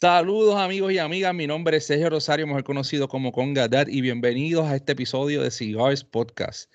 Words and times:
Saludos 0.00 0.54
amigos 0.54 0.92
y 0.92 0.98
amigas, 0.98 1.34
mi 1.34 1.48
nombre 1.48 1.76
es 1.76 1.86
Sergio 1.86 2.08
Rosario, 2.08 2.46
mejor 2.46 2.62
conocido 2.62 3.08
como 3.08 3.32
Conga 3.32 3.66
Dad, 3.66 3.88
y 3.88 4.00
bienvenidos 4.00 4.64
a 4.68 4.76
este 4.76 4.92
episodio 4.92 5.42
de 5.42 5.50
Cigars 5.50 6.04
Podcast. 6.04 6.72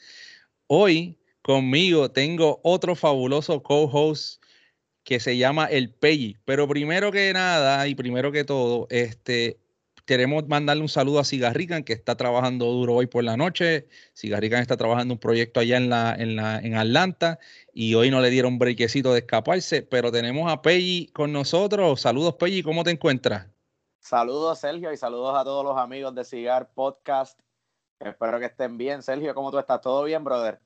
Hoy 0.67 1.17
conmigo 1.41 2.11
tengo 2.11 2.59
otro 2.63 2.95
fabuloso 2.95 3.63
co-host 3.63 4.43
que 5.05 5.21
se 5.21 5.37
llama 5.37 5.67
El 5.67 5.93
Pelli, 5.93 6.35
pero 6.43 6.67
primero 6.67 7.13
que 7.13 7.31
nada 7.31 7.87
y 7.87 7.95
primero 7.95 8.33
que 8.33 8.43
todo, 8.43 8.87
este, 8.89 9.57
queremos 10.05 10.47
mandarle 10.47 10.83
un 10.83 10.89
saludo 10.89 11.19
a 11.19 11.23
Cigarrican, 11.23 11.83
que 11.83 11.93
está 11.93 12.15
trabajando 12.15 12.65
duro 12.65 12.95
hoy 12.95 13.07
por 13.07 13.23
la 13.23 13.37
noche. 13.37 13.87
Cigarrican 14.15 14.61
está 14.61 14.77
trabajando 14.77 15.13
un 15.13 15.19
proyecto 15.19 15.59
allá 15.59 15.77
en, 15.77 15.89
la, 15.89 16.15
en, 16.15 16.35
la, 16.35 16.59
en 16.59 16.75
Atlanta 16.75 17.39
y 17.73 17.95
hoy 17.95 18.11
no 18.11 18.21
le 18.21 18.29
dieron 18.29 18.59
brequecito 18.59 19.13
de 19.13 19.19
escaparse, 19.19 19.81
pero 19.81 20.11
tenemos 20.11 20.51
a 20.51 20.61
Pelli 20.61 21.07
con 21.13 21.31
nosotros. 21.31 22.01
Saludos, 22.01 22.35
Pelli, 22.35 22.63
¿cómo 22.63 22.83
te 22.83 22.91
encuentras? 22.91 23.47
Saludos, 23.99 24.59
Sergio, 24.59 24.91
y 24.91 24.97
saludos 24.97 25.35
a 25.37 25.43
todos 25.43 25.63
los 25.63 25.77
amigos 25.77 26.13
de 26.13 26.25
Cigar 26.25 26.69
Podcast. 26.73 27.39
Espero 27.99 28.39
que 28.39 28.47
estén 28.47 28.77
bien. 28.77 29.01
Sergio, 29.01 29.33
¿cómo 29.33 29.49
tú 29.49 29.59
estás? 29.59 29.79
¿Todo 29.79 30.03
bien, 30.03 30.23
brother? 30.23 30.59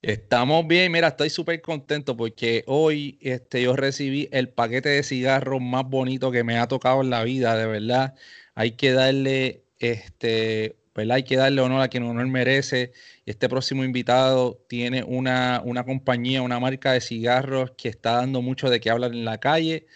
Estamos 0.00 0.66
bien, 0.66 0.92
mira, 0.92 1.08
estoy 1.08 1.30
súper 1.30 1.60
contento 1.60 2.16
porque 2.16 2.62
hoy 2.66 3.18
este, 3.20 3.62
yo 3.62 3.74
recibí 3.74 4.28
el 4.30 4.48
paquete 4.48 4.88
de 4.90 5.02
cigarros 5.02 5.60
más 5.60 5.84
bonito 5.84 6.30
que 6.30 6.44
me 6.44 6.58
ha 6.58 6.68
tocado 6.68 7.00
en 7.00 7.10
la 7.10 7.24
vida, 7.24 7.56
de 7.56 7.66
verdad 7.66 8.14
hay 8.56 8.72
que 8.72 8.92
darle, 8.92 9.64
este, 9.78 10.76
¿verdad? 10.94 11.16
Hay 11.16 11.24
que 11.24 11.36
darle 11.36 11.60
honor 11.60 11.82
a 11.82 11.88
quien 11.88 12.04
honor 12.04 12.26
merece. 12.26 12.92
Este 13.26 13.50
próximo 13.50 13.84
invitado 13.84 14.58
tiene 14.66 15.04
una, 15.04 15.60
una 15.62 15.84
compañía, 15.84 16.40
una 16.40 16.58
marca 16.58 16.92
de 16.92 17.02
cigarros 17.02 17.72
que 17.72 17.90
está 17.90 18.12
dando 18.12 18.40
mucho 18.40 18.70
de 18.70 18.80
qué 18.80 18.88
hablar 18.88 19.12
en 19.12 19.26
la 19.26 19.38
calle. 19.38 19.86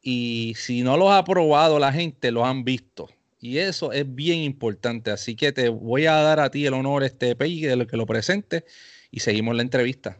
Y 0.00 0.54
si 0.56 0.82
no 0.82 0.96
los 0.96 1.10
ha 1.10 1.24
probado 1.24 1.80
la 1.80 1.92
gente, 1.92 2.30
lo 2.30 2.46
han 2.46 2.62
visto. 2.64 3.08
Y 3.40 3.58
eso 3.58 3.90
es 3.90 4.14
bien 4.14 4.38
importante. 4.38 5.10
Así 5.10 5.34
que 5.34 5.50
te 5.50 5.68
voy 5.68 6.06
a 6.06 6.14
dar 6.14 6.38
a 6.38 6.48
ti 6.50 6.64
el 6.64 6.74
honor, 6.74 7.02
este 7.02 7.34
PI, 7.34 7.62
de 7.62 7.74
lo 7.74 7.88
que 7.88 7.96
lo 7.96 8.06
presente. 8.06 8.64
Y 9.10 9.18
seguimos 9.18 9.56
la 9.56 9.62
entrevista. 9.62 10.16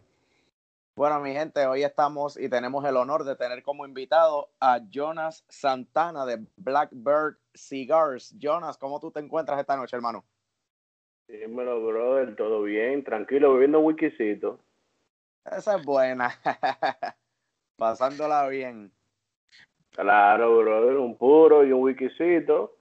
Bueno, 0.97 1.21
mi 1.21 1.35
gente, 1.35 1.67
hoy 1.67 1.85
estamos 1.85 2.37
y 2.37 2.49
tenemos 2.49 2.83
el 2.87 2.97
honor 2.97 3.25
de 3.25 3.37
tener 3.37 3.63
como 3.63 3.85
invitado 3.85 4.49
a 4.61 4.81
Jonas 4.91 5.45
Santana 5.47 6.25
de 6.25 6.43
Blackbird 6.57 7.37
Cigars. 7.57 8.35
Jonas, 8.39 8.79
¿cómo 8.79 9.01
tú 9.01 9.11
te 9.11 9.21
encuentras 9.21 9.59
esta 9.59 9.77
noche, 9.77 9.97
hermano? 9.97 10.25
Dímelo, 11.29 11.85
brother, 11.85 12.37
todo 12.37 12.63
bien, 12.63 13.03
tranquilo, 13.03 13.55
bebiendo 13.55 13.81
un 13.81 13.87
wikisito. 13.87 14.61
Esa 15.45 15.77
es 15.77 15.85
buena. 15.85 16.33
Pasándola 17.77 18.49
bien. 18.49 18.93
Claro, 19.91 20.59
brother, 20.59 20.97
un 20.97 21.17
puro 21.17 21.65
y 21.65 21.73
un 21.73 21.83
wikisito. 21.83 22.77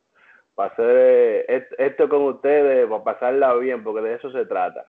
Para 0.53 0.71
hacer 0.71 1.45
esto 1.77 2.07
con 2.07 2.23
ustedes, 2.23 2.87
para 2.87 3.03
pasarla 3.03 3.53
bien, 3.55 3.83
porque 3.83 4.07
de 4.07 4.15
eso 4.15 4.31
se 4.31 4.45
trata. 4.45 4.85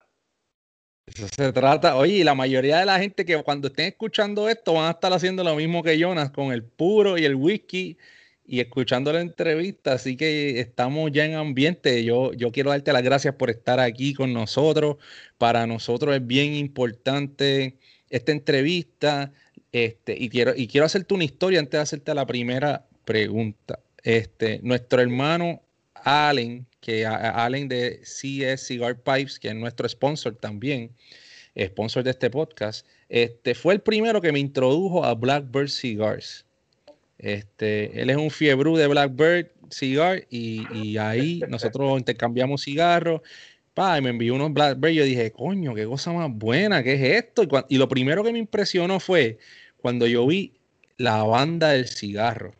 Eso 1.07 1.27
se 1.27 1.51
trata. 1.51 1.95
Oye, 1.95 2.13
y 2.13 2.23
la 2.23 2.35
mayoría 2.35 2.79
de 2.79 2.85
la 2.85 2.99
gente 2.99 3.25
que 3.25 3.41
cuando 3.43 3.67
estén 3.67 3.87
escuchando 3.87 4.49
esto 4.49 4.73
van 4.73 4.85
a 4.85 4.91
estar 4.91 5.11
haciendo 5.11 5.43
lo 5.43 5.55
mismo 5.55 5.83
que 5.83 5.97
Jonas 5.97 6.31
con 6.31 6.51
el 6.51 6.63
puro 6.63 7.17
y 7.17 7.25
el 7.25 7.35
whisky 7.35 7.97
y 8.47 8.61
escuchando 8.61 9.11
la 9.11 9.21
entrevista. 9.21 9.93
Así 9.93 10.15
que 10.15 10.59
estamos 10.59 11.11
ya 11.11 11.25
en 11.25 11.35
ambiente. 11.35 12.03
Yo, 12.03 12.33
yo 12.33 12.51
quiero 12.51 12.69
darte 12.69 12.93
las 12.93 13.03
gracias 13.03 13.35
por 13.35 13.49
estar 13.49 13.79
aquí 13.79 14.13
con 14.13 14.33
nosotros. 14.33 14.95
Para 15.37 15.67
nosotros 15.67 16.15
es 16.15 16.25
bien 16.25 16.55
importante 16.55 17.77
esta 18.09 18.31
entrevista. 18.31 19.33
Este, 19.73 20.15
y 20.17 20.29
quiero, 20.29 20.53
y 20.55 20.67
quiero 20.67 20.85
hacerte 20.85 21.13
una 21.13 21.25
historia 21.25 21.59
antes 21.59 21.73
de 21.73 21.79
hacerte 21.79 22.15
la 22.15 22.25
primera 22.25 22.87
pregunta. 23.05 23.79
Este, 24.03 24.59
nuestro 24.63 25.01
hermano 25.01 25.61
Allen, 25.93 26.65
que 26.79 27.05
Allen 27.05 27.67
de 27.67 27.99
CS 28.03 28.65
Cigar 28.65 28.97
Pipes, 29.01 29.39
que 29.39 29.49
es 29.49 29.55
nuestro 29.55 29.89
sponsor 29.89 30.35
también, 30.35 30.91
sponsor 31.59 32.03
de 32.03 32.11
este 32.11 32.29
podcast, 32.29 32.87
este, 33.09 33.55
fue 33.55 33.73
el 33.73 33.81
primero 33.81 34.21
que 34.21 34.31
me 34.31 34.39
introdujo 34.39 35.03
a 35.03 35.13
Blackbird 35.13 35.69
Cigars. 35.69 36.46
Este, 37.19 38.01
él 38.01 38.09
es 38.09 38.17
un 38.17 38.29
fiebre 38.29 38.71
de 38.71 38.87
Blackbird 38.87 39.47
Cigar 39.69 40.25
y, 40.29 40.97
ahí 40.97 41.41
nosotros 41.49 41.97
intercambiamos 41.97 42.63
cigarros. 42.63 43.21
Pa, 43.73 43.97
y 43.97 44.01
me 44.01 44.09
envió 44.09 44.35
unos 44.35 44.53
Blackbird. 44.53 44.93
Yo 44.93 45.03
dije, 45.03 45.31
coño, 45.31 45.75
qué 45.75 45.85
cosa 45.85 46.11
más 46.13 46.31
buena, 46.31 46.83
¿qué 46.83 46.93
es 46.93 47.23
esto? 47.23 47.43
Y, 47.43 47.49
y 47.75 47.77
lo 47.77 47.87
primero 47.89 48.23
que 48.23 48.31
me 48.31 48.39
impresionó 48.39 48.99
fue 48.99 49.37
cuando 49.77 50.07
yo 50.07 50.25
vi 50.25 50.53
la 50.97 51.23
banda 51.23 51.69
del 51.69 51.87
cigarro 51.87 52.53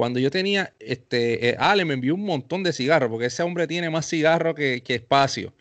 cuando 0.00 0.18
yo 0.18 0.30
tenía, 0.30 0.72
este, 0.78 1.50
eh, 1.50 1.56
Ale 1.58 1.84
me 1.84 1.92
envió 1.92 2.14
un 2.14 2.24
montón 2.24 2.62
de 2.62 2.72
cigarros, 2.72 3.10
porque 3.10 3.26
ese 3.26 3.42
hombre 3.42 3.66
tiene 3.66 3.90
más 3.90 4.08
cigarros 4.08 4.54
que, 4.54 4.82
espacio. 4.86 5.52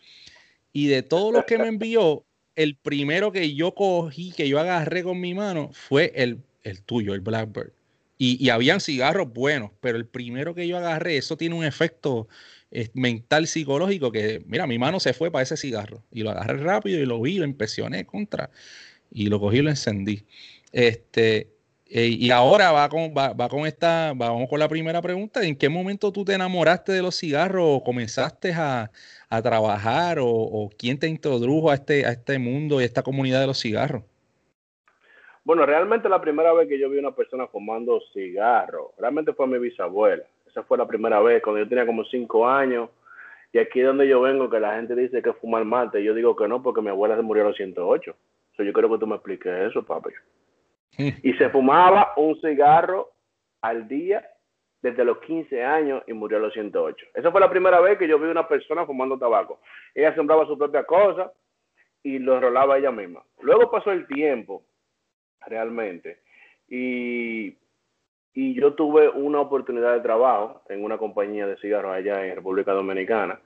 Y 0.71 0.87
de 0.87 1.03
todos 1.03 1.33
los 1.33 1.43
que 1.43 1.57
me 1.57 1.67
envió, 1.67 2.23
el 2.55 2.77
primero 2.77 3.33
que 3.33 3.53
yo 3.53 3.75
cogí, 3.75 4.31
que 4.31 4.47
yo 4.47 4.57
agarré 4.57 5.03
con 5.03 5.19
mi 5.19 5.33
mano, 5.33 5.71
fue 5.73 6.13
el, 6.15 6.41
el 6.63 6.81
tuyo, 6.83 7.13
el 7.13 7.19
Blackbird. 7.19 7.73
Y, 8.19 8.45
y, 8.45 8.49
habían 8.49 8.81
cigarros 8.81 9.33
buenos, 9.33 9.71
pero 9.79 9.97
el 9.97 10.05
primero 10.05 10.53
que 10.53 10.67
yo 10.67 10.77
agarré, 10.77 11.17
eso 11.17 11.37
tiene 11.37 11.55
un 11.55 11.63
efecto 11.63 12.27
eh, 12.71 12.89
mental, 12.93 13.47
psicológico, 13.47 14.11
que 14.11 14.43
mira, 14.45 14.67
mi 14.67 14.77
mano 14.77 14.99
se 14.99 15.13
fue 15.13 15.31
para 15.31 15.43
ese 15.43 15.57
cigarro. 15.57 16.03
Y 16.11 16.21
lo 16.23 16.31
agarré 16.31 16.57
rápido 16.57 16.99
y 16.99 17.05
lo 17.05 17.21
vi, 17.21 17.37
lo 17.39 17.45
impresioné 17.45 18.05
contra. 18.05 18.51
Y 19.11 19.27
lo 19.27 19.39
cogí 19.39 19.59
y 19.59 19.61
lo 19.61 19.69
encendí. 19.71 20.25
Este, 20.71 21.51
eh, 21.87 22.07
y 22.07 22.29
ahora 22.31 22.71
va 22.71 22.89
con, 22.89 23.13
va, 23.15 23.49
con 23.49 23.65
esta, 23.65 24.13
vamos 24.15 24.47
con 24.49 24.59
la 24.59 24.69
primera 24.69 25.01
pregunta. 25.01 25.43
¿En 25.43 25.55
qué 25.55 25.69
momento 25.69 26.11
tú 26.11 26.23
te 26.25 26.33
enamoraste 26.33 26.91
de 26.91 27.01
los 27.01 27.17
cigarros 27.17 27.63
o 27.67 27.83
comenzaste 27.83 28.53
a, 28.53 28.91
trabajar 29.43 30.17
o, 30.21 30.69
quién 30.77 30.99
te 30.99 31.07
introdujo 31.07 31.71
a 31.71 31.75
este, 31.75 32.05
a 32.05 32.11
este 32.11 32.39
mundo 32.39 32.79
y 32.81 32.83
a 32.83 32.85
esta 32.87 33.03
comunidad 33.03 33.41
de 33.41 33.47
los 33.47 33.59
cigarros? 33.61 34.03
Bueno, 35.49 35.65
realmente 35.65 36.07
la 36.07 36.21
primera 36.21 36.53
vez 36.53 36.67
que 36.67 36.77
yo 36.77 36.91
vi 36.91 36.99
una 36.99 37.15
persona 37.15 37.47
fumando 37.47 37.99
cigarros, 38.13 38.91
realmente 38.99 39.33
fue 39.33 39.47
mi 39.47 39.57
bisabuela. 39.57 40.23
Esa 40.45 40.61
fue 40.61 40.77
la 40.77 40.85
primera 40.85 41.19
vez, 41.21 41.41
cuando 41.41 41.59
yo 41.59 41.67
tenía 41.67 41.87
como 41.87 42.05
cinco 42.05 42.47
años. 42.47 42.91
Y 43.51 43.57
aquí 43.57 43.81
donde 43.81 44.07
yo 44.07 44.21
vengo, 44.21 44.47
que 44.47 44.59
la 44.59 44.75
gente 44.75 44.95
dice 44.95 45.23
que 45.23 45.33
fumar 45.33 45.65
mate, 45.65 46.03
yo 46.03 46.13
digo 46.13 46.35
que 46.35 46.47
no, 46.47 46.61
porque 46.61 46.83
mi 46.83 46.89
abuela 46.89 47.15
se 47.15 47.23
murió 47.23 47.45
a 47.45 47.47
los 47.47 47.57
108. 47.57 48.15
So, 48.55 48.61
yo 48.61 48.71
quiero 48.71 48.91
que 48.91 48.99
tú 48.99 49.07
me 49.07 49.15
expliques 49.15 49.51
eso, 49.51 49.83
papi. 49.83 50.11
y 51.23 51.33
se 51.33 51.49
fumaba 51.49 52.13
un 52.15 52.39
cigarro 52.41 53.09
al 53.63 53.87
día 53.87 54.23
desde 54.83 55.03
los 55.03 55.17
15 55.17 55.63
años 55.63 56.03
y 56.05 56.13
murió 56.13 56.37
a 56.37 56.41
los 56.41 56.53
108. 56.53 57.07
Esa 57.15 57.31
fue 57.31 57.41
la 57.41 57.49
primera 57.49 57.79
vez 57.79 57.97
que 57.97 58.07
yo 58.07 58.19
vi 58.19 58.27
una 58.27 58.47
persona 58.47 58.85
fumando 58.85 59.17
tabaco. 59.17 59.59
Ella 59.95 60.13
sembraba 60.13 60.45
su 60.45 60.55
propia 60.59 60.83
cosa 60.83 61.33
y 62.03 62.19
lo 62.19 62.35
enrolaba 62.35 62.77
ella 62.77 62.91
misma. 62.91 63.23
Luego 63.41 63.71
pasó 63.71 63.91
el 63.91 64.05
tiempo, 64.05 64.63
realmente, 65.45 66.19
y, 66.67 67.55
y 68.33 68.53
yo 68.53 68.73
tuve 68.73 69.09
una 69.09 69.41
oportunidad 69.41 69.93
de 69.93 70.01
trabajo 70.01 70.61
en 70.69 70.83
una 70.83 70.97
compañía 70.97 71.47
de 71.47 71.57
cigarros 71.57 71.93
allá 71.93 72.25
en 72.25 72.35
República 72.35 72.73
Dominicana. 72.73 73.39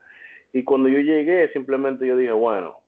Y 0.51 0.63
cuando 0.63 0.89
yo 0.89 0.99
llegué, 0.99 1.51
simplemente 1.53 2.05
yo 2.05 2.15
dije, 2.17 2.31
bueno, 2.31 2.79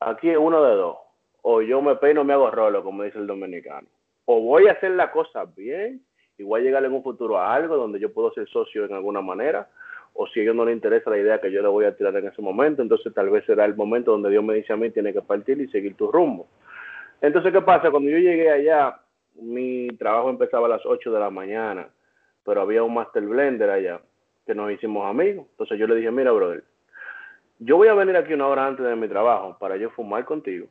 aquí 0.00 0.30
es 0.30 0.38
uno 0.38 0.62
de 0.64 0.74
dos. 0.74 0.96
O 1.42 1.62
yo 1.62 1.80
me 1.80 1.94
peino, 1.96 2.24
me 2.24 2.32
hago 2.32 2.50
rolo, 2.50 2.82
como 2.82 3.04
dice 3.04 3.18
el 3.18 3.26
dominicano 3.26 3.86
o 4.26 4.40
voy 4.40 4.68
a 4.68 4.72
hacer 4.72 4.90
la 4.90 5.10
cosa 5.10 5.46
bien 5.56 6.02
y 6.36 6.42
voy 6.42 6.60
a 6.60 6.64
llegar 6.64 6.84
en 6.84 6.92
un 6.92 7.02
futuro 7.02 7.38
a 7.38 7.54
algo 7.54 7.76
donde 7.76 7.98
yo 7.98 8.12
puedo 8.12 8.30
ser 8.32 8.46
socio 8.48 8.84
en 8.84 8.92
alguna 8.92 9.22
manera, 9.22 9.68
o 10.12 10.26
si 10.26 10.40
a 10.40 10.42
ellos 10.42 10.56
no 10.56 10.64
les 10.64 10.74
interesa 10.74 11.10
la 11.10 11.18
idea 11.18 11.40
que 11.40 11.50
yo 11.50 11.62
le 11.62 11.68
voy 11.68 11.86
a 11.86 11.96
tirar 11.96 12.14
en 12.16 12.26
ese 12.26 12.42
momento, 12.42 12.82
entonces 12.82 13.14
tal 13.14 13.30
vez 13.30 13.44
será 13.46 13.64
el 13.64 13.74
momento 13.74 14.10
donde 14.10 14.30
Dios 14.30 14.44
me 14.44 14.54
dice 14.54 14.72
a 14.72 14.76
mí, 14.76 14.90
tiene 14.90 15.12
que 15.12 15.22
partir 15.22 15.60
y 15.60 15.68
seguir 15.68 15.94
tu 15.94 16.10
rumbo. 16.10 16.46
Entonces, 17.20 17.52
¿qué 17.52 17.60
pasa? 17.60 17.90
Cuando 17.90 18.10
yo 18.10 18.18
llegué 18.18 18.50
allá, 18.50 19.00
mi 19.34 19.88
trabajo 19.98 20.30
empezaba 20.30 20.66
a 20.66 20.70
las 20.70 20.86
8 20.86 21.12
de 21.12 21.20
la 21.20 21.30
mañana, 21.30 21.88
pero 22.44 22.60
había 22.60 22.82
un 22.82 22.94
master 22.94 23.24
blender 23.24 23.70
allá 23.70 24.00
que 24.46 24.54
nos 24.54 24.70
hicimos 24.70 25.06
amigos. 25.06 25.46
Entonces 25.50 25.78
yo 25.78 25.86
le 25.86 25.96
dije, 25.96 26.10
mira, 26.10 26.32
brother, 26.32 26.64
yo 27.58 27.76
voy 27.76 27.88
a 27.88 27.94
venir 27.94 28.16
aquí 28.16 28.32
una 28.32 28.46
hora 28.46 28.66
antes 28.66 28.86
de 28.86 28.96
mi 28.96 29.08
trabajo 29.08 29.56
para 29.58 29.76
yo 29.76 29.90
fumar 29.90 30.24
contigo 30.24 30.66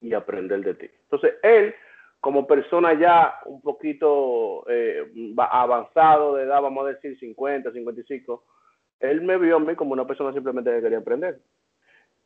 y 0.00 0.12
aprender 0.12 0.60
de 0.60 0.74
ti. 0.74 0.90
Entonces 1.04 1.34
él 1.42 1.74
como 2.20 2.46
persona 2.46 2.92
ya 2.94 3.34
un 3.44 3.60
poquito 3.60 4.64
eh, 4.68 5.06
avanzado 5.36 6.34
de 6.34 6.44
edad, 6.44 6.60
vamos 6.60 6.84
a 6.84 6.88
decir 6.88 7.18
50, 7.18 7.70
55, 7.70 8.44
él 9.00 9.22
me 9.22 9.38
vio 9.38 9.56
a 9.56 9.60
mí 9.60 9.74
como 9.76 9.92
una 9.92 10.06
persona 10.06 10.32
simplemente 10.32 10.72
que 10.72 10.82
quería 10.82 10.98
aprender. 10.98 11.38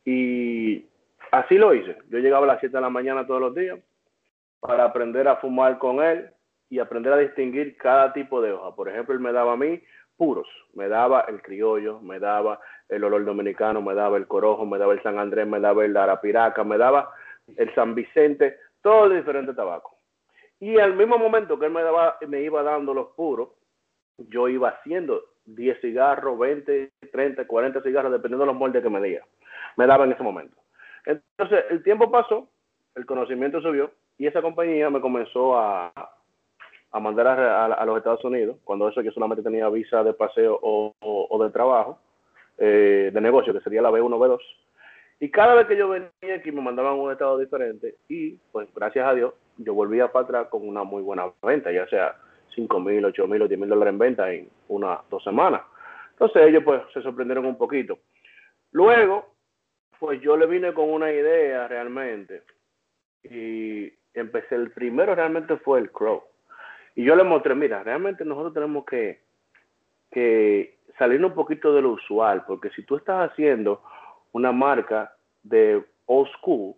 Y 0.03 0.85
así 1.31 1.57
lo 1.57 1.73
hice. 1.73 1.97
Yo 2.09 2.19
llegaba 2.19 2.45
a 2.45 2.47
las 2.47 2.59
7 2.59 2.75
de 2.75 2.81
la 2.81 2.89
mañana 2.89 3.25
todos 3.25 3.41
los 3.41 3.55
días 3.55 3.79
para 4.59 4.85
aprender 4.85 5.27
a 5.27 5.37
fumar 5.37 5.77
con 5.79 6.03
él 6.03 6.29
y 6.69 6.79
aprender 6.79 7.11
a 7.13 7.17
distinguir 7.17 7.75
cada 7.77 8.13
tipo 8.13 8.41
de 8.41 8.53
hoja. 8.53 8.75
Por 8.75 8.89
ejemplo, 8.89 9.13
él 9.13 9.19
me 9.19 9.33
daba 9.33 9.53
a 9.53 9.57
mí 9.57 9.81
puros, 10.15 10.47
me 10.73 10.87
daba 10.87 11.21
el 11.21 11.41
criollo, 11.41 11.99
me 11.99 12.19
daba 12.19 12.59
el 12.87 13.03
olor 13.03 13.25
dominicano, 13.25 13.81
me 13.81 13.95
daba 13.95 14.17
el 14.17 14.27
corojo, 14.27 14.65
me 14.65 14.77
daba 14.77 14.93
el 14.93 15.01
San 15.01 15.17
Andrés, 15.17 15.47
me 15.47 15.59
daba 15.59 15.83
el 15.83 15.97
arapiraca, 15.97 16.63
me 16.63 16.77
daba 16.77 17.11
el 17.57 17.73
San 17.73 17.95
Vicente, 17.95 18.57
todo 18.81 19.09
de 19.09 19.17
diferente 19.17 19.53
tabaco. 19.53 19.97
Y 20.59 20.77
al 20.77 20.93
mismo 20.95 21.17
momento 21.17 21.57
que 21.57 21.65
él 21.65 21.71
me, 21.71 21.81
daba, 21.81 22.17
me 22.27 22.41
iba 22.41 22.61
dando 22.61 22.93
los 22.93 23.07
puros, 23.15 23.49
yo 24.17 24.47
iba 24.47 24.69
haciendo 24.69 25.23
10 25.45 25.81
cigarros, 25.81 26.37
20, 26.37 26.91
30, 27.11 27.47
40 27.47 27.81
cigarros, 27.81 28.11
dependiendo 28.11 28.45
de 28.45 28.51
los 28.51 28.59
moldes 28.59 28.83
que 28.83 28.89
me 28.89 29.01
diera. 29.01 29.25
Me 29.75 29.87
daba 29.87 30.05
en 30.05 30.11
ese 30.11 30.21
momento. 30.21 30.60
Entonces, 31.05 31.65
el 31.69 31.83
tiempo 31.83 32.11
pasó, 32.11 32.47
el 32.95 33.05
conocimiento 33.05 33.61
subió 33.61 33.91
y 34.17 34.27
esa 34.27 34.41
compañía 34.41 34.89
me 34.89 35.01
comenzó 35.01 35.57
a, 35.57 35.91
a 36.91 36.99
mandar 36.99 37.27
a, 37.27 37.85
los 37.85 37.97
Estados 37.97 38.23
Unidos, 38.25 38.57
cuando 38.65 38.89
eso 38.89 39.01
yo 39.01 39.11
solamente 39.11 39.43
tenía 39.43 39.69
visa 39.69 40.03
de 40.03 40.13
paseo 40.13 40.59
o, 40.61 41.43
de 41.43 41.49
trabajo, 41.49 41.99
eh, 42.57 43.11
de 43.13 43.21
negocio, 43.21 43.53
que 43.53 43.61
sería 43.61 43.81
la 43.81 43.91
B1, 43.91 44.09
B2. 44.09 44.39
Y 45.21 45.29
cada 45.29 45.55
vez 45.55 45.67
que 45.67 45.77
yo 45.77 45.87
venía 45.87 46.35
aquí 46.35 46.51
me 46.51 46.61
mandaban 46.61 46.99
un 46.99 47.11
estado 47.11 47.37
diferente 47.37 47.95
y 48.09 48.31
pues 48.51 48.67
gracias 48.75 49.07
a 49.07 49.13
Dios 49.13 49.33
yo 49.57 49.73
volvía 49.73 50.11
para 50.11 50.25
atrás 50.25 50.47
con 50.47 50.67
una 50.67 50.83
muy 50.83 51.01
buena 51.01 51.31
venta, 51.43 51.71
ya 51.71 51.87
sea 51.87 52.15
5 52.55 52.79
mil, 52.79 53.05
8 53.05 53.27
mil 53.27 53.43
o 53.43 53.47
10 53.47 53.59
mil 53.59 53.69
dólares 53.69 53.93
en 53.93 53.99
venta 53.99 54.33
en 54.33 54.49
una, 54.67 54.99
dos 55.09 55.23
semanas. 55.23 55.61
Entonces 56.11 56.47
ellos 56.47 56.63
pues 56.65 56.81
se 56.93 57.01
sorprendieron 57.01 57.45
un 57.45 57.57
poquito. 57.57 57.99
Luego, 58.71 59.30
pues 60.01 60.19
yo 60.19 60.35
le 60.35 60.47
vine 60.47 60.73
con 60.73 60.89
una 60.89 61.11
idea 61.11 61.67
realmente 61.67 62.41
y 63.21 63.93
empecé, 64.15 64.55
el 64.55 64.71
primero 64.71 65.13
realmente 65.13 65.57
fue 65.57 65.77
el 65.77 65.91
Crow. 65.91 66.23
Y 66.95 67.03
yo 67.03 67.15
le 67.15 67.23
mostré, 67.23 67.53
mira, 67.53 67.83
realmente 67.83 68.25
nosotros 68.25 68.51
tenemos 68.51 68.83
que, 68.83 69.21
que 70.09 70.79
salir 70.97 71.23
un 71.23 71.35
poquito 71.35 71.71
de 71.71 71.83
lo 71.83 71.91
usual, 71.91 72.43
porque 72.47 72.71
si 72.71 72.81
tú 72.81 72.95
estás 72.95 73.29
haciendo 73.29 73.83
una 74.31 74.51
marca 74.51 75.15
de 75.43 75.85
old 76.07 76.31
school, 76.39 76.73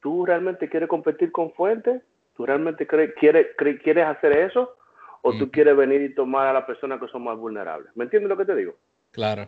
¿tú 0.00 0.24
realmente 0.24 0.70
quieres 0.70 0.88
competir 0.88 1.30
con 1.32 1.52
Fuente? 1.52 2.00
¿Tú 2.38 2.46
realmente 2.46 2.86
quieres, 2.86 3.48
quieres 3.54 4.06
hacer 4.06 4.32
eso? 4.32 4.78
¿O 5.20 5.36
tú 5.36 5.50
quieres 5.50 5.76
venir 5.76 6.00
y 6.00 6.14
tomar 6.14 6.46
a 6.46 6.54
las 6.54 6.64
personas 6.64 7.00
que 7.00 7.08
son 7.08 7.22
más 7.22 7.36
vulnerables? 7.36 7.94
¿Me 7.94 8.04
entiendes 8.04 8.30
lo 8.30 8.38
que 8.38 8.46
te 8.46 8.56
digo? 8.56 8.76
Claro. 9.10 9.46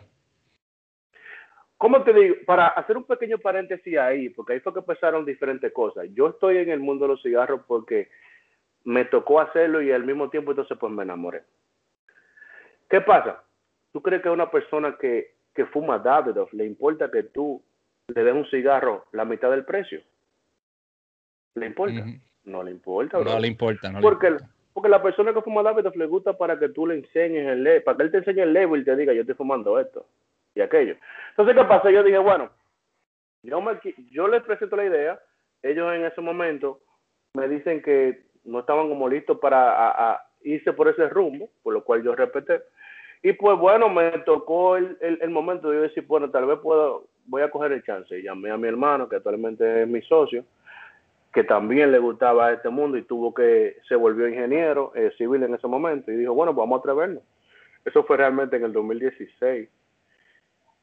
¿Cómo 1.83 2.01
te 2.01 2.13
digo? 2.13 2.35
Para 2.45 2.67
hacer 2.67 2.95
un 2.95 3.03
pequeño 3.03 3.39
paréntesis 3.39 3.97
ahí, 3.97 4.29
porque 4.29 4.53
ahí 4.53 4.61
fue 4.61 4.71
que 4.71 4.79
empezaron 4.79 5.25
diferentes 5.25 5.69
cosas. 5.73 6.07
Yo 6.13 6.29
estoy 6.29 6.59
en 6.59 6.69
el 6.69 6.79
mundo 6.79 7.03
de 7.03 7.09
los 7.09 7.21
cigarros 7.21 7.59
porque 7.67 8.07
me 8.85 9.03
tocó 9.03 9.41
hacerlo 9.41 9.81
y 9.81 9.91
al 9.91 10.05
mismo 10.05 10.29
tiempo 10.29 10.51
entonces 10.51 10.77
pues 10.79 10.93
me 10.93 11.03
enamoré. 11.03 11.43
¿Qué 12.89 13.01
pasa? 13.01 13.43
¿Tú 13.91 14.01
crees 14.01 14.21
que 14.21 14.29
a 14.29 14.31
una 14.31 14.49
persona 14.49 14.95
que, 14.97 15.33
que 15.53 15.65
fuma 15.65 15.99
Davidoff 15.99 16.53
le 16.53 16.65
importa 16.65 17.11
que 17.11 17.23
tú 17.23 17.61
le 18.07 18.23
des 18.23 18.33
un 18.33 18.45
cigarro 18.45 19.07
la 19.11 19.25
mitad 19.25 19.51
del 19.51 19.65
precio? 19.65 20.01
¿Le 21.55 21.65
importa? 21.65 22.05
No 22.45 22.63
le 22.63 22.71
importa. 22.71 23.19
No 23.19 23.39
le 23.39 23.47
importa. 23.49 23.91
No 23.91 23.99
porque, 23.99 24.29
le 24.29 24.35
importa. 24.37 24.55
porque 24.71 24.87
la 24.87 25.03
persona 25.03 25.33
que 25.33 25.41
fuma 25.41 25.61
Davidoff 25.61 25.97
le 25.97 26.05
gusta 26.05 26.37
para 26.37 26.57
que 26.57 26.69
tú 26.69 26.87
le 26.87 26.95
enseñes 26.95 27.45
el 27.45 27.61
label, 27.61 27.83
para 27.83 27.97
que 27.97 28.03
él 28.03 28.11
te 28.11 28.17
enseñe 28.19 28.43
el 28.43 28.53
label 28.53 28.79
y 28.79 28.85
te 28.85 28.95
diga 28.95 29.11
yo 29.11 29.19
estoy 29.19 29.35
fumando 29.35 29.77
esto 29.77 30.05
y 30.55 30.61
aquello. 30.61 30.95
Entonces, 31.31 31.55
¿qué 31.55 31.63
pasa? 31.65 31.91
Yo 31.91 32.03
dije, 32.03 32.17
bueno, 32.17 32.49
yo, 33.43 33.61
me, 33.61 33.79
yo 34.11 34.27
les 34.27 34.43
presento 34.43 34.75
la 34.75 34.85
idea, 34.85 35.19
ellos 35.61 35.93
en 35.93 36.05
ese 36.05 36.21
momento 36.21 36.79
me 37.33 37.47
dicen 37.47 37.81
que 37.81 38.25
no 38.43 38.59
estaban 38.59 38.89
como 38.89 39.09
listos 39.09 39.39
para 39.39 40.21
irse 40.41 40.73
por 40.73 40.87
ese 40.87 41.07
rumbo, 41.09 41.49
por 41.63 41.73
lo 41.73 41.83
cual 41.83 42.03
yo 42.03 42.15
respeté. 42.15 42.61
Y 43.21 43.33
pues 43.33 43.57
bueno, 43.57 43.89
me 43.89 44.11
tocó 44.19 44.75
el, 44.75 44.97
el, 44.99 45.29
momento 45.29 45.69
de 45.69 45.77
yo 45.77 45.81
decir, 45.83 46.05
bueno, 46.05 46.29
tal 46.29 46.45
vez 46.45 46.59
puedo, 46.59 47.07
voy 47.25 47.41
a 47.41 47.49
coger 47.49 47.71
el 47.71 47.83
chance. 47.83 48.21
Llamé 48.21 48.51
a 48.51 48.57
mi 48.57 48.67
hermano, 48.67 49.07
que 49.07 49.15
actualmente 49.15 49.83
es 49.83 49.87
mi 49.87 50.01
socio, 50.01 50.43
que 51.33 51.45
también 51.45 51.91
le 51.91 51.99
gustaba 51.99 52.51
este 52.51 52.69
mundo 52.69 52.97
y 52.97 53.03
tuvo 53.03 53.33
que, 53.33 53.77
se 53.87 53.95
volvió 53.95 54.27
ingeniero 54.27 54.91
eh, 54.93 55.11
civil 55.17 55.41
en 55.43 55.55
ese 55.55 55.67
momento 55.67 56.11
y 56.11 56.17
dijo, 56.17 56.33
bueno, 56.33 56.53
vamos 56.53 56.77
a 56.77 56.79
atrevernos. 56.79 57.23
Eso 57.85 58.03
fue 58.03 58.17
realmente 58.17 58.57
en 58.57 58.65
el 58.65 58.73
2016. 58.73 59.69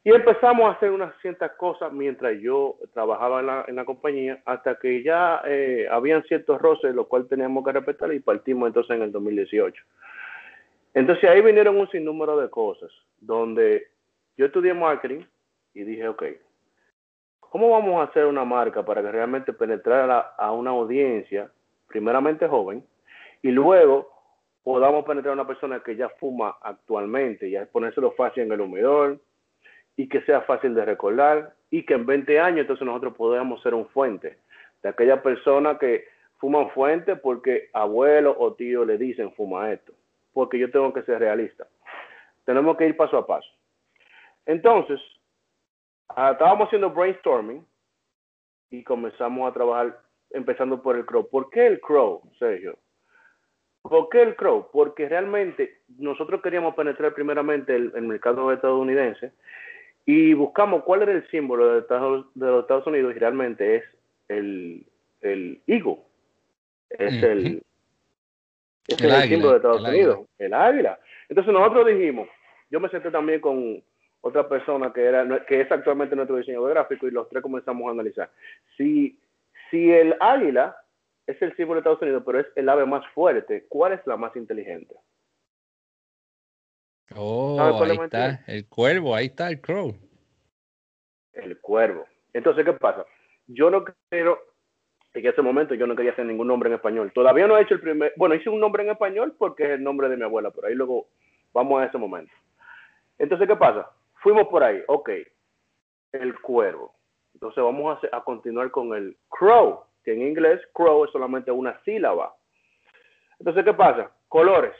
Y 0.03 0.09
empezamos 0.09 0.65
a 0.65 0.71
hacer 0.71 0.89
unas 0.89 1.13
ciertas 1.21 1.51
cosas 1.51 1.93
mientras 1.93 2.39
yo 2.39 2.77
trabajaba 2.93 3.41
en 3.41 3.45
la, 3.45 3.65
en 3.67 3.75
la 3.75 3.85
compañía, 3.85 4.41
hasta 4.45 4.75
que 4.79 5.03
ya 5.03 5.41
eh, 5.45 5.87
habían 5.91 6.23
ciertos 6.23 6.59
roces, 6.59 6.95
los 6.95 7.07
cuales 7.07 7.29
teníamos 7.29 7.63
que 7.63 7.71
respetar 7.71 8.11
y 8.11 8.19
partimos 8.19 8.67
entonces 8.67 8.95
en 8.95 9.03
el 9.03 9.11
2018. 9.11 9.83
Entonces 10.95 11.29
ahí 11.29 11.41
vinieron 11.41 11.77
un 11.77 11.89
sinnúmero 11.89 12.35
de 12.37 12.49
cosas, 12.49 12.91
donde 13.19 13.87
yo 14.37 14.47
estudié 14.47 14.73
marketing 14.73 15.23
y 15.75 15.83
dije, 15.83 16.07
ok, 16.07 16.23
¿cómo 17.39 17.69
vamos 17.69 18.01
a 18.01 18.09
hacer 18.09 18.25
una 18.25 18.43
marca 18.43 18.83
para 18.83 19.03
que 19.03 19.11
realmente 19.11 19.53
penetrara 19.53 20.33
a 20.35 20.51
una 20.51 20.71
audiencia, 20.71 21.51
primeramente 21.87 22.47
joven, 22.47 22.83
y 23.43 23.51
luego 23.51 24.09
podamos 24.63 25.05
penetrar 25.05 25.31
a 25.31 25.35
una 25.35 25.47
persona 25.47 25.79
que 25.81 25.95
ya 25.95 26.09
fuma 26.09 26.57
actualmente, 26.61 27.51
ya 27.51 27.67
ponérselo 27.67 28.11
fácil 28.13 28.43
en 28.43 28.51
el 28.51 28.61
humedor, 28.61 29.19
y 29.95 30.07
que 30.07 30.21
sea 30.21 30.41
fácil 30.41 30.73
de 30.73 30.85
recordar 30.85 31.53
y 31.69 31.85
que 31.85 31.93
en 31.93 32.05
20 32.05 32.39
años 32.39 32.61
entonces 32.61 32.85
nosotros 32.85 33.15
podamos 33.15 33.61
ser 33.61 33.73
un 33.73 33.87
fuente 33.89 34.39
de 34.83 34.89
aquella 34.89 35.21
persona 35.21 35.77
que 35.77 36.05
fuman 36.37 36.69
fuente 36.71 37.15
porque 37.15 37.69
abuelo 37.73 38.35
o 38.37 38.53
tío 38.53 38.83
le 38.83 38.97
dicen 38.97 39.31
fuma 39.33 39.71
esto, 39.71 39.93
porque 40.33 40.57
yo 40.57 40.71
tengo 40.71 40.91
que 40.91 41.03
ser 41.03 41.19
realista. 41.19 41.67
Tenemos 42.45 42.75
que 42.77 42.87
ir 42.87 42.97
paso 42.97 43.17
a 43.17 43.27
paso. 43.27 43.47
Entonces, 44.45 44.99
ah, 46.09 46.31
estábamos 46.31 46.67
haciendo 46.67 46.89
brainstorming 46.89 47.65
y 48.71 48.83
comenzamos 48.83 49.49
a 49.49 49.53
trabajar 49.53 49.99
empezando 50.31 50.81
por 50.81 50.95
el 50.95 51.05
Crow. 51.05 51.29
¿Por 51.29 51.49
qué 51.51 51.67
el 51.67 51.79
Crow, 51.79 52.23
Sergio? 52.39 52.77
¿Por 53.83 54.09
qué 54.09 54.23
el 54.23 54.35
Crow? 54.35 54.69
Porque 54.71 55.07
realmente 55.07 55.81
nosotros 55.99 56.41
queríamos 56.41 56.73
penetrar 56.73 57.13
primeramente 57.13 57.75
el, 57.75 57.91
el 57.95 58.03
mercado 58.03 58.51
estadounidense 58.51 59.33
y 60.05 60.33
buscamos 60.33 60.83
cuál 60.83 61.03
era 61.03 61.11
el 61.11 61.27
símbolo 61.29 61.81
de, 61.81 61.85
los 62.35 62.61
Estados 62.61 62.87
Unidos 62.87 63.15
y 63.15 63.19
realmente 63.19 63.75
es 63.77 63.83
el, 64.27 64.85
el 65.21 65.61
Eagle. 65.67 65.99
Es 66.89 67.23
el, 67.23 67.61
es 68.87 69.01
el, 69.01 69.29
símbolo 69.29 69.51
de 69.51 69.57
Estados 69.57 69.87
Unidos, 69.87 70.25
el 70.37 70.53
águila. 70.53 70.99
Entonces 71.29 71.53
nosotros 71.53 71.87
dijimos, 71.87 72.27
yo 72.69 72.79
me 72.79 72.89
senté 72.89 73.11
también 73.11 73.39
con 73.39 73.81
otra 74.21 74.47
persona 74.47 74.91
que 74.93 75.03
era 75.03 75.45
que 75.45 75.61
es 75.61 75.71
actualmente 75.71 76.15
nuestro 76.15 76.37
diseñador 76.37 76.71
gráfico 76.71 77.07
y 77.07 77.11
los 77.11 77.29
tres 77.29 77.41
comenzamos 77.41 77.87
a 77.87 77.91
analizar. 77.91 78.29
Si, 78.77 79.17
si 79.69 79.91
el 79.91 80.15
águila 80.19 80.75
es 81.27 81.41
el 81.41 81.55
símbolo 81.55 81.75
de 81.75 81.79
Estados 81.79 82.01
Unidos, 82.01 82.23
pero 82.25 82.39
es 82.39 82.47
el 82.55 82.67
ave 82.69 82.85
más 82.85 83.05
fuerte, 83.13 83.65
¿cuál 83.69 83.93
es 83.93 84.05
la 84.05 84.17
más 84.17 84.35
inteligente? 84.35 84.95
Oh, 87.15 87.59
ahí 87.83 87.97
está, 88.03 88.43
el 88.47 88.67
cuervo, 88.67 89.15
ahí 89.15 89.27
está 89.27 89.49
el 89.49 89.59
crow. 89.59 89.95
El 91.33 91.59
cuervo. 91.59 92.05
Entonces, 92.33 92.65
¿qué 92.65 92.73
pasa? 92.73 93.05
Yo 93.47 93.69
no 93.69 93.83
quiero, 94.09 94.39
en 95.13 95.25
ese 95.25 95.41
momento 95.41 95.73
yo 95.73 95.87
no 95.87 95.95
quería 95.95 96.11
hacer 96.11 96.25
ningún 96.25 96.47
nombre 96.47 96.69
en 96.69 96.75
español. 96.75 97.11
Todavía 97.13 97.47
no 97.47 97.57
he 97.57 97.63
hecho 97.63 97.75
el 97.75 97.81
primer, 97.81 98.13
bueno, 98.15 98.35
hice 98.35 98.49
un 98.49 98.59
nombre 98.59 98.83
en 98.83 98.89
español 98.91 99.35
porque 99.37 99.63
es 99.63 99.69
el 99.71 99.83
nombre 99.83 100.09
de 100.09 100.17
mi 100.17 100.23
abuela, 100.23 100.51
pero 100.51 100.67
ahí 100.67 100.75
luego 100.75 101.07
vamos 101.53 101.81
a 101.81 101.85
ese 101.85 101.97
momento. 101.97 102.33
Entonces, 103.17 103.47
¿qué 103.47 103.55
pasa? 103.55 103.89
Fuimos 104.15 104.47
por 104.47 104.63
ahí, 104.63 104.81
ok, 104.87 105.09
el 106.13 106.39
cuervo. 106.41 106.93
Entonces 107.33 107.63
vamos 107.63 107.97
a, 108.11 108.17
a 108.17 108.23
continuar 108.23 108.71
con 108.71 108.93
el 108.93 109.17
crow, 109.29 109.83
que 110.03 110.13
en 110.13 110.21
inglés 110.21 110.61
crow 110.73 111.05
es 111.05 111.11
solamente 111.11 111.51
una 111.51 111.79
sílaba. 111.83 112.33
Entonces, 113.39 113.65
¿qué 113.65 113.73
pasa? 113.73 114.11
Colores. 114.27 114.75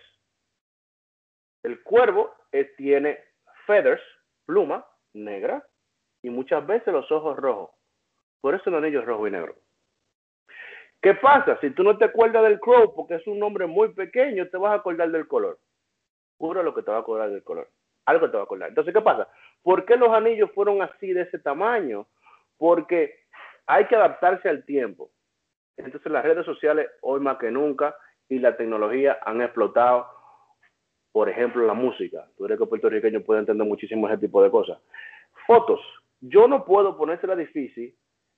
El 1.63 1.81
cuervo 1.83 2.33
tiene 2.77 3.19
feathers, 3.65 4.01
pluma 4.45 4.85
negra, 5.13 5.65
y 6.21 6.29
muchas 6.29 6.65
veces 6.65 6.93
los 6.93 7.11
ojos 7.11 7.37
rojos. 7.37 7.71
Por 8.41 8.55
eso 8.55 8.69
el 8.69 8.75
anillo 8.75 8.99
es 8.99 9.05
rojo 9.05 9.27
y 9.27 9.31
negro. 9.31 9.55
¿Qué 11.01 11.15
pasa? 11.15 11.57
Si 11.61 11.71
tú 11.71 11.83
no 11.83 11.97
te 11.97 12.05
acuerdas 12.05 12.43
del 12.43 12.59
crow 12.59 12.93
porque 12.93 13.15
es 13.15 13.25
un 13.25 13.39
nombre 13.39 13.65
muy 13.65 13.89
pequeño, 13.93 14.47
te 14.49 14.57
vas 14.57 14.73
a 14.73 14.75
acordar 14.75 15.09
del 15.11 15.27
color. 15.27 15.59
Puro 16.37 16.61
lo 16.61 16.73
que 16.73 16.83
te 16.83 16.91
va 16.91 16.97
a 16.97 17.01
acordar 17.01 17.29
del 17.31 17.43
color. 17.43 17.69
Algo 18.05 18.29
te 18.29 18.37
va 18.37 18.43
a 18.43 18.45
acordar. 18.45 18.69
Entonces, 18.69 18.93
¿qué 18.93 19.01
pasa? 19.01 19.27
¿Por 19.63 19.85
qué 19.85 19.95
los 19.95 20.09
anillos 20.09 20.51
fueron 20.53 20.81
así 20.81 21.13
de 21.13 21.21
ese 21.21 21.39
tamaño? 21.39 22.07
Porque 22.57 23.21
hay 23.65 23.85
que 23.85 23.95
adaptarse 23.95 24.49
al 24.49 24.63
tiempo. 24.65 25.11
Entonces 25.77 26.11
las 26.11 26.23
redes 26.23 26.45
sociales 26.45 26.89
hoy 27.01 27.19
más 27.19 27.37
que 27.37 27.49
nunca 27.49 27.95
y 28.29 28.39
la 28.39 28.55
tecnología 28.55 29.19
han 29.23 29.41
explotado 29.41 30.07
por 31.11 31.29
ejemplo, 31.29 31.65
la 31.65 31.73
música. 31.73 32.27
Tú 32.37 32.45
eres 32.45 32.57
que 32.57 32.65
puertorriqueño 32.65 33.21
puede 33.21 33.41
entender 33.41 33.67
muchísimo 33.67 34.07
ese 34.07 34.17
tipo 34.17 34.41
de 34.41 34.49
cosas. 34.49 34.79
Fotos. 35.45 35.81
Yo 36.21 36.47
no 36.47 36.65
puedo 36.65 36.97
ponérsela 36.97 37.35
difícil 37.35 37.95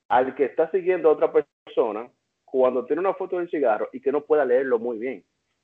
al 0.10 0.36
que 0.36 0.46
está 0.46 0.70
siguiendo 0.72 1.10
a 1.10 1.14
otra 1.14 1.32
persona 1.32 2.10
cuando 2.46 2.86
tiene 2.86 3.00
una 3.00 3.14
foto 3.14 3.38
del 3.38 3.50
cigarro 3.50 3.90
y 3.92 4.00
que 4.00 4.12
no 4.12 4.22
pueda 4.22 4.46
leerlo 4.46 4.80
muy 4.80 4.98
bien. 4.98 5.24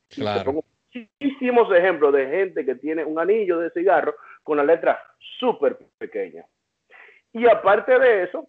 Claro. 0.10 0.64
muchísimos 0.94 1.72
ejemplos 1.72 2.12
de 2.14 2.28
gente 2.28 2.66
que 2.66 2.76
tiene 2.76 3.06
un 3.06 3.20
anillo 3.20 3.60
de 3.60 3.70
cigarro 3.70 4.16
con 4.44 4.58
la 4.58 4.64
letra 4.64 5.00
súper 5.40 5.78
pequeña. 5.98 6.46
Y 7.32 7.48
aparte 7.48 8.00
de 8.00 8.24
eso, 8.24 8.48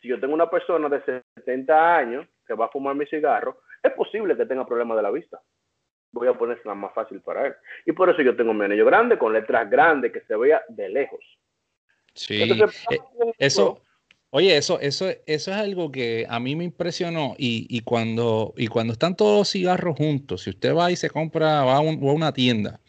si 0.00 0.08
yo 0.08 0.20
tengo 0.20 0.34
una 0.34 0.50
persona 0.50 0.88
de 0.88 1.22
70 1.36 1.96
años 1.96 2.26
que 2.46 2.54
va 2.54 2.66
a 2.66 2.70
fumar 2.70 2.94
mi 2.94 3.06
cigarro, 3.06 3.58
es 3.82 3.92
posible 3.92 4.36
que 4.36 4.46
tenga 4.46 4.66
problemas 4.66 4.96
de 4.96 5.02
la 5.02 5.10
vista. 5.10 5.40
Voy 6.12 6.28
a 6.28 6.34
ponerse 6.34 6.62
la 6.66 6.74
más 6.74 6.94
fácil 6.94 7.20
para 7.20 7.46
él. 7.46 7.54
Y 7.86 7.92
por 7.92 8.10
eso 8.10 8.22
yo 8.22 8.36
tengo 8.36 8.54
mi 8.54 8.64
anillo 8.64 8.86
grande, 8.86 9.18
con 9.18 9.32
letras 9.32 9.68
grandes, 9.70 10.12
que 10.12 10.20
se 10.22 10.36
vea 10.36 10.62
de 10.68 10.88
lejos. 10.88 11.20
Sí, 12.14 12.42
eh, 12.42 12.98
eso, 13.38 13.80
oye, 14.30 14.56
eso, 14.56 14.80
eso, 14.80 15.08
eso 15.08 15.50
es 15.50 15.56
algo 15.56 15.92
que 15.92 16.26
a 16.28 16.40
mí 16.40 16.56
me 16.56 16.64
impresionó 16.64 17.34
y, 17.38 17.80
cuando, 17.82 18.54
y 18.56 18.66
cuando 18.66 18.92
están 18.92 19.16
todos 19.16 19.38
los 19.38 19.50
cigarros 19.50 19.96
juntos, 19.96 20.42
si 20.42 20.50
usted 20.50 20.74
va 20.74 20.90
y 20.90 20.96
se 20.96 21.10
compra, 21.10 21.62
va 21.64 21.76
a, 21.76 21.80
una 21.80 22.32
tienda 22.32 22.80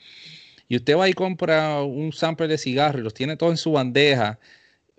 y 0.67 0.77
usted 0.77 0.97
va 0.97 1.09
y 1.09 1.13
compra 1.13 1.81
un 1.81 2.11
sample 2.11 2.47
de 2.47 2.57
cigarros 2.57 3.01
y 3.01 3.03
los 3.03 3.13
tiene 3.13 3.37
todos 3.37 3.51
en 3.51 3.57
su 3.57 3.71
bandeja 3.71 4.39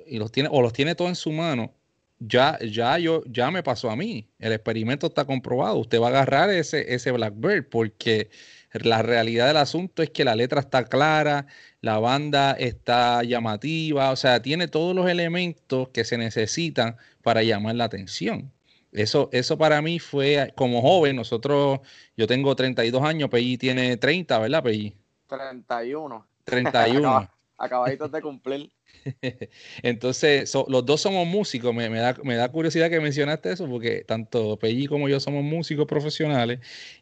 y 0.06 0.18
los 0.18 0.30
tiene, 0.30 0.48
o 0.52 0.62
los 0.62 0.72
tiene 0.72 0.94
todos 0.94 1.10
en 1.10 1.16
su 1.16 1.32
mano, 1.32 1.74
ya, 2.20 2.58
ya, 2.60 2.98
yo, 2.98 3.22
ya 3.26 3.50
me 3.50 3.62
pasó 3.62 3.90
a 3.90 3.96
mí. 3.96 4.28
El 4.38 4.52
experimento 4.52 5.08
está 5.08 5.24
comprobado. 5.24 5.76
Usted 5.78 6.00
va 6.00 6.06
a 6.06 6.10
agarrar 6.10 6.50
ese, 6.50 6.94
ese 6.94 7.10
Blackbird 7.10 7.68
porque 7.68 8.30
la 8.72 9.02
realidad 9.02 9.48
del 9.48 9.56
asunto 9.56 10.02
es 10.02 10.10
que 10.10 10.24
la 10.24 10.36
letra 10.36 10.60
está 10.60 10.84
clara, 10.84 11.46
la 11.80 11.98
banda 11.98 12.52
está 12.52 13.22
llamativa, 13.24 14.10
o 14.12 14.16
sea, 14.16 14.42
tiene 14.42 14.68
todos 14.68 14.94
los 14.94 15.08
elementos 15.08 15.88
que 15.88 16.04
se 16.04 16.18
necesitan 16.18 16.96
para 17.22 17.42
llamar 17.42 17.74
la 17.74 17.84
atención. 17.84 18.52
Eso, 18.92 19.28
eso 19.32 19.56
para 19.56 19.80
mí 19.82 19.98
fue 19.98 20.52
como 20.56 20.82
joven, 20.82 21.16
nosotros, 21.16 21.80
yo 22.16 22.26
tengo 22.26 22.54
32 22.54 23.02
años, 23.02 23.30
Pelli 23.30 23.56
tiene 23.56 23.96
30, 23.96 24.38
¿verdad, 24.38 24.62
Pelli? 24.62 24.94
31. 25.26 26.26
31. 26.44 27.39
Acabaditos 27.60 28.10
de 28.10 28.22
cumplir. 28.22 28.72
Entonces, 29.82 30.50
los 30.66 30.86
dos 30.86 31.02
somos 31.02 31.26
músicos. 31.26 31.74
Me, 31.74 31.90
da, 31.90 32.16
me, 32.24 32.34
da, 32.34 32.50
curiosidad 32.50 32.88
que 32.88 33.00
mencionaste 33.00 33.52
eso, 33.52 33.68
porque 33.68 34.02
tanto 34.02 34.58
Pelli 34.58 34.86
como 34.86 35.10
yo 35.10 35.20
somos 35.20 35.44
músicos 35.44 35.86
profesionales 35.86 36.60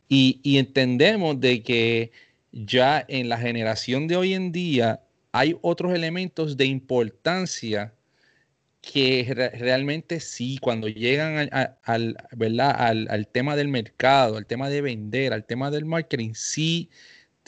y, 0.08 0.58
entendemos 0.58 1.38
de 1.40 1.62
que 1.62 2.10
ya 2.50 3.04
en 3.06 3.28
la 3.28 3.38
generación 3.38 4.08
de 4.08 4.16
hoy 4.16 4.34
en 4.34 4.50
día 4.50 5.00
hay 5.30 5.56
otros 5.62 5.94
elementos 5.94 6.56
de 6.56 6.66
importancia 6.66 7.94
que 8.80 9.32
realmente 9.54 10.18
sí, 10.18 10.58
cuando 10.60 10.88
llegan 10.88 11.48
al, 11.84 12.16
¿verdad? 12.32 12.74
Al, 12.80 13.28
tema 13.28 13.54
del 13.54 13.68
mercado, 13.68 14.36
al 14.36 14.46
tema 14.46 14.68
de 14.70 14.82
vender, 14.82 15.32
al 15.32 15.44
tema 15.44 15.70
del 15.70 15.84
marketing, 15.84 16.32
sí 16.34 16.90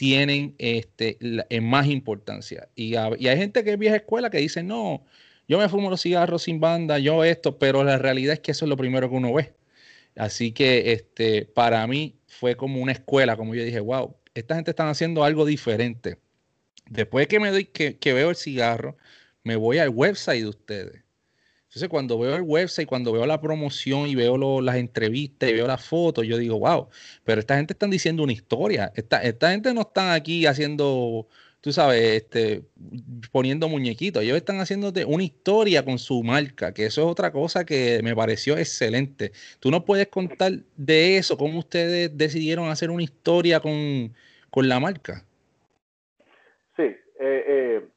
tienen 0.00 0.54
este, 0.56 1.18
en 1.20 1.62
más 1.62 1.86
importancia. 1.86 2.70
Y, 2.74 2.94
y, 2.94 3.28
hay 3.28 3.36
gente 3.36 3.62
que 3.62 3.72
es 3.72 3.78
vieja 3.78 3.96
escuela 3.96 4.30
que 4.30 4.38
dice, 4.38 4.62
no, 4.62 5.04
yo 5.46 5.58
me 5.58 5.68
fumo 5.68 5.90
los 5.90 6.00
cigarros 6.00 6.44
sin 6.44 6.58
banda, 6.58 6.98
yo 6.98 7.22
esto, 7.22 7.58
pero 7.58 7.84
la 7.84 7.98
realidad 7.98 8.32
es 8.32 8.40
que 8.40 8.52
eso 8.52 8.64
es 8.64 8.70
lo 8.70 8.78
primero 8.78 9.10
que 9.10 9.16
uno 9.16 9.34
ve. 9.34 9.52
Así 10.16 10.52
que 10.52 10.92
este, 10.92 11.44
para 11.44 11.86
mí 11.86 12.18
fue 12.28 12.56
como 12.56 12.80
una 12.80 12.92
escuela, 12.92 13.36
como 13.36 13.54
yo 13.54 13.62
dije, 13.62 13.80
wow, 13.80 14.16
esta 14.32 14.54
gente 14.54 14.70
está 14.70 14.88
haciendo 14.88 15.22
algo 15.22 15.44
diferente. 15.44 16.16
Después 16.88 17.28
que 17.28 17.38
me 17.38 17.50
doy, 17.50 17.66
que, 17.66 17.98
que 17.98 18.14
veo 18.14 18.30
el 18.30 18.36
cigarro, 18.36 18.96
me 19.44 19.56
voy 19.56 19.76
al 19.76 19.90
website 19.90 20.40
de 20.40 20.48
ustedes 20.48 21.04
entonces, 21.70 21.88
cuando 21.88 22.18
veo 22.18 22.34
el 22.34 22.42
website, 22.42 22.88
cuando 22.88 23.12
veo 23.12 23.24
la 23.26 23.40
promoción 23.40 24.08
y 24.08 24.16
veo 24.16 24.60
las 24.60 24.74
entrevistas 24.74 25.48
y 25.48 25.52
veo 25.52 25.68
las 25.68 25.86
fotos, 25.86 26.26
yo 26.26 26.36
digo, 26.36 26.58
wow, 26.58 26.88
pero 27.22 27.38
esta 27.38 27.56
gente 27.56 27.74
está 27.74 27.86
diciendo 27.86 28.24
una 28.24 28.32
historia. 28.32 28.90
Esta, 28.96 29.22
esta 29.22 29.52
gente 29.52 29.72
no 29.72 29.82
está 29.82 30.14
aquí 30.14 30.46
haciendo, 30.46 31.28
tú 31.60 31.72
sabes, 31.72 32.22
este, 32.22 32.64
poniendo 33.30 33.68
muñequitos. 33.68 34.24
Ellos 34.24 34.36
están 34.36 34.58
haciéndote 34.58 35.04
una 35.04 35.22
historia 35.22 35.84
con 35.84 36.00
su 36.00 36.24
marca, 36.24 36.74
que 36.74 36.86
eso 36.86 37.02
es 37.02 37.06
otra 37.06 37.30
cosa 37.30 37.64
que 37.64 38.00
me 38.02 38.16
pareció 38.16 38.58
excelente. 38.58 39.30
Tú 39.60 39.70
no 39.70 39.84
puedes 39.84 40.08
contar 40.08 40.50
de 40.76 41.18
eso, 41.18 41.36
cómo 41.36 41.60
ustedes 41.60 42.18
decidieron 42.18 42.68
hacer 42.68 42.90
una 42.90 43.04
historia 43.04 43.60
con, 43.60 44.12
la 44.56 44.80
marca. 44.80 45.24
Sí, 46.76 46.82
eh, 46.82 46.96
eh 47.20 47.88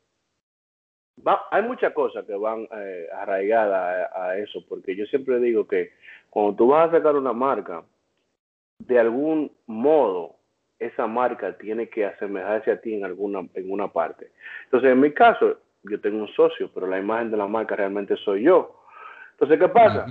hay 1.52 1.64
muchas 1.64 1.94
cosas 1.94 2.26
que 2.26 2.36
van 2.36 2.68
eh, 2.76 3.08
arraigadas 3.14 4.10
a, 4.14 4.38
eso, 4.38 4.64
porque 4.68 4.96
yo 4.96 5.06
siempre 5.06 5.40
digo 5.40 5.68
que 5.68 5.92
cuando 6.30 6.56
tú 6.56 6.68
vas 6.68 6.90
a 6.90 6.98
sacar 6.98 7.16
una 7.16 7.34
marca, 7.34 7.84
de 8.80 9.00
algún 9.00 9.52
modo 9.68 10.36
esa 10.80 11.08
marca 11.08 11.58
tiene 11.58 11.88
que 11.88 12.06
asemejarse 12.06 12.72
a 12.72 12.82
ti 12.82 12.94
en 12.94 13.06
alguna 13.06 13.48
en 13.54 13.72
una 13.72 13.88
parte. 13.88 14.32
Entonces, 14.66 14.92
en 14.92 15.00
mi 15.00 15.12
caso, 15.12 15.58
yo 15.84 16.00
tengo 16.02 16.20
un 16.20 16.28
socio, 16.30 16.70
pero 16.74 16.88
la 16.88 17.00
imagen 17.00 17.32
de 17.32 17.38
la 17.38 17.48
marca 17.48 17.76
realmente 17.76 18.16
soy 18.18 18.44
yo. 18.44 18.82
Entonces, 19.32 19.60
¿qué 19.60 19.68
pasa? 19.70 20.06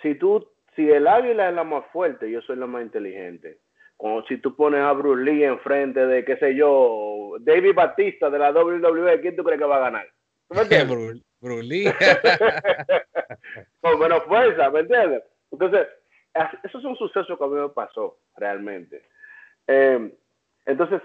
Si 0.00 0.14
tú, 0.14 0.46
si 0.74 0.90
el 0.90 1.06
águila 1.06 1.48
es 1.48 1.54
la 1.54 1.64
más 1.64 1.84
fuerte, 1.92 2.30
yo 2.30 2.40
soy 2.42 2.56
la 2.56 2.66
más 2.66 2.82
inteligente. 2.82 3.58
Como 3.96 4.22
si 4.24 4.38
tú 4.38 4.56
pones 4.56 4.80
a 4.80 4.92
Bruce 4.92 5.22
Lee 5.22 5.44
enfrente 5.44 6.06
de, 6.06 6.24
qué 6.24 6.36
sé 6.36 6.54
yo, 6.56 7.36
David 7.40 7.74
Batista 7.74 8.30
de 8.30 8.38
la 8.38 8.50
WWE, 8.50 9.20
¿quién 9.20 9.36
tú 9.36 9.44
crees 9.44 9.60
que 9.60 9.66
va 9.66 9.76
a 9.76 9.90
ganar? 9.90 10.06
¿Me 10.50 10.62
entiendes? 10.62 11.22
Bruce 11.40 11.62
Lee. 11.62 11.84
Con 13.80 13.98
menos 13.98 14.24
fuerza, 14.24 14.70
¿me 14.70 14.80
entiendes? 14.80 15.22
Entonces, 15.50 15.88
eso 16.62 16.78
es 16.78 16.84
un 16.84 16.96
suceso 16.96 17.36
que 17.36 17.44
a 17.44 17.46
mí 17.48 17.54
me 17.54 17.68
pasó 17.70 18.18
realmente. 18.36 19.02
Eh, 19.66 20.12
entonces, 20.66 21.02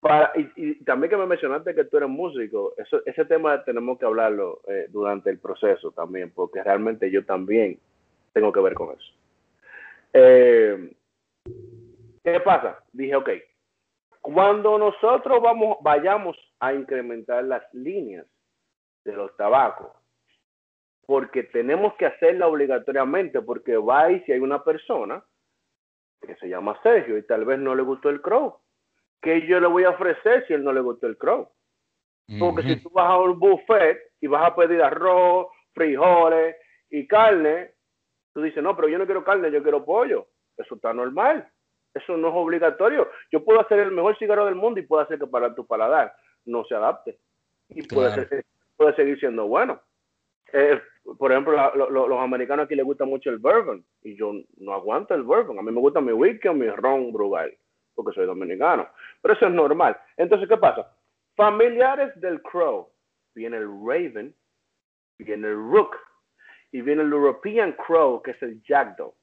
para, 0.00 0.32
y, 0.36 0.82
también 0.84 1.10
que 1.10 1.16
me 1.16 1.26
mencionaste 1.26 1.74
que 1.74 1.84
tú 1.84 1.98
eres 1.98 2.08
músico, 2.08 2.74
eso, 2.76 3.02
ese 3.06 3.24
tema 3.24 3.62
tenemos 3.64 3.98
que 3.98 4.06
hablarlo 4.06 4.60
eh, 4.66 4.86
durante 4.88 5.30
el 5.30 5.38
proceso 5.38 5.92
también, 5.92 6.32
porque 6.34 6.62
realmente 6.62 7.10
yo 7.10 7.24
también 7.24 7.78
tengo 8.32 8.52
que 8.52 8.60
ver 8.60 8.74
con 8.74 8.90
eso. 8.90 9.12
Eh, 10.14 10.92
¿Qué 12.24 12.40
pasa? 12.40 12.82
Dije, 12.92 13.14
ok, 13.16 13.30
cuando 14.20 14.78
nosotros 14.78 15.42
vamos, 15.42 15.78
vayamos 15.82 16.36
a 16.58 16.72
incrementar 16.72 17.44
las 17.44 17.62
líneas 17.74 18.26
de 19.04 19.12
los 19.12 19.36
tabacos, 19.36 19.92
porque 21.06 21.44
tenemos 21.44 21.94
que 21.94 22.06
hacerla 22.06 22.46
obligatoriamente, 22.46 23.42
porque 23.42 23.76
va 23.76 24.10
y 24.10 24.20
si 24.20 24.32
hay 24.32 24.40
una 24.40 24.62
persona 24.62 25.24
que 26.20 26.36
se 26.36 26.48
llama 26.48 26.78
Sergio 26.82 27.18
y 27.18 27.26
tal 27.26 27.44
vez 27.44 27.58
no 27.58 27.74
le 27.74 27.82
gustó 27.82 28.08
el 28.08 28.22
crow, 28.22 28.58
que 29.20 29.46
yo 29.46 29.60
le 29.60 29.66
voy 29.66 29.84
a 29.84 29.90
ofrecer 29.90 30.46
si 30.46 30.54
él 30.54 30.64
no 30.64 30.72
le 30.72 30.80
gustó 30.80 31.06
el 31.06 31.18
crow? 31.18 31.48
Porque 32.38 32.62
si 32.62 32.82
tú 32.82 32.88
vas 32.90 33.10
a 33.10 33.18
un 33.18 33.38
buffet 33.38 33.98
y 34.20 34.26
vas 34.26 34.46
a 34.46 34.56
pedir 34.56 34.82
arroz, 34.82 35.48
frijoles 35.74 36.56
y 36.88 37.06
carne, 37.06 37.72
tú 38.32 38.40
dices, 38.40 38.62
no, 38.62 38.74
pero 38.74 38.88
yo 38.88 38.98
no 38.98 39.04
quiero 39.04 39.24
carne, 39.24 39.50
yo 39.50 39.62
quiero 39.62 39.84
pollo. 39.84 40.28
Eso 40.56 40.76
está 40.76 40.94
normal. 40.94 41.46
Eso 41.94 42.16
no 42.16 42.28
es 42.28 42.34
obligatorio. 42.34 43.10
Yo 43.30 43.44
puedo 43.44 43.60
hacer 43.60 43.80
el 43.80 43.90
mejor 43.90 44.16
cigarro 44.18 44.46
del 44.46 44.54
mundo 44.54 44.80
y 44.80 44.86
puedo 44.86 45.02
hacer 45.02 45.18
que 45.18 45.26
para 45.26 45.54
tu 45.54 45.66
paladar 45.66 46.14
no 46.44 46.64
se 46.64 46.74
adapte. 46.74 47.18
Y 47.68 47.82
puede, 47.86 48.44
puede 48.76 48.94
seguir 48.94 49.18
siendo 49.18 49.46
bueno. 49.46 49.80
Eh, 50.52 50.80
por 51.18 51.32
ejemplo, 51.32 51.52
los 51.74 52.20
americanos 52.20 52.66
aquí 52.66 52.74
les 52.74 52.84
gusta 52.84 53.04
mucho 53.04 53.30
el 53.30 53.38
bourbon 53.38 53.84
y 54.02 54.16
yo 54.16 54.32
no 54.58 54.74
aguanto 54.74 55.14
el 55.14 55.22
bourbon. 55.22 55.58
A 55.58 55.62
mí 55.62 55.72
me 55.72 55.80
gusta 55.80 56.00
mi 56.00 56.12
whisky 56.12 56.48
o 56.48 56.54
mi 56.54 56.68
ron 56.68 57.12
Brugal 57.12 57.56
porque 57.94 58.14
soy 58.14 58.26
dominicano. 58.26 58.88
Pero 59.20 59.34
eso 59.34 59.46
es 59.46 59.52
normal. 59.52 59.98
Entonces, 60.16 60.48
¿qué 60.48 60.56
pasa? 60.56 60.96
Familiares 61.36 62.18
del 62.20 62.40
crow. 62.42 62.88
Viene 63.34 63.56
el 63.56 63.66
raven, 63.66 64.34
viene 65.18 65.48
el 65.48 65.54
rook 65.54 65.96
y 66.70 66.82
viene 66.82 67.02
el 67.02 67.12
European 67.12 67.72
crow, 67.72 68.22
que 68.22 68.32
es 68.32 68.42
el 68.42 68.62
jackdaw. 68.62 69.14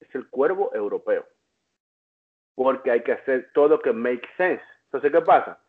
Es 0.00 0.14
el 0.14 0.28
cuervo 0.30 0.74
europeo 0.74 1.24
porque 2.54 2.90
hay 2.90 3.02
que 3.02 3.12
hacer 3.12 3.50
todo 3.54 3.80
que 3.80 3.92
make 3.92 4.26
sense. 4.36 4.62
Entonces, 4.84 5.12
¿qué 5.12 5.20
pasa? 5.22 5.61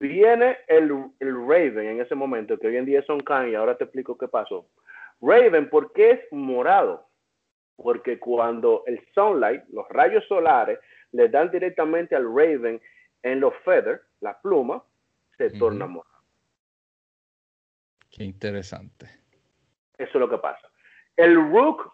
Viene 0.00 0.58
el, 0.68 0.92
el 1.18 1.34
Raven 1.34 1.86
en 1.86 2.00
ese 2.00 2.14
momento, 2.14 2.58
que 2.58 2.68
hoy 2.68 2.76
en 2.76 2.84
día 2.84 3.02
son 3.02 3.20
Khan, 3.20 3.50
y 3.50 3.54
ahora 3.54 3.76
te 3.76 3.84
explico 3.84 4.16
qué 4.16 4.28
pasó. 4.28 4.66
Raven, 5.20 5.68
¿por 5.68 5.92
qué 5.92 6.10
es 6.10 6.20
morado? 6.32 7.08
Porque 7.76 8.18
cuando 8.18 8.84
el 8.86 9.04
sunlight, 9.14 9.62
los 9.70 9.88
rayos 9.88 10.24
solares, 10.26 10.78
le 11.12 11.28
dan 11.28 11.50
directamente 11.50 12.14
al 12.14 12.24
Raven 12.24 12.80
en 13.22 13.40
los 13.40 13.54
feathers, 13.64 14.00
la 14.20 14.40
pluma, 14.40 14.82
se 15.36 15.50
torna 15.58 15.86
morado. 15.86 16.22
Qué 18.10 18.24
interesante. 18.24 19.06
Eso 19.96 20.10
es 20.12 20.20
lo 20.20 20.28
que 20.28 20.38
pasa. 20.38 20.68
El 21.16 21.34
Rook 21.34 21.92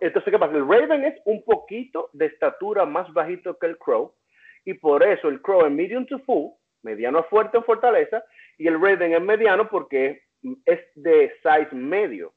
entonces, 0.00 0.30
¿qué 0.30 0.38
pasa? 0.38 0.56
El 0.56 0.68
Raven 0.68 1.04
es 1.04 1.20
un 1.24 1.42
poquito 1.42 2.10
de 2.12 2.26
estatura 2.26 2.84
más 2.86 3.12
bajito 3.12 3.58
que 3.58 3.66
el 3.66 3.78
Crow, 3.78 4.14
y 4.64 4.74
por 4.74 5.02
eso 5.02 5.28
el 5.28 5.42
Crow 5.42 5.66
es 5.66 5.72
medium 5.72 6.06
to 6.06 6.18
full, 6.20 6.52
mediano 6.86 7.24
fuerte 7.24 7.58
en 7.58 7.64
fortaleza, 7.64 8.24
y 8.56 8.66
el 8.68 8.80
Raven 8.80 9.12
es 9.12 9.20
mediano 9.20 9.68
porque 9.68 10.22
es 10.64 10.80
de 10.94 11.32
size 11.42 11.74
medio 11.74 12.32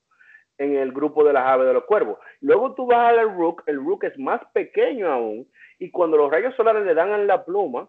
en 0.57 0.75
el 0.75 0.91
grupo 0.91 1.23
de 1.23 1.33
las 1.33 1.45
aves 1.45 1.67
de 1.67 1.73
los 1.73 1.85
cuervos. 1.85 2.17
Luego 2.41 2.75
tú 2.75 2.87
vas 2.87 3.17
al 3.17 3.33
Rook, 3.33 3.63
el 3.67 3.77
Rook 3.77 4.03
es 4.03 4.17
más 4.17 4.41
pequeño 4.53 5.07
aún, 5.07 5.47
y 5.77 5.89
cuando 5.91 6.17
los 6.17 6.29
rayos 6.29 6.55
solares 6.55 6.85
le 6.85 6.93
dan 6.93 7.11
en 7.11 7.27
la 7.27 7.45
pluma, 7.45 7.87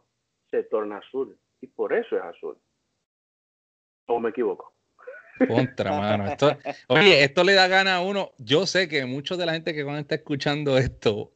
se 0.51 0.63
torna 0.65 0.99
azul, 0.99 1.37
y 1.61 1.67
por 1.67 1.93
eso 1.93 2.17
es 2.17 2.23
azul. 2.23 2.57
¿O 4.07 4.21
me 4.21 4.31
equivoco? 4.31 4.73
Contra, 5.49 5.91
mano. 5.99 6.27
Esto, 6.27 6.57
oye, 6.89 7.25
esto 7.25 7.43
le 7.45 7.55
da 7.55 7.67
gana 7.69 7.97
a 7.97 8.01
uno. 8.03 8.33
Yo 8.39 8.67
sé 8.67 8.89
que 8.89 9.05
muchos 9.07 9.39
de 9.39 9.47
la 9.47 9.53
gente 9.53 9.75
que 9.75 9.83
a 9.83 9.99
estar 9.99 10.19
escuchando 10.19 10.77
esto 10.77 11.33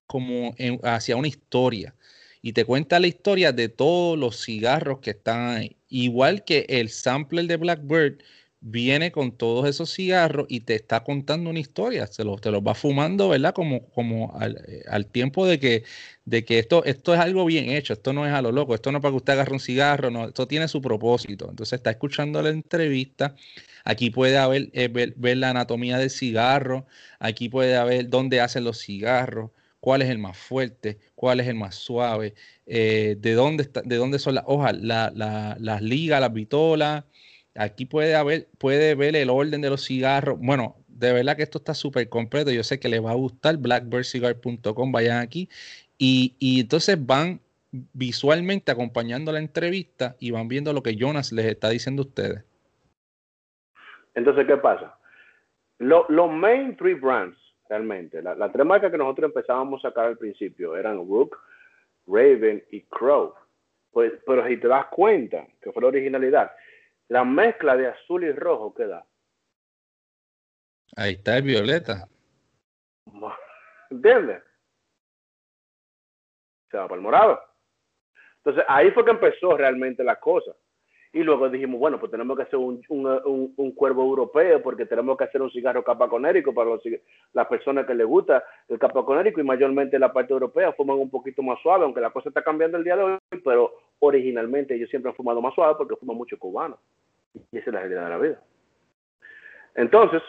como 0.06 0.54
hacia 0.82 1.16
una 1.16 1.28
historia 1.28 1.94
y 2.40 2.54
te 2.54 2.64
cuenta 2.64 3.00
la 3.00 3.08
historia 3.08 3.52
de 3.52 3.68
todos 3.68 4.18
los 4.18 4.42
cigarros 4.42 5.00
que 5.00 5.10
están 5.10 5.56
ahí. 5.56 5.76
Igual 5.88 6.44
que 6.44 6.64
el 6.70 6.88
sampler 6.88 7.46
de 7.46 7.58
Blackbird 7.58 8.22
viene 8.66 9.12
con 9.12 9.32
todos 9.32 9.68
esos 9.68 9.92
cigarros 9.92 10.46
y 10.48 10.60
te 10.60 10.74
está 10.74 11.04
contando 11.04 11.50
una 11.50 11.58
historia, 11.58 12.06
se 12.06 12.24
te 12.40 12.50
los 12.50 12.62
va 12.62 12.74
fumando, 12.74 13.28
¿verdad? 13.28 13.52
Como, 13.52 13.86
como 13.90 14.34
al, 14.38 14.58
al, 14.88 15.06
tiempo 15.06 15.46
de 15.46 15.60
que, 15.60 15.84
de 16.24 16.46
que 16.46 16.60
esto, 16.60 16.82
esto 16.84 17.12
es 17.12 17.20
algo 17.20 17.44
bien 17.44 17.68
hecho, 17.68 17.92
esto 17.92 18.14
no 18.14 18.26
es 18.26 18.32
a 18.32 18.40
lo 18.40 18.52
loco, 18.52 18.74
esto 18.74 18.90
no 18.90 18.98
es 18.98 19.02
para 19.02 19.12
que 19.12 19.16
usted 19.18 19.34
agarre 19.34 19.52
un 19.52 19.60
cigarro, 19.60 20.10
no, 20.10 20.28
esto 20.28 20.48
tiene 20.48 20.66
su 20.68 20.80
propósito. 20.80 21.46
Entonces 21.50 21.74
está 21.74 21.90
escuchando 21.90 22.40
la 22.40 22.48
entrevista, 22.48 23.34
aquí 23.84 24.08
puede 24.08 24.38
haber, 24.38 24.70
eh, 24.72 24.88
ver, 24.88 25.12
ver, 25.18 25.36
la 25.36 25.50
anatomía 25.50 25.98
del 25.98 26.08
cigarro, 26.08 26.86
aquí 27.18 27.50
puede 27.50 27.76
haber 27.76 28.08
dónde 28.08 28.40
hacen 28.40 28.64
los 28.64 28.80
cigarros, 28.80 29.50
cuál 29.78 30.00
es 30.00 30.08
el 30.08 30.18
más 30.18 30.38
fuerte, 30.38 30.98
cuál 31.14 31.40
es 31.40 31.48
el 31.48 31.56
más 31.56 31.74
suave, 31.74 32.32
eh, 32.64 33.16
de, 33.18 33.34
dónde 33.34 33.64
está, 33.64 33.82
de 33.82 33.96
dónde 33.96 34.18
son 34.18 34.36
las 34.36 34.44
hojas, 34.46 34.74
la, 34.80 35.12
la, 35.14 35.54
las 35.60 35.82
ligas, 35.82 36.18
las 36.22 36.32
vitolas, 36.32 37.04
Aquí 37.56 37.86
puede 37.86 38.16
haber, 38.16 38.48
puede 38.58 38.94
ver 38.94 39.14
el 39.14 39.30
orden 39.30 39.60
de 39.60 39.70
los 39.70 39.84
cigarros. 39.84 40.38
Bueno, 40.40 40.76
de 40.88 41.12
verdad 41.12 41.36
que 41.36 41.42
esto 41.42 41.58
está 41.58 41.74
súper 41.74 42.08
completo. 42.08 42.50
Yo 42.50 42.64
sé 42.64 42.80
que 42.80 42.88
les 42.88 43.04
va 43.04 43.12
a 43.12 43.16
gustar. 43.16 43.58
Blackbirdcigar.com, 43.58 44.92
vayan 44.92 45.18
aquí. 45.18 45.48
Y, 45.98 46.34
y, 46.38 46.60
entonces 46.60 46.96
van 47.04 47.40
visualmente 47.92 48.72
acompañando 48.72 49.32
la 49.32 49.38
entrevista 49.38 50.16
y 50.18 50.30
van 50.30 50.48
viendo 50.48 50.72
lo 50.72 50.82
que 50.82 50.96
Jonas 50.96 51.32
les 51.32 51.46
está 51.46 51.68
diciendo 51.70 52.02
a 52.02 52.06
ustedes. 52.06 52.44
Entonces, 54.14 54.46
¿qué 54.46 54.56
pasa? 54.56 54.96
Los 55.78 56.08
lo 56.08 56.28
main 56.28 56.76
three 56.76 56.94
brands, 56.94 57.36
realmente, 57.68 58.22
las 58.22 58.38
la 58.38 58.50
tres 58.50 58.64
marcas 58.64 58.90
que 58.90 58.98
nosotros 58.98 59.28
empezábamos 59.28 59.84
a 59.84 59.88
sacar 59.88 60.06
al 60.06 60.18
principio 60.18 60.76
eran 60.76 60.96
Rook, 60.96 61.36
Raven 62.06 62.62
y 62.70 62.82
Crow. 62.82 63.34
Pues, 63.92 64.12
pero 64.26 64.46
si 64.46 64.56
te 64.56 64.68
das 64.68 64.86
cuenta, 64.86 65.46
que 65.60 65.72
fue 65.72 65.82
la 65.82 65.88
originalidad, 65.88 66.52
la 67.08 67.24
mezcla 67.24 67.76
de 67.76 67.88
azul 67.88 68.24
y 68.24 68.32
rojo 68.32 68.74
que 68.74 68.86
da. 68.86 69.06
Ahí 70.96 71.14
está 71.14 71.38
el 71.38 71.42
violeta. 71.42 72.08
¿Entiendes? 73.90 74.42
Se 76.70 76.76
va 76.76 76.88
para 76.88 76.96
el 76.96 77.02
morado. 77.02 77.40
Entonces 78.38 78.64
ahí 78.68 78.90
fue 78.90 79.04
que 79.04 79.12
empezó 79.12 79.56
realmente 79.56 80.04
la 80.04 80.16
cosa. 80.16 80.52
Y 81.12 81.22
luego 81.22 81.48
dijimos, 81.48 81.78
bueno, 81.78 82.00
pues 82.00 82.10
tenemos 82.10 82.36
que 82.36 82.42
hacer 82.42 82.56
un, 82.56 82.82
un, 82.88 83.06
un, 83.06 83.54
un 83.56 83.72
cuervo 83.72 84.02
europeo 84.02 84.60
porque 84.60 84.84
tenemos 84.84 85.16
que 85.16 85.22
hacer 85.22 85.40
un 85.40 85.50
cigarro 85.50 85.84
capaconérico 85.84 86.52
para 86.52 86.70
los, 86.70 86.82
las 87.32 87.46
personas 87.46 87.86
que 87.86 87.94
les 87.94 88.04
gusta 88.04 88.42
el 88.68 88.80
capaconérico 88.80 89.40
y 89.40 89.44
mayormente 89.44 89.96
la 89.96 90.12
parte 90.12 90.32
europea 90.32 90.72
fuman 90.72 90.98
un 90.98 91.10
poquito 91.10 91.40
más 91.40 91.60
suave, 91.62 91.84
aunque 91.84 92.00
la 92.00 92.10
cosa 92.10 92.30
está 92.30 92.42
cambiando 92.42 92.78
el 92.78 92.84
día 92.84 92.96
de 92.96 93.02
hoy, 93.04 93.18
pero 93.44 93.72
originalmente 94.00 94.74
ellos 94.74 94.90
siempre 94.90 95.10
han 95.10 95.16
fumado 95.16 95.40
más 95.40 95.54
suave 95.54 95.74
porque 95.76 95.96
fuman 95.96 96.16
mucho 96.16 96.38
cubano. 96.38 96.78
Y 97.52 97.58
esa 97.58 97.70
es 97.70 97.74
la 97.74 97.80
realidad 97.80 98.04
de 98.04 98.10
la 98.10 98.18
vida. 98.18 98.42
Entonces, 99.74 100.22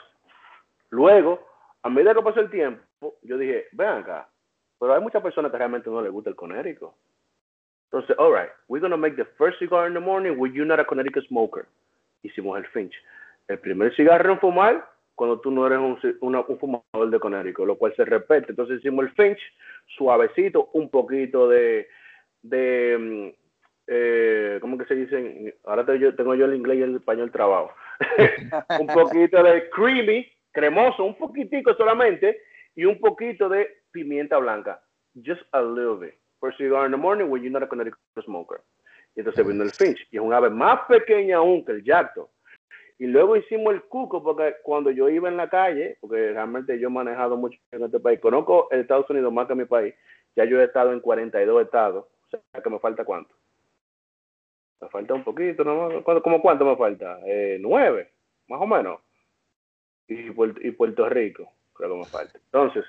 luego, 0.90 1.46
a 1.84 1.90
medida 1.90 2.14
que 2.14 2.22
pasó 2.22 2.40
el 2.40 2.50
tiempo, 2.50 3.16
yo 3.22 3.38
dije, 3.38 3.68
vean 3.74 4.00
acá, 4.00 4.30
pero 4.80 4.94
hay 4.94 5.02
muchas 5.02 5.22
personas 5.22 5.52
que 5.52 5.58
realmente 5.58 5.90
no 5.90 6.02
les 6.02 6.12
gusta 6.12 6.30
el 6.30 6.36
conérico. 6.36 6.96
Entonces, 7.92 8.16
all 8.18 8.34
right, 8.34 8.50
we're 8.68 8.82
going 8.82 8.92
to 8.92 8.98
make 8.98 9.16
the 9.16 9.26
first 9.38 9.60
cigar 9.60 9.88
in 9.88 9.94
the 9.94 10.00
morning 10.00 10.38
with 10.38 10.54
you 10.54 10.66
not 10.66 10.80
a 10.80 10.86
Connecticut 10.86 11.26
smoker. 11.28 11.68
Hicimos 12.24 12.58
el 12.58 12.66
Finch. 12.68 12.94
El 13.48 13.60
primer 13.60 13.96
cigarro 13.96 14.34
en 14.34 14.40
fumar 14.40 14.90
cuando 15.14 15.40
tú 15.40 15.50
no 15.50 15.66
eres 15.66 15.80
un, 15.80 16.60
fumador 16.60 17.10
de 17.10 17.20
conérico, 17.20 17.66
lo 17.66 17.78
cual 17.78 17.96
se 17.96 18.04
repite. 18.04 18.48
Entonces 18.50 18.80
hicimos 18.80 19.06
el 19.06 19.12
Finch, 19.12 19.40
suavecito, 19.96 20.70
un 20.74 20.90
poquito 20.90 21.48
de, 21.48 21.88
de 22.42 22.98
mm, 23.00 23.45
eh, 23.88 24.58
¿cómo 24.62 24.78
que 24.78 24.86
se 24.86 24.96
dice? 24.96 25.58
Ahora 25.66 25.86
tengo 25.86 26.00
yo, 26.00 26.16
tengo 26.16 26.36
yo 26.36 26.46
el 26.46 26.56
inglés 26.56 26.80
y 26.80 26.82
el 26.84 26.96
español 26.96 27.32
trabajo. 27.32 27.72
un 28.80 28.88
poquito 28.88 29.44
de 29.44 29.70
creamy, 29.70 30.28
cremoso, 30.52 31.04
un 31.04 31.18
poquitico 31.18 31.74
solamente, 31.76 32.42
y 32.76 32.86
un 32.86 33.00
poquito 33.00 33.50
de 33.50 33.68
pimienta 33.92 34.38
blanca. 34.38 34.82
Just 35.16 35.44
a 35.52 35.62
little 35.62 35.98
bit. 35.98 36.16
First 36.42 36.58
cigar 36.58 36.86
in 36.86 36.92
the 36.92 36.98
morning 36.98 37.30
when 37.30 37.42
you're 37.42 37.52
not 37.52 37.64
a 37.64 37.68
Connecticut 37.68 38.00
smoker. 38.24 38.62
Y 39.16 39.22
entonces 39.22 39.48
vino 39.48 39.64
el 39.64 39.72
Finch, 39.72 40.06
y 40.12 40.18
es 40.18 40.22
un 40.22 40.34
ave 40.34 40.50
más 40.50 40.82
pequeña 40.88 41.38
aún 41.38 41.64
que 41.64 41.72
el 41.72 41.84
Jacto. 41.84 42.30
Y 42.98 43.08
luego 43.08 43.36
hicimos 43.36 43.74
el 43.74 43.84
cuco, 43.84 44.22
porque 44.24 44.56
cuando 44.64 44.92
yo 44.92 45.10
iba 45.10 45.30
en 45.30 45.38
la 45.38 45.50
calle, 45.50 45.98
porque 46.02 46.32
realmente 46.32 46.80
yo 46.80 46.88
he 46.88 46.92
manejado 46.92 47.38
mucho 47.38 47.60
en 47.72 47.84
este 47.84 48.00
país, 48.00 48.20
conozco 48.20 48.70
el 48.72 48.82
Estados 48.82 49.10
Unidos 49.10 49.32
más 49.32 49.48
que 49.48 49.56
mi 49.56 49.66
país, 49.66 49.94
ya 50.36 50.46
yo 50.46 50.60
he 50.60 50.66
estado 50.66 50.92
en 50.92 51.00
42 51.00 51.64
estados, 51.64 52.06
o 52.06 52.30
sea 52.30 52.62
que 52.62 52.70
me 52.70 52.80
falta 52.80 53.04
cuánto. 53.04 53.35
Me 54.82 54.90
falta 54.90 55.14
un 55.14 55.24
poquito, 55.24 55.64
¿no? 55.64 56.04
¿Cómo 56.04 56.42
cuánto 56.42 56.66
me 56.66 56.76
falta? 56.76 57.20
Eh, 57.26 57.58
nueve, 57.60 58.12
más 58.48 58.62
o 58.62 58.68
menos. 58.68 59.00
Y, 60.08 60.28
y 60.68 60.72
Puerto 60.72 61.10
Rico, 61.10 61.52
creo 61.74 61.92
que 61.92 62.00
me 62.00 62.06
falta. 62.06 62.38
Entonces, 62.38 62.86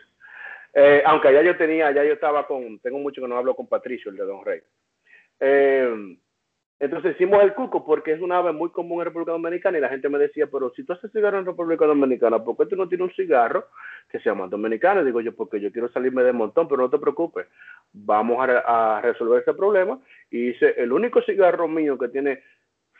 eh, 0.74 1.02
aunque 1.06 1.32
ya 1.32 1.42
yo 1.42 1.56
tenía, 1.56 1.90
ya 1.92 2.04
yo 2.04 2.12
estaba 2.12 2.46
con, 2.46 2.78
tengo 2.80 2.98
mucho 2.98 3.22
que 3.22 3.28
no 3.28 3.36
hablo 3.36 3.54
con 3.54 3.66
Patricio, 3.66 4.10
el 4.10 4.16
de 4.16 4.24
Don 4.24 4.44
Rey. 4.44 4.60
Eh, 5.40 6.16
entonces 6.78 7.14
hicimos 7.14 7.42
el 7.42 7.54
cuco 7.54 7.84
porque 7.84 8.12
es 8.12 8.20
una 8.20 8.38
ave 8.38 8.52
muy 8.52 8.70
común 8.70 9.00
en 9.00 9.06
República 9.06 9.32
Dominicana 9.32 9.78
y 9.78 9.80
la 9.80 9.88
gente 9.88 10.10
me 10.10 10.18
decía, 10.18 10.46
pero 10.46 10.70
si 10.74 10.84
tú 10.84 10.92
haces 10.92 11.10
cigarro 11.10 11.38
en 11.38 11.46
República 11.46 11.86
Dominicana, 11.86 12.44
¿por 12.44 12.56
qué 12.56 12.66
tú 12.66 12.76
no 12.76 12.88
tienes 12.88 13.08
un 13.08 13.14
cigarro 13.14 13.66
que 14.08 14.18
se 14.20 14.28
llama 14.28 14.46
dominicano? 14.46 15.04
digo 15.04 15.20
yo, 15.20 15.34
porque 15.34 15.60
yo 15.60 15.72
quiero 15.72 15.88
salirme 15.90 16.22
del 16.22 16.34
montón, 16.34 16.68
pero 16.68 16.82
no 16.82 16.90
te 16.90 16.98
preocupes, 16.98 17.46
vamos 17.92 18.38
a, 18.48 18.96
a 18.96 19.00
resolver 19.00 19.42
ese 19.42 19.54
problema. 19.54 19.98
Y 20.30 20.50
hice 20.50 20.74
el 20.80 20.92
único 20.92 21.22
cigarro 21.22 21.68
mío 21.68 21.98
que 21.98 22.08
tiene 22.08 22.42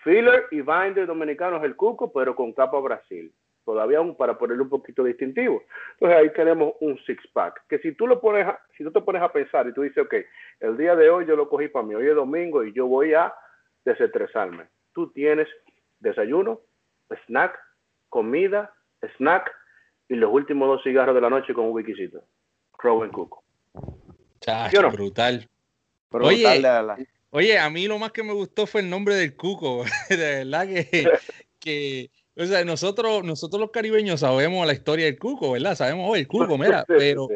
filler 0.07 0.47
y 0.53 0.62
binder 0.62 1.07
dominicano 1.07 1.57
es 1.57 1.64
el 1.64 1.75
cuco, 1.75 2.12
pero 2.12 2.35
con 2.37 2.53
capa 2.53 2.79
Brasil. 2.79 3.33
Todavía 3.64 3.99
aún 3.99 4.16
para 4.16 4.38
ponerle 4.38 4.62
un 4.62 4.69
poquito 4.69 5.03
distintivo. 5.03 5.64
Entonces 5.95 6.19
ahí 6.19 6.33
tenemos 6.33 6.75
un 6.81 6.97
six 7.05 7.21
pack. 7.33 7.62
Que 7.69 7.81
si 7.81 7.92
tú 7.92 8.07
lo 8.07 8.21
pones, 8.21 8.47
si 8.77 8.85
tú 8.85 8.92
te 8.92 9.01
pones 9.01 9.21
a 9.21 9.33
pensar 9.33 9.66
y 9.66 9.73
tú 9.73 9.83
dices, 9.83 10.05
ok, 10.05 10.14
el 10.61 10.77
día 10.77 10.95
de 10.95 11.11
hoy 11.11 11.27
yo 11.27 11.35
lo 11.35 11.49
cogí 11.49 11.66
para 11.66 11.85
mí, 11.85 11.97
hoy 11.97 12.07
es 12.07 12.14
domingo 12.14 12.62
y 12.62 12.73
yo 12.73 12.87
voy 12.87 13.14
a 13.14 13.35
desestresarme. 13.85 14.69
Tú 14.92 15.11
tienes 15.11 15.49
desayuno, 15.99 16.61
snack, 17.27 17.59
comida, 18.09 18.73
snack 19.16 19.53
y 20.09 20.14
los 20.14 20.33
últimos 20.33 20.69
dos 20.69 20.83
cigarros 20.83 21.14
de 21.14 21.21
la 21.21 21.31
noche 21.31 21.55
con 21.55 21.66
un 21.66 21.73
wikisito. 21.73 22.23
Crow 22.73 23.03
and 23.03 23.12
Cuco. 23.12 23.42
brutal. 24.92 25.49
oye, 26.11 26.62
oye, 27.31 27.59
a 27.59 27.71
mí 27.71 27.87
lo 27.87 27.99
más 27.99 28.12
que 28.12 28.23
me 28.23 28.33
gustó 28.33 28.66
fue 28.66 28.83
el 28.83 28.90
nombre 28.90 29.14
del 29.14 29.35
cuco. 29.35 29.85
de 30.09 30.45
verdad 30.45 30.66
que, 30.66 31.09
que 31.59 32.11
o 32.38 32.45
sea, 32.45 32.64
nosotros, 32.64 33.25
nosotros 33.25 33.61
los 33.61 33.71
caribeños 33.71 34.21
sabemos 34.21 34.66
la 34.66 34.75
historia 34.75 35.07
del 35.07 35.19
cuco, 35.19 35.53
¿verdad? 35.53 35.75
Sabemos, 35.75 36.07
oh, 36.09 36.16
el 36.16 36.29
cuco, 36.29 36.59
mira, 36.59 36.85
pero, 36.87 37.29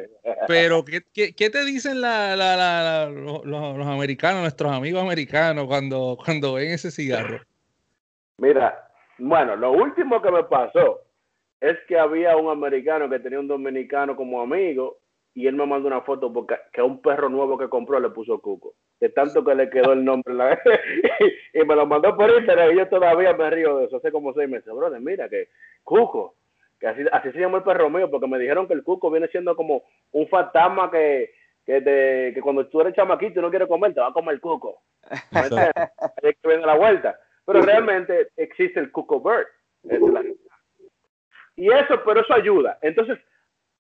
pero 0.47 0.85
¿qué, 0.85 1.01
qué, 1.13 1.35
qué 1.35 1.49
te 1.49 1.65
dicen 1.65 2.01
la, 2.03 2.37
la, 2.37 2.57
la, 2.57 3.09
los, 3.09 3.45
los, 3.45 3.87
americanos, 3.87 4.43
nuestros 4.43 4.71
amigos 4.71 5.03
americanos, 5.03 5.67
cuando, 5.67 6.19
cuando 6.23 6.55
ven 6.55 6.71
ese 6.71 6.91
cigarro? 6.91 7.41
Mira, 8.37 8.91
bueno, 9.19 9.57
lo 9.57 9.73
último 9.73 10.21
que 10.21 10.31
me 10.31 10.45
pasó 10.45 11.01
es 11.61 11.79
que 11.87 11.99
había 11.99 12.37
un 12.37 12.51
americano 12.51 13.09
que 13.09 13.19
tenía 13.19 13.39
un 13.39 13.49
dominicano 13.49 14.17
como 14.17 14.41
amigo 14.41 14.99
y 15.35 15.47
él 15.47 15.55
me 15.55 15.67
mandó 15.67 15.87
una 15.87 16.01
foto 16.01 16.33
porque 16.33 16.57
que 16.73 16.81
a 16.81 16.85
un 16.85 17.01
perro 17.01 17.29
nuevo 17.29 17.57
que 17.57 17.69
compró 17.69 18.01
le 18.01 18.11
puso 18.11 18.41
Cuco. 18.41 18.75
De 18.99 19.11
tanto 19.11 19.45
que 19.45 19.55
le 19.55 19.71
quedó 19.71 19.93
el 19.93 20.05
nombre 20.05 20.35
la... 20.35 20.59
y, 21.55 21.59
me 21.65 21.77
lo 21.77 21.87
mandó 21.87 22.17
por 22.17 22.31
Instagram 22.31 22.73
y 22.73 22.79
yo 22.79 22.89
todavía 22.89 23.33
me 23.35 23.49
río 23.51 23.79
de 23.79 23.85
eso. 23.87 23.99
Hace 23.99 24.11
como 24.11 24.33
seis 24.35 24.49
meses. 24.49 24.73
Brother, 24.75 25.01
mira 25.01 25.29
que 25.29 25.49
Cuco, 25.85 26.35
que 26.79 26.89
así, 26.89 27.03
así 27.13 27.31
se 27.33 27.41
llama 27.41 27.59
el 27.59 27.65
perro 27.65 27.89
mío 27.91 28.11
porque 28.11 28.27
me 28.27 28.39
dijeron 28.39 28.67
que 28.67 28.75
el 28.75 28.83
Cuco 28.83 29.11
viene 29.11 29.29
siendo 29.29 29.55
como 29.55 29.85
un 30.13 30.29
fantasma 30.29 30.91
que, 30.91 31.31
que, 31.65 31.81
te, 31.81 32.33
que 32.35 32.41
cuando 32.41 32.67
tú 32.67 32.81
eres 32.81 32.95
chamaquito 32.95 33.39
y 33.39 33.43
no 33.43 33.51
quieres 33.51 33.69
comer, 33.69 33.95
te 33.95 34.01
va 34.01 34.09
a 34.09 34.13
comer 34.13 34.35
el 34.35 34.41
Cuco. 34.41 34.83
Hay 35.31 36.35
que 36.35 36.49
viene 36.49 36.67
la 36.67 36.77
vuelta. 36.77 37.19
Pero 37.47 37.63
realmente 37.63 38.29
existe 38.37 38.81
el 38.81 38.91
Cuco 38.91 39.21
Bird. 39.21 39.47
Y 41.57 41.71
eso, 41.71 42.03
pero 42.05 42.21
eso 42.21 42.35
ayuda. 42.35 42.79
Entonces, 42.83 43.19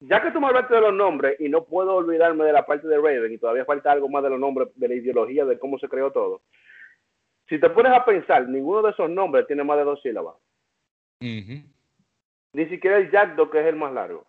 ya 0.00 0.22
que 0.22 0.30
tú 0.30 0.40
me 0.40 0.46
hablaste 0.46 0.74
de 0.74 0.80
los 0.80 0.94
nombres 0.94 1.38
y 1.40 1.48
no 1.48 1.64
puedo 1.64 1.94
olvidarme 1.94 2.44
de 2.44 2.52
la 2.52 2.64
parte 2.64 2.88
de 2.88 2.96
Raven 2.96 3.32
y 3.32 3.38
todavía 3.38 3.64
falta 3.64 3.92
algo 3.92 4.08
más 4.08 4.22
de 4.22 4.30
los 4.30 4.40
nombres, 4.40 4.68
de 4.74 4.88
la 4.88 4.94
ideología, 4.94 5.44
de 5.44 5.58
cómo 5.58 5.78
se 5.78 5.88
creó 5.88 6.10
todo. 6.10 6.42
Si 7.48 7.58
te 7.58 7.68
pones 7.70 7.92
a 7.92 8.04
pensar, 8.04 8.48
ninguno 8.48 8.82
de 8.82 8.92
esos 8.92 9.10
nombres 9.10 9.46
tiene 9.46 9.64
más 9.64 9.76
de 9.76 9.84
dos 9.84 10.00
sílabas. 10.02 10.36
Ni 11.20 12.66
siquiera 12.68 12.96
el 12.96 13.10
Jackdo, 13.10 13.50
que 13.50 13.60
es 13.60 13.66
el 13.66 13.76
más 13.76 13.92
largo. 13.92 14.26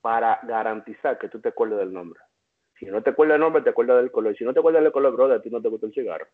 para 0.00 0.40
garantizar 0.42 1.18
que 1.18 1.28
tú 1.28 1.40
te 1.40 1.50
acuerdes 1.50 1.78
del 1.78 1.92
nombre. 1.92 2.20
Si 2.78 2.86
no 2.86 3.02
te 3.02 3.10
acuerdas 3.10 3.34
del 3.34 3.42
nombre, 3.42 3.62
te 3.62 3.70
acuerdas 3.70 3.98
del 3.98 4.10
color. 4.10 4.36
Si 4.36 4.44
no 4.44 4.52
te 4.52 4.58
acuerdas 4.58 4.82
del 4.82 4.90
color, 4.90 5.14
brother, 5.14 5.38
a 5.38 5.42
ti 5.42 5.48
no 5.48 5.62
te 5.62 5.68
gusta 5.68 5.86
el 5.86 5.94
cigarro. 5.94 6.26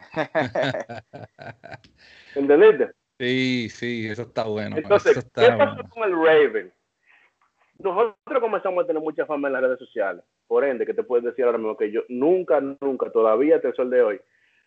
¿Entendiste? 2.34 2.92
Sí, 3.22 3.68
sí, 3.68 4.08
eso 4.08 4.22
está 4.22 4.48
bueno. 4.48 4.78
Entonces, 4.78 5.30
¿qué 5.32 5.48
pasó 5.56 5.88
con 5.90 6.02
el 6.02 6.16
Raven? 6.16 6.72
Nosotros 7.78 8.40
comenzamos 8.40 8.82
a 8.82 8.86
tener 8.88 9.00
mucha 9.00 9.26
fama 9.26 9.46
en 9.46 9.52
las 9.52 9.62
redes 9.62 9.78
sociales. 9.78 10.24
Por 10.48 10.64
ende, 10.64 10.84
que 10.84 10.92
te 10.92 11.04
puedes 11.04 11.24
decir 11.24 11.44
ahora 11.44 11.56
mismo 11.56 11.76
que 11.76 11.92
yo 11.92 12.02
nunca, 12.08 12.60
nunca, 12.60 13.12
todavía 13.12 13.54
hasta 13.56 13.68
el 13.68 13.74
sol 13.76 13.90
de 13.90 14.02
hoy, 14.02 14.20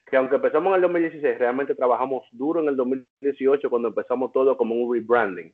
que 0.05 0.15
aunque 0.15 0.37
empezamos 0.37 0.69
en 0.69 0.75
el 0.75 0.81
2016, 0.83 1.37
realmente 1.37 1.75
trabajamos 1.75 2.23
duro 2.31 2.61
en 2.61 2.69
el 2.69 2.77
2018 2.77 3.69
cuando 3.69 3.89
empezamos 3.89 4.31
todo 4.31 4.55
como 4.55 4.73
un 4.73 4.95
rebranding. 4.95 5.53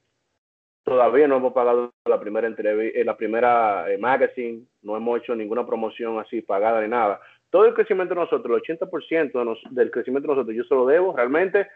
Todavía 0.84 1.28
no 1.28 1.38
hemos 1.38 1.54
pagado 1.54 1.92
la 2.06 2.20
primera 2.20 2.46
entrevista, 2.46 3.00
eh, 3.00 3.04
la 3.04 3.18
primera 3.18 3.92
eh, 3.92 3.98
magazine, 3.98 4.68
no 4.84 4.96
hemos 4.96 5.22
hecho 5.22 5.34
ninguna 5.34 5.66
promoción 5.66 6.20
así 6.20 6.44
pagada 6.44 6.82
ni 6.82 6.88
nada. 6.88 7.20
Todo 7.50 7.66
el 7.66 7.74
crecimiento 7.74 8.14
de 8.14 8.22
nosotros, 8.22 8.62
el 8.64 8.78
80% 8.78 9.72
del 9.72 9.90
crecimiento 9.90 10.28
de 10.28 10.36
nosotros, 10.36 10.56
yo 10.56 10.64
se 10.66 10.76
lo 10.76 10.86
debo 10.86 11.16
realmente 11.16 11.68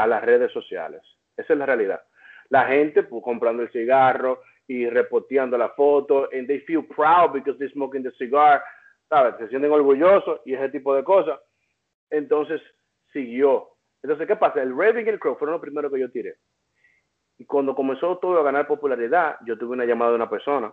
a 0.00 0.06
las 0.06 0.24
redes 0.24 0.50
sociales. 0.52 1.02
Esa 1.36 1.52
es 1.52 1.58
la 1.58 1.66
realidad. 1.66 2.02
La 2.48 2.66
gente 2.66 3.02
pues, 3.02 3.22
comprando 3.22 3.62
el 3.62 3.70
cigarro 3.70 4.42
y 4.66 4.88
repoteando 4.88 5.58
la 5.58 5.70
foto, 5.70 6.28
and 6.32 6.46
they 6.46 6.60
feel 6.60 6.82
proud 6.84 7.32
because 7.32 7.58
they're 7.58 7.72
smoking 7.72 8.02
the 8.02 8.10
cigar, 8.12 8.62
¿sabes? 9.08 9.34
Se 9.38 9.48
sienten 9.48 9.70
orgullosos 9.70 10.40
y 10.46 10.54
ese 10.54 10.70
tipo 10.70 10.94
de 10.94 11.04
cosas. 11.04 11.38
Entonces, 12.08 12.62
siguió. 13.12 13.68
Entonces, 14.02 14.26
¿qué 14.26 14.36
pasa? 14.36 14.62
El 14.62 14.76
Raven 14.76 15.06
y 15.06 15.10
el 15.10 15.18
Crow 15.18 15.36
fueron 15.36 15.54
los 15.54 15.60
primeros 15.60 15.92
que 15.92 16.00
yo 16.00 16.10
tiré. 16.10 16.36
Y 17.36 17.44
cuando 17.44 17.74
comenzó 17.74 18.18
todo 18.18 18.40
a 18.40 18.42
ganar 18.42 18.66
popularidad, 18.66 19.36
yo 19.44 19.58
tuve 19.58 19.72
una 19.72 19.84
llamada 19.84 20.12
de 20.12 20.16
una 20.16 20.30
persona 20.30 20.72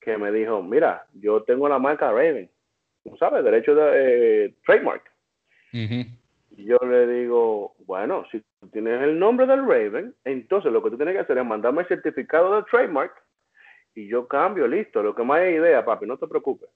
que 0.00 0.16
me 0.16 0.32
dijo, 0.32 0.62
mira, 0.62 1.06
yo 1.12 1.42
tengo 1.42 1.68
la 1.68 1.78
marca 1.78 2.10
Raven, 2.10 2.50
¿sabes? 3.18 3.44
Derecho 3.44 3.74
de 3.74 4.46
eh, 4.46 4.54
trademark. 4.64 5.10
Yo 6.64 6.78
le 6.82 7.06
digo, 7.06 7.74
bueno, 7.86 8.24
si 8.30 8.42
tienes 8.72 9.02
el 9.02 9.18
nombre 9.18 9.46
del 9.46 9.66
Raven, 9.66 10.14
entonces 10.24 10.72
lo 10.72 10.82
que 10.82 10.90
tú 10.90 10.96
tienes 10.96 11.14
que 11.14 11.20
hacer 11.20 11.38
es 11.38 11.44
mandarme 11.44 11.82
el 11.82 11.88
certificado 11.88 12.56
de 12.56 12.62
trademark 12.70 13.12
y 13.94 14.08
yo 14.08 14.26
cambio, 14.28 14.66
listo. 14.66 15.02
Lo 15.02 15.14
que 15.14 15.22
más 15.22 15.40
hay 15.40 15.54
idea, 15.54 15.84
papi, 15.84 16.06
no 16.06 16.16
te 16.16 16.26
preocupes. 16.26 16.68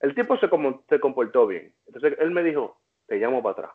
El 0.00 0.14
tipo 0.14 0.36
se, 0.38 0.48
se 0.88 1.00
comportó 1.00 1.46
bien. 1.46 1.72
Entonces 1.86 2.16
él 2.18 2.30
me 2.30 2.42
dijo, 2.42 2.80
te 3.06 3.16
llamo 3.16 3.42
para 3.42 3.52
atrás. 3.52 3.70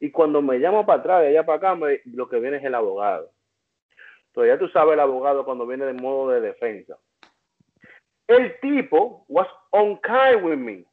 Y 0.00 0.10
cuando 0.10 0.42
me 0.42 0.58
llamo 0.58 0.84
para 0.84 1.00
atrás, 1.00 1.22
de 1.22 1.28
allá 1.28 1.46
para 1.46 1.72
acá, 1.72 1.86
lo 2.04 2.28
que 2.28 2.40
viene 2.40 2.58
es 2.58 2.64
el 2.64 2.74
abogado. 2.74 3.30
Entonces 4.28 4.54
ya 4.54 4.58
tú 4.58 4.68
sabes 4.68 4.94
el 4.94 5.00
abogado 5.00 5.44
cuando 5.44 5.66
viene 5.66 5.86
de 5.86 5.94
modo 5.94 6.30
de 6.30 6.40
defensa. 6.40 6.98
El 8.26 8.58
tipo 8.60 9.24
was 9.28 9.48
on 9.70 9.98
kind 10.02 10.44
with 10.44 10.58
me. 10.58 10.84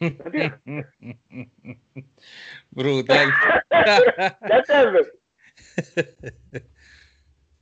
Brutal. 2.70 3.28
¿Ya 3.70 4.58
entiendes? 4.58 5.12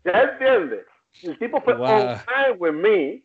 ¿Ya 0.05 0.22
entiendes? 0.22 0.87
El 1.22 1.38
tipo 1.38 1.61
fue 1.61 1.74
on 1.74 2.18
kind 2.18 2.57
with 2.59 2.74
me. 2.74 3.22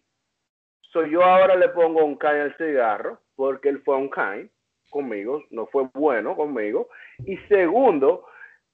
So 0.92 1.06
yo 1.06 1.24
ahora 1.24 1.56
le 1.56 1.70
pongo 1.70 2.04
on 2.04 2.18
kind 2.18 2.42
al 2.42 2.58
cigarro 2.58 3.22
porque 3.36 3.70
él 3.70 3.82
fue 3.84 3.96
on 3.96 4.10
kind 4.10 4.50
conmigo, 4.90 5.44
no 5.50 5.68
fue 5.68 5.88
bueno 5.94 6.36
conmigo. 6.36 6.90
Y 7.26 7.38
segundo, 7.50 8.26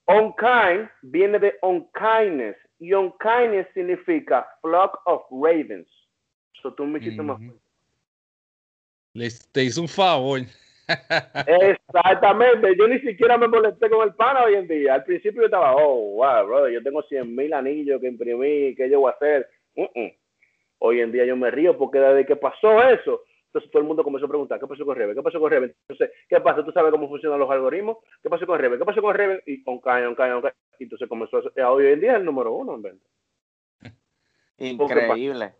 on 0.05 0.33
kind 0.33 0.89
viene 1.01 1.39
de 1.39 1.57
on 1.61 1.89
kindness 1.93 2.57
y 2.79 2.93
unkindness 2.93 3.67
significa 3.73 4.47
flock 4.61 4.99
of 5.05 5.23
ravens. 5.31 5.87
So 6.61 6.73
tú 6.73 6.85
me 6.85 6.99
hiciste 6.99 7.21
más 7.21 7.39
te 9.51 9.63
hizo 9.63 9.81
un 9.81 9.87
favor. 9.87 10.41
Exactamente, 10.87 12.75
yo 12.77 12.87
ni 12.87 12.99
siquiera 12.99 13.37
me 13.37 13.47
molesté 13.47 13.89
con 13.89 14.07
el 14.07 14.15
pana 14.15 14.43
hoy 14.43 14.55
en 14.55 14.67
día. 14.67 14.95
Al 14.95 15.03
principio 15.03 15.41
yo 15.41 15.45
estaba, 15.45 15.75
oh, 15.75 16.15
wow, 16.15 16.47
brother, 16.47 16.73
yo 16.73 16.81
tengo 16.81 17.03
100 17.03 17.35
mil 17.35 17.53
anillos 17.53 18.01
que 18.01 18.07
imprimí, 18.07 18.75
¿qué 18.75 18.89
yo 18.89 19.01
voy 19.01 19.11
a 19.11 19.15
hacer? 19.15 19.47
Hoy 20.79 21.01
en 21.01 21.11
día 21.11 21.25
yo 21.25 21.35
me 21.35 21.51
río 21.51 21.77
porque 21.77 21.99
desde 21.99 22.25
que 22.25 22.35
pasó 22.35 22.81
eso, 22.89 23.21
entonces 23.49 23.71
todo 23.71 23.81
el 23.81 23.87
mundo 23.87 24.03
comenzó 24.03 24.25
a 24.25 24.29
preguntar, 24.29 24.59
¿qué 24.59 24.67
pasó 24.67 24.85
con 24.85 24.95
Rebe? 24.95 25.15
¿Qué 25.15 25.23
pasó 25.23 25.39
con 25.39 25.49
Rebe? 25.49 25.75
Entonces, 25.87 26.15
¿qué 26.27 26.39
pasa? 26.39 26.63
¿Tú 26.63 26.71
sabes 26.71 26.91
cómo 26.91 27.07
funcionan 27.07 27.39
los 27.39 27.49
algoritmos? 27.49 27.97
¿Qué 28.21 28.29
pasó 28.29 28.45
con 28.45 28.59
Rebe? 28.59 28.77
¿Qué 28.77 28.85
pasó 28.85 29.01
con 29.01 29.15
Rebe? 29.15 29.41
Y 29.47 29.63
on 29.65 29.81
on 29.83 30.21
on 30.21 30.51
Y 30.77 30.83
entonces 30.83 31.09
comenzó 31.09 31.41
a 31.57 31.71
hoy 31.71 31.87
en 31.87 31.99
día 31.99 32.11
es 32.11 32.19
el 32.19 32.25
número 32.25 32.53
uno 32.53 32.75
en 32.75 32.81
venta. 32.83 33.05
Increíble. 34.59 35.53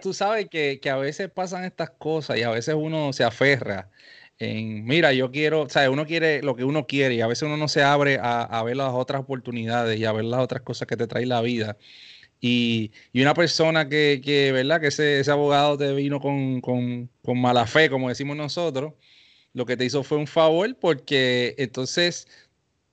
Tú, 0.00 0.12
sabes 0.14 0.48
que, 0.48 0.80
a 0.90 0.96
veces 0.96 1.30
pasan 1.30 1.64
estas 1.64 1.90
cosas 1.90 2.38
y 2.38 2.42
a 2.42 2.50
veces 2.50 2.74
uno 2.76 3.12
se 3.12 3.24
aferra 3.24 3.90
en, 4.38 4.84
mira, 4.84 5.12
yo 5.12 5.30
quiero, 5.30 5.62
o 5.62 5.68
sea, 5.68 5.90
uno 5.90 6.06
quiere 6.06 6.42
lo 6.42 6.56
que 6.56 6.64
uno 6.64 6.86
quiere 6.86 7.14
y 7.14 7.20
a 7.20 7.26
veces 7.26 7.44
uno 7.44 7.56
no 7.56 7.68
se 7.68 7.82
abre 7.82 8.18
a, 8.18 8.42
a 8.42 8.62
ver 8.64 8.76
las 8.76 8.92
otras 8.92 9.22
oportunidades 9.22 9.98
y 9.98 10.04
a 10.04 10.12
ver 10.12 10.24
las 10.24 10.40
otras 10.40 10.62
cosas 10.62 10.88
que 10.88 10.96
te 10.96 11.06
trae 11.06 11.26
la 11.26 11.40
vida. 11.40 11.76
Y, 12.42 12.92
una 13.14 13.34
persona 13.34 13.88
que, 13.88 14.50
¿verdad? 14.52 14.80
Que 14.80 14.88
ese, 14.88 15.30
abogado 15.30 15.78
te 15.78 15.92
vino 15.94 16.20
con, 16.20 17.08
mala 17.40 17.66
fe, 17.66 17.88
como 17.88 18.08
decimos 18.08 18.36
nosotros, 18.36 18.94
lo 19.54 19.64
que 19.66 19.76
te 19.76 19.84
hizo 19.84 20.02
fue 20.02 20.18
un 20.18 20.26
favor 20.26 20.76
porque 20.80 21.54
entonces 21.58 22.26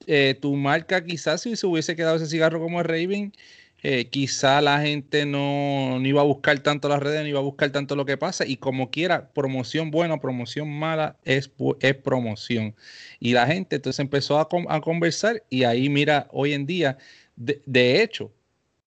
eh, 0.07 0.35
tu 0.39 0.55
marca 0.55 1.03
quizás 1.03 1.41
si 1.41 1.55
se 1.55 1.67
hubiese 1.67 1.95
quedado 1.95 2.17
ese 2.17 2.27
cigarro 2.27 2.59
como 2.59 2.83
Raven, 2.83 3.33
eh, 3.81 4.05
quizá 4.09 4.61
la 4.61 4.81
gente 4.81 5.25
no, 5.25 5.99
iba 6.03 6.21
a 6.21 6.25
buscar 6.25 6.59
tanto 6.59 6.89
las 6.89 7.01
redes, 7.01 7.21
no 7.21 7.27
iba 7.27 7.39
a 7.39 7.43
buscar 7.43 7.71
tanto 7.71 7.95
lo 7.95 8.05
que 8.05 8.17
pasa 8.17 8.45
y 8.45 8.57
como 8.57 8.91
quiera, 8.91 9.29
promoción 9.33 9.91
buena, 9.91 10.19
promoción 10.19 10.69
mala 10.69 11.17
es, 11.23 11.51
es 11.79 11.95
promoción. 11.95 12.75
Y 13.19 13.33
la 13.33 13.47
gente 13.47 13.77
entonces 13.77 13.99
empezó 13.99 14.39
a, 14.39 14.47
a 14.69 14.81
conversar 14.81 15.43
y 15.49 15.63
ahí 15.63 15.89
mira, 15.89 16.27
hoy 16.31 16.53
en 16.53 16.65
día, 16.65 16.97
de, 17.35 17.61
de 17.65 18.01
hecho, 18.03 18.33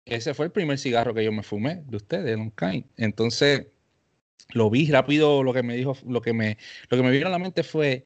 ese 0.05 0.35
fue 0.35 0.47
el 0.47 0.53
primer 0.53 0.79
cigarro 0.79 1.15
que 1.15 1.25
yo 1.25 1.33
me 1.33 1.43
fumé 1.43 1.83
de 1.87 1.97
ustedes, 1.97 2.37
Long 2.37 2.53
Entonces, 2.97 3.69
lo 4.51 4.71
vi 4.71 4.91
rápido, 4.91 5.43
lo 5.43 5.53
que 5.53 5.63
me 5.63 5.77
dijo, 5.77 5.97
lo 6.07 6.21
que 6.21 6.33
me, 6.33 6.59
lo 6.91 6.97
que 6.97 7.03
me 7.03 7.11
vino 7.11 7.29
a 7.29 7.31
la 7.31 7.39
mente 7.39 7.63
fue, 7.63 8.05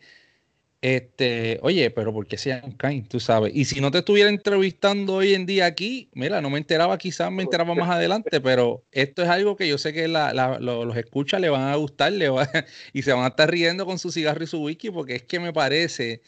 este, 0.82 1.58
oye, 1.62 1.90
pero 1.90 2.12
¿por 2.12 2.26
qué 2.26 2.36
se 2.36 2.62
Kain? 2.76 3.08
Tú 3.08 3.18
sabes. 3.18 3.52
Y 3.54 3.64
si 3.64 3.80
no 3.80 3.90
te 3.90 3.98
estuviera 3.98 4.30
entrevistando 4.30 5.14
hoy 5.14 5.34
en 5.34 5.46
día 5.46 5.66
aquí, 5.66 6.10
mira, 6.12 6.40
no 6.40 6.50
me 6.50 6.58
enteraba, 6.58 6.98
quizás 6.98 7.32
me 7.32 7.42
enteraba 7.42 7.74
más 7.74 7.90
adelante, 7.90 8.40
pero 8.40 8.84
esto 8.92 9.22
es 9.22 9.28
algo 9.28 9.56
que 9.56 9.68
yo 9.68 9.78
sé 9.78 9.92
que 9.92 10.06
los 10.08 10.96
escuchas 10.96 11.40
le 11.40 11.48
van 11.48 11.68
a 11.68 11.76
gustar 11.76 12.12
le 12.12 12.28
y 12.92 13.02
se 13.02 13.12
van 13.12 13.24
a 13.24 13.28
estar 13.28 13.50
riendo 13.50 13.86
con 13.86 13.98
su 13.98 14.12
cigarro 14.12 14.44
y 14.44 14.46
su 14.46 14.62
whisky, 14.62 14.90
porque 14.90 15.16
es 15.16 15.22
que 15.24 15.40
me 15.40 15.52
parece 15.52 16.22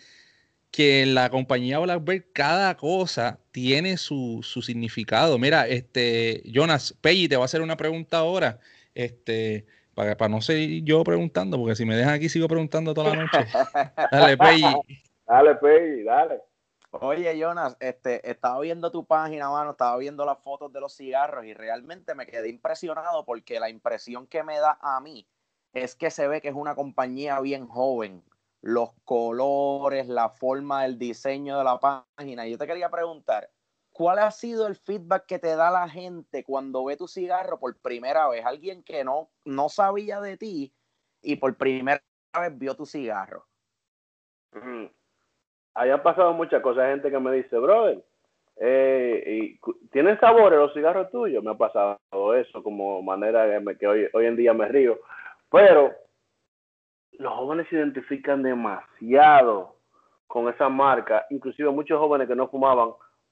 que 0.71 1.03
en 1.03 1.15
la 1.15 1.31
compañía 1.31 1.79
Blackbird 1.79 2.25
cada 2.33 2.77
cosa 2.77 3.41
tiene 3.53 3.97
su, 3.97 4.41
significado. 4.63 5.39
Mira, 5.39 5.67
este, 5.69 6.43
Jonas, 6.45 6.95
Peggy, 7.01 7.29
te 7.29 7.37
va 7.37 7.43
a 7.43 7.47
hacer 7.47 7.63
una 7.63 7.77
pregunta 7.77 8.19
ahora. 8.19 8.61
Este, 8.95 9.67
para, 9.99 10.17
para 10.17 10.29
no 10.29 10.41
seguir 10.41 10.85
yo 10.85 11.03
preguntando, 11.03 11.59
porque 11.59 11.75
si 11.75 11.85
me 11.85 11.97
dejan 11.97 12.15
aquí 12.15 12.29
sigo 12.29 12.47
preguntando 12.47 12.95
toda 12.95 13.17
la 13.17 13.25
noche. 13.25 13.47
Dale, 14.13 14.37
Peggy. 14.37 14.63
Dale, 15.27 15.57
Peggy, 15.57 16.05
dale. 16.05 16.41
Oye, 16.93 17.37
Jonas, 17.37 17.77
este, 17.81 18.31
estaba 18.31 18.61
viendo 18.61 18.93
tu 18.93 19.05
página, 19.05 19.51
mano, 19.51 19.73
estaba 19.73 19.97
viendo 19.99 20.25
las 20.25 20.39
fotos 20.39 20.73
de 20.73 20.81
los 20.81 20.97
cigarros 20.97 21.45
y 21.45 21.53
realmente 21.53 22.15
me 22.15 22.27
quedé 22.27 22.49
impresionado 22.49 23.25
porque 23.25 23.59
la 23.59 23.71
impresión 23.71 24.29
que 24.29 24.45
me 24.45 24.61
da 24.61 24.79
a 24.81 25.01
mí 25.01 25.27
es 25.73 25.97
que 25.97 26.11
se 26.11 26.29
ve 26.29 26.41
que 26.41 26.49
es 26.49 26.55
una 26.55 26.77
compañía 26.77 27.41
bien 27.41 27.67
joven 27.67 28.23
los 28.63 28.91
colores, 29.05 30.07
la 30.07 30.29
forma 30.31 30.85
del 30.85 30.97
diseño 30.97 31.59
de 31.59 31.65
la 31.65 31.79
página. 31.81 32.47
Yo 32.47 32.57
te 32.57 32.69
quería 32.69 32.89
preguntar, 32.89 33.51
¿cuál 33.99 34.21
ha 34.21 34.31
sido 34.31 34.69
el 34.69 34.77
feedback 34.77 35.27
que 35.27 35.41
te 35.41 35.57
da 35.57 35.73
la 35.73 35.89
gente 35.89 36.45
cuando 36.45 36.85
ve 36.85 36.97
tu 36.97 37.09
cigarro 37.09 37.59
por 37.59 37.77
primera 37.81 38.29
vez? 38.29 38.47
Alguien 38.47 38.85
que 38.85 39.03
no, 39.03 39.29
no 39.45 39.69
sabía 39.69 40.21
de 40.21 40.37
ti 40.37 40.73
y 41.21 41.35
por 41.35 41.57
primera 41.57 42.01
vez 42.41 42.57
vio 42.57 42.77
tu 42.77 42.87
cigarro. 42.87 43.45
Mm. 44.53 44.85
Ahí 45.75 45.91
pasado 46.01 46.33
muchas 46.33 46.63
cosas. 46.63 46.91
Gente 46.91 47.11
que 47.11 47.19
me 47.19 47.33
dice, 47.33 47.59
brother, 47.59 48.05
eh, 48.61 49.59
¿tienen 49.91 50.21
sabores 50.21 50.61
los 50.61 50.73
cigarros 50.75 51.11
tuyos? 51.11 51.43
Me 51.43 51.51
ha 51.51 51.55
pasado 51.55 51.99
eso 52.37 52.63
como 52.63 53.03
manera 53.03 53.49
que, 53.51 53.79
que 53.79 53.87
hoy, 53.89 54.09
hoy 54.13 54.27
en 54.27 54.37
día 54.37 54.55
me 54.55 54.69
río. 54.69 55.01
Pero 55.51 55.93
los 57.15 57.33
jóvenes 57.33 57.67
se 57.69 57.75
identifican 57.75 58.45
demasiado 58.45 59.75
con 60.29 60.49
esa 60.49 60.69
marca, 60.69 61.27
inclusive 61.31 61.69
muchos 61.71 61.99
jóvenes 61.99 62.29
que 62.29 62.37
no 62.37 62.47
fumaban, 62.47 62.91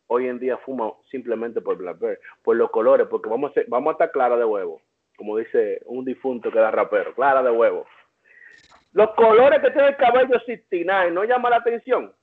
hoy 0.09 0.29
en 0.29 0.39
día 0.39 0.57
fuman 0.59 0.93
simplemente 1.11 1.61
por 1.61 1.77
Blackberry, 1.77 2.19
por 2.43 2.57
los 2.57 2.71
colores, 2.71 3.07
porque 3.11 3.29
vamos 3.29 3.53
a, 3.57 3.61
vamos 3.69 3.91
a 3.91 3.93
estar 3.93 4.13
clara 4.13 4.37
de 4.37 4.45
huevo, 4.45 4.81
como 5.17 5.37
dice 5.37 5.81
un 5.87 6.05
difunto 6.05 6.51
que 6.51 6.59
era 6.59 6.71
rapero, 6.71 7.15
clara 7.15 7.43
de 7.43 7.51
huevo. 7.51 7.87
Los 8.93 9.11
colores 9.15 9.61
que 9.61 9.71
tiene 9.71 9.89
el 9.89 9.97
cabello 9.97 10.41
69 10.47 11.11
no 11.11 11.25
llama 11.25 11.51
la 11.51 11.57
atención. 11.57 12.15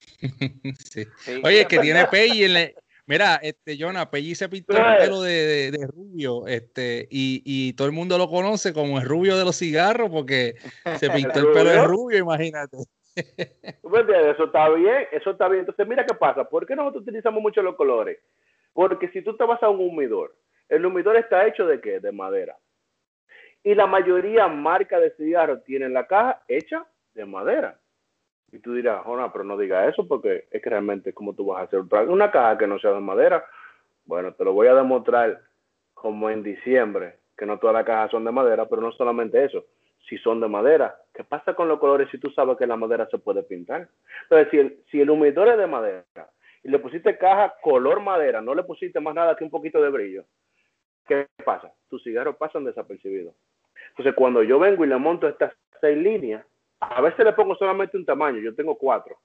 Oye, 1.42 1.66
que 1.66 1.78
tiene 1.78 2.06
Peggy 2.06 2.44
en, 2.44 2.74
Mira, 3.06 3.36
este, 3.36 3.78
Jonah, 3.78 4.10
Pelli 4.10 4.34
se 4.34 4.48
pintó 4.48 4.76
el 4.76 4.98
pelo 4.98 5.22
de, 5.22 5.70
de, 5.70 5.86
rubio, 5.86 6.48
este, 6.48 7.06
y, 7.08 7.40
y, 7.44 7.72
todo 7.74 7.86
el 7.86 7.92
mundo 7.92 8.18
lo 8.18 8.28
conoce 8.28 8.72
como 8.72 8.98
el 8.98 9.06
rubio 9.06 9.38
de 9.38 9.44
los 9.44 9.56
cigarros, 9.56 10.10
porque 10.10 10.56
se 10.98 11.08
pintó 11.10 11.38
el 11.38 11.52
pelo 11.52 11.70
de 11.70 11.84
rubio, 11.84 12.18
imagínate. 12.18 12.78
Eso 13.82 14.44
está 14.44 14.68
bien, 14.70 15.08
eso 15.12 15.30
está 15.30 15.48
bien. 15.48 15.60
Entonces, 15.60 15.86
mira 15.86 16.04
qué 16.04 16.14
pasa. 16.14 16.44
¿Por 16.48 16.66
qué 16.66 16.76
nosotros 16.76 17.02
utilizamos 17.02 17.42
mucho 17.42 17.62
los 17.62 17.76
colores? 17.76 18.18
Porque 18.72 19.08
si 19.08 19.22
tú 19.22 19.36
te 19.36 19.44
vas 19.44 19.62
a 19.62 19.70
un 19.70 19.80
humidor, 19.80 20.34
el 20.68 20.84
humidor 20.84 21.16
está 21.16 21.46
hecho 21.46 21.66
de 21.66 21.80
qué? 21.80 22.00
De 22.00 22.12
madera. 22.12 22.56
Y 23.62 23.74
la 23.74 23.86
mayoría 23.86 24.48
marca 24.48 25.00
de 25.00 25.10
cigarros 25.12 25.64
tienen 25.64 25.94
la 25.94 26.06
caja 26.06 26.42
hecha 26.46 26.86
de 27.14 27.24
madera. 27.24 27.78
Y 28.52 28.58
tú 28.58 28.74
dirás, 28.74 29.02
Jona, 29.04 29.32
pero 29.32 29.44
no 29.44 29.56
diga 29.56 29.88
eso 29.88 30.06
porque 30.06 30.46
es 30.50 30.62
que 30.62 30.70
realmente 30.70 31.12
como 31.12 31.34
tú 31.34 31.46
vas 31.46 31.60
a 31.60 31.62
hacer 31.64 31.80
una 32.08 32.30
caja 32.30 32.58
que 32.58 32.66
no 32.66 32.78
sea 32.78 32.92
de 32.92 33.00
madera. 33.00 33.44
Bueno, 34.04 34.34
te 34.34 34.44
lo 34.44 34.52
voy 34.52 34.68
a 34.68 34.74
demostrar 34.74 35.40
como 35.94 36.30
en 36.30 36.42
diciembre, 36.42 37.16
que 37.36 37.46
no 37.46 37.58
todas 37.58 37.74
las 37.74 37.84
cajas 37.84 38.10
son 38.10 38.24
de 38.24 38.30
madera, 38.30 38.66
pero 38.68 38.82
no 38.82 38.92
solamente 38.92 39.42
eso, 39.44 39.64
si 40.08 40.18
son 40.18 40.40
de 40.40 40.48
madera. 40.48 40.96
¿Qué 41.12 41.24
pasa 41.24 41.54
con 41.54 41.68
los 41.68 41.78
colores 41.78 42.08
si 42.10 42.18
tú 42.18 42.30
sabes 42.30 42.56
que 42.56 42.66
la 42.66 42.76
madera 42.76 43.06
se 43.10 43.18
puede 43.18 43.42
pintar? 43.42 43.88
Entonces, 44.22 44.48
si 44.50 44.58
el, 44.58 44.84
si 44.90 45.00
el 45.00 45.10
humidor 45.10 45.48
es 45.48 45.58
de 45.58 45.66
madera 45.66 46.04
y 46.62 46.68
le 46.68 46.78
pusiste 46.78 47.18
caja 47.18 47.54
color 47.62 48.00
madera, 48.00 48.40
no 48.40 48.54
le 48.54 48.62
pusiste 48.62 49.00
más 49.00 49.14
nada 49.14 49.36
que 49.36 49.44
un 49.44 49.50
poquito 49.50 49.80
de 49.80 49.90
brillo, 49.90 50.24
¿qué 51.06 51.26
pasa? 51.44 51.72
Tus 51.88 52.02
cigarros 52.02 52.36
pasan 52.36 52.64
desapercibidos. 52.64 53.34
Entonces, 53.90 54.14
cuando 54.14 54.42
yo 54.42 54.58
vengo 54.58 54.84
y 54.84 54.88
le 54.88 54.96
monto 54.96 55.28
estas 55.28 55.52
seis 55.80 55.96
líneas, 55.96 56.44
a 56.80 57.00
veces 57.00 57.24
le 57.24 57.32
pongo 57.32 57.54
solamente 57.56 57.96
un 57.96 58.04
tamaño, 58.04 58.38
yo 58.40 58.54
tengo 58.54 58.76
cuatro. 58.76 59.16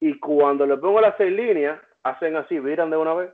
Y 0.00 0.18
cuando 0.18 0.66
le 0.66 0.76
pongo 0.76 1.00
las 1.00 1.16
seis 1.16 1.32
líneas, 1.32 1.80
hacen 2.02 2.36
así, 2.36 2.58
viran 2.58 2.90
de 2.90 2.96
una 2.96 3.14
vez. 3.14 3.30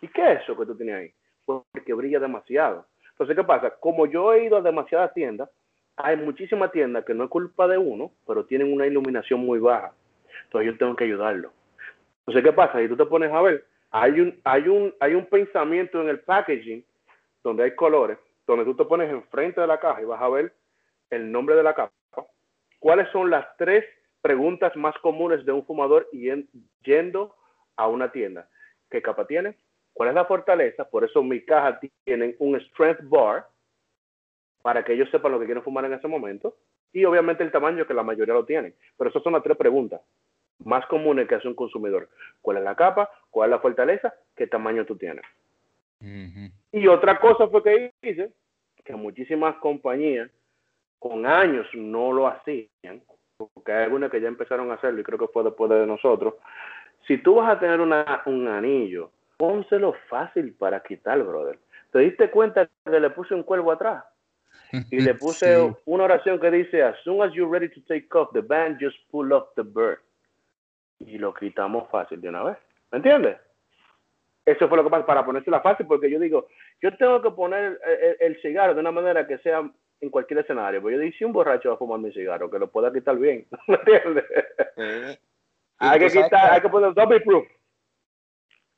¿Y 0.00 0.08
qué 0.08 0.32
es 0.32 0.42
eso 0.42 0.56
que 0.56 0.66
tú 0.66 0.76
tienes 0.76 0.96
ahí? 0.96 1.14
Porque 1.44 1.94
brilla 1.94 2.18
demasiado. 2.18 2.86
Entonces, 3.10 3.36
¿qué 3.36 3.44
pasa? 3.44 3.70
Como 3.78 4.06
yo 4.06 4.32
he 4.32 4.44
ido 4.44 4.56
a 4.56 4.62
demasiadas 4.62 5.12
tiendas, 5.14 5.48
hay 5.96 6.16
muchísimas 6.16 6.72
tiendas 6.72 7.04
que 7.04 7.14
no 7.14 7.24
es 7.24 7.30
culpa 7.30 7.68
de 7.68 7.78
uno, 7.78 8.12
pero 8.26 8.44
tienen 8.44 8.72
una 8.72 8.86
iluminación 8.86 9.40
muy 9.40 9.58
baja. 9.58 9.92
Entonces 10.44 10.72
yo 10.72 10.78
tengo 10.78 10.96
que 10.96 11.04
ayudarlo. 11.04 11.52
Entonces, 12.20 12.44
¿qué 12.44 12.52
pasa? 12.52 12.78
Si 12.80 12.88
tú 12.88 12.96
te 12.96 13.06
pones 13.06 13.32
a 13.32 13.42
ver, 13.42 13.64
hay 13.90 14.20
un, 14.20 14.40
hay 14.44 14.68
un, 14.68 14.94
hay 15.00 15.14
un 15.14 15.26
pensamiento 15.26 16.00
en 16.00 16.08
el 16.08 16.20
packaging 16.20 16.84
donde 17.42 17.64
hay 17.64 17.74
colores, 17.74 18.18
donde 18.46 18.64
tú 18.64 18.74
te 18.74 18.84
pones 18.84 19.10
enfrente 19.10 19.60
de 19.60 19.66
la 19.66 19.78
caja 19.78 20.00
y 20.00 20.04
vas 20.04 20.22
a 20.22 20.28
ver 20.28 20.52
el 21.10 21.30
nombre 21.30 21.54
de 21.56 21.62
la 21.62 21.74
capa. 21.74 21.92
¿Cuáles 22.78 23.08
son 23.10 23.30
las 23.30 23.46
tres 23.58 23.84
preguntas 24.20 24.74
más 24.76 24.96
comunes 24.98 25.44
de 25.44 25.52
un 25.52 25.64
fumador 25.64 26.08
yendo 26.82 27.36
a 27.76 27.86
una 27.88 28.10
tienda? 28.10 28.48
¿Qué 28.90 29.02
capa 29.02 29.26
tiene? 29.26 29.56
¿Cuál 29.92 30.08
es 30.08 30.14
la 30.14 30.24
fortaleza? 30.24 30.88
Por 30.88 31.04
eso 31.04 31.22
mi 31.22 31.44
caja 31.44 31.78
tienen 32.04 32.34
un 32.38 32.58
strength 32.60 33.02
bar, 33.02 33.46
para 34.62 34.84
que 34.84 34.94
ellos 34.94 35.10
sepan 35.10 35.32
lo 35.32 35.40
que 35.40 35.46
quieren 35.46 35.62
fumar 35.62 35.84
en 35.84 35.94
ese 35.94 36.08
momento. 36.08 36.56
Y 36.92 37.04
obviamente 37.04 37.42
el 37.42 37.50
tamaño 37.50 37.86
que 37.86 37.94
la 37.94 38.02
mayoría 38.02 38.34
lo 38.34 38.44
tienen. 38.44 38.74
Pero 38.96 39.10
esas 39.10 39.22
son 39.22 39.32
las 39.32 39.42
tres 39.42 39.56
preguntas 39.56 40.00
más 40.64 40.86
comunes 40.86 41.28
que 41.28 41.34
hace 41.34 41.48
un 41.48 41.54
consumidor. 41.54 42.08
¿Cuál 42.40 42.58
es 42.58 42.64
la 42.64 42.74
capa? 42.74 43.10
¿Cuál 43.30 43.50
es 43.50 43.50
la 43.52 43.60
fortaleza? 43.60 44.14
¿Qué 44.36 44.46
tamaño 44.46 44.84
tú 44.84 44.96
tienes? 44.96 45.24
Y 46.72 46.86
otra 46.88 47.18
cosa 47.20 47.48
fue 47.48 47.62
que 47.62 47.92
hice, 48.02 48.32
que 48.84 48.94
muchísimas 48.94 49.56
compañías 49.56 50.30
con 50.98 51.26
años 51.26 51.66
no 51.74 52.12
lo 52.12 52.26
hacían, 52.26 53.02
porque 53.36 53.72
hay 53.72 53.84
algunas 53.84 54.10
que 54.10 54.20
ya 54.20 54.28
empezaron 54.28 54.70
a 54.70 54.74
hacerlo 54.74 55.00
y 55.00 55.04
creo 55.04 55.18
que 55.18 55.28
fue 55.28 55.44
después 55.44 55.70
de 55.70 55.86
nosotros. 55.86 56.34
Si 57.06 57.18
tú 57.18 57.36
vas 57.36 57.50
a 57.50 57.60
tener 57.60 57.80
una, 57.80 58.22
un 58.26 58.48
anillo, 58.48 59.10
pónselo 59.36 59.94
fácil 60.08 60.54
para 60.54 60.82
quitar, 60.82 61.22
brother. 61.22 61.58
¿Te 61.90 61.98
diste 62.00 62.30
cuenta 62.30 62.68
que 62.84 63.00
le 63.00 63.10
puse 63.10 63.34
un 63.34 63.42
cuervo 63.42 63.72
atrás? 63.72 64.04
Y 64.90 65.00
le 65.00 65.14
puse 65.14 65.74
una 65.84 66.04
oración 66.04 66.40
que 66.40 66.50
dice, 66.50 66.82
as 66.82 66.96
soon 67.04 67.22
as 67.22 67.32
you're 67.34 67.50
ready 67.50 67.68
to 67.68 67.80
take 67.82 68.08
off, 68.14 68.32
the 68.32 68.40
band 68.40 68.78
just 68.80 68.96
pull 69.10 69.32
off 69.32 69.48
the 69.56 69.62
bird. 69.62 69.98
Y 70.98 71.18
lo 71.18 71.34
quitamos 71.34 71.88
fácil 71.90 72.20
de 72.20 72.28
una 72.28 72.44
vez. 72.44 72.58
¿Me 72.90 72.98
entiendes? 72.98 73.36
Eso 74.44 74.68
fue 74.68 74.76
lo 74.76 74.84
que 74.84 74.90
pasa 74.90 75.06
para 75.06 75.24
ponérsela 75.24 75.60
fácil, 75.60 75.86
porque 75.86 76.10
yo 76.10 76.18
digo, 76.18 76.48
yo 76.80 76.96
tengo 76.96 77.20
que 77.22 77.30
poner 77.30 77.80
el, 78.20 78.40
cigarro 78.40 78.74
de 78.74 78.80
una 78.80 78.90
manera 78.90 79.26
que 79.26 79.38
sea 79.38 79.68
en 80.00 80.10
cualquier 80.10 80.40
escenario. 80.40 80.80
Porque 80.80 80.96
yo 80.96 81.02
digo, 81.02 81.16
si 81.16 81.24
un 81.24 81.32
borracho 81.32 81.68
va 81.68 81.74
a 81.76 81.78
fumar 81.78 82.00
mi 82.00 82.12
cigarro, 82.12 82.50
que 82.50 82.58
lo 82.58 82.70
pueda 82.70 82.92
quitar 82.92 83.16
bien. 83.18 83.46
¿Me 83.68 83.74
entiendes? 83.76 84.24
Hay 85.78 85.98
que 85.98 86.06
quitar, 86.06 86.52
hay 86.52 86.60
que 86.60 86.68
poner 86.68 86.94
double 86.94 87.20
proof 87.20 87.46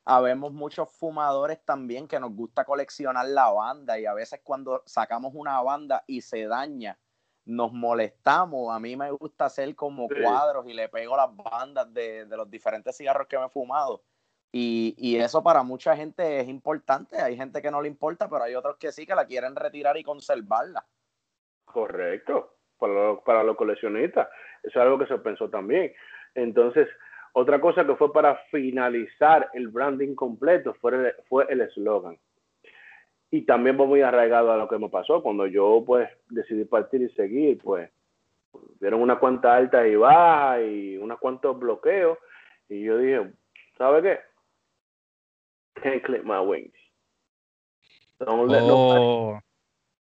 habemos 0.05 0.53
muchos 0.53 0.89
fumadores 0.91 1.59
también 1.65 2.07
que 2.07 2.19
nos 2.19 2.31
gusta 2.31 2.63
coleccionar 2.63 3.27
la 3.27 3.49
banda 3.51 3.99
y 3.99 4.05
a 4.05 4.13
veces 4.13 4.39
cuando 4.43 4.83
sacamos 4.85 5.33
una 5.33 5.59
banda 5.61 6.03
y 6.05 6.21
se 6.21 6.45
daña, 6.45 6.97
nos 7.45 7.73
molestamos. 7.73 8.73
A 8.73 8.79
mí 8.79 8.95
me 8.95 9.09
gusta 9.11 9.45
hacer 9.45 9.75
como 9.75 10.07
cuadros 10.07 10.67
y 10.67 10.73
le 10.73 10.89
pego 10.89 11.17
las 11.17 11.35
bandas 11.35 11.91
de, 11.91 12.25
los 12.29 12.49
diferentes 12.49 12.95
cigarros 12.95 13.27
que 13.27 13.37
me 13.37 13.45
he 13.45 13.49
fumado. 13.49 14.03
Y, 14.51 15.17
eso 15.17 15.43
para 15.43 15.63
mucha 15.63 15.97
gente 15.97 16.39
es 16.39 16.47
importante. 16.47 17.21
Hay 17.21 17.35
gente 17.35 17.61
que 17.61 17.71
no 17.71 17.81
le 17.81 17.89
importa, 17.89 18.29
pero 18.29 18.43
hay 18.43 18.55
otros 18.55 18.77
que 18.77 18.91
sí, 18.91 19.05
que 19.05 19.15
la 19.15 19.25
quieren 19.25 19.55
retirar 19.55 19.97
y 19.97 20.03
conservarla. 20.03 20.85
Correcto, 21.65 22.55
para, 22.77 23.19
para 23.21 23.43
los 23.43 23.57
coleccionistas. 23.57 24.29
Eso 24.63 24.79
es 24.79 24.85
algo 24.85 24.97
que 24.97 25.07
se 25.07 25.17
pensó 25.17 25.49
también. 25.49 25.93
Entonces, 26.35 26.87
otra 27.37 27.59
cosa 27.59 27.85
que 27.85 27.95
fue 27.95 28.13
para 28.13 28.37
finalizar 28.49 29.49
el 29.53 29.67
branding 29.67 30.15
completo 30.15 30.73
fue 30.75 31.45
el 31.49 31.61
eslogan. 31.61 32.17
y 33.29 33.41
también 33.41 33.75
fue 33.75 33.87
muy 33.87 34.01
arraigado 34.01 34.53
a 34.53 34.57
lo 34.57 34.69
que 34.69 34.77
me 34.77 34.87
pasó 34.87 35.21
cuando 35.21 35.45
yo 35.45 35.83
pues 35.85 36.09
decidí 36.29 36.63
partir 36.63 37.01
y 37.01 37.09
seguir, 37.09 37.57
pues 37.61 37.91
dieron 38.79 39.01
una 39.01 39.19
cuenta 39.19 39.53
alta 39.53 39.85
y 39.85 39.97
baja 39.97 40.61
y 40.61 40.95
unos 40.95 41.19
cuantos 41.19 41.59
bloqueos 41.59 42.17
y 42.69 42.83
yo 42.83 42.97
dije, 42.99 43.33
¿sabe 43.77 44.01
qué? 44.01 44.19
Can't 45.81 46.03
clip 46.03 46.23
my 46.23 46.39
wings. 46.39 46.73
Don't 48.19 48.49
let, 48.49 48.61
nobody, 48.61 49.01
oh. 49.01 49.39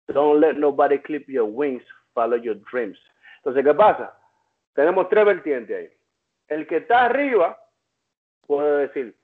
don't 0.09 0.41
let 0.41 0.55
nobody 0.55 0.99
clip 0.99 1.29
your 1.29 1.49
wings, 1.49 1.85
follow 2.13 2.37
your 2.37 2.57
dreams. 2.73 2.99
Entonces, 3.37 3.65
¿qué 3.65 3.73
pasa? 3.73 4.19
Tenemos 4.75 5.09
tres 5.09 5.25
vertientes 5.25 5.77
ahí 5.77 6.00
el 6.51 6.67
que 6.67 6.79
está 6.79 7.07
arriba 7.07 7.59
puede 8.47 8.89
decir, 8.89 9.17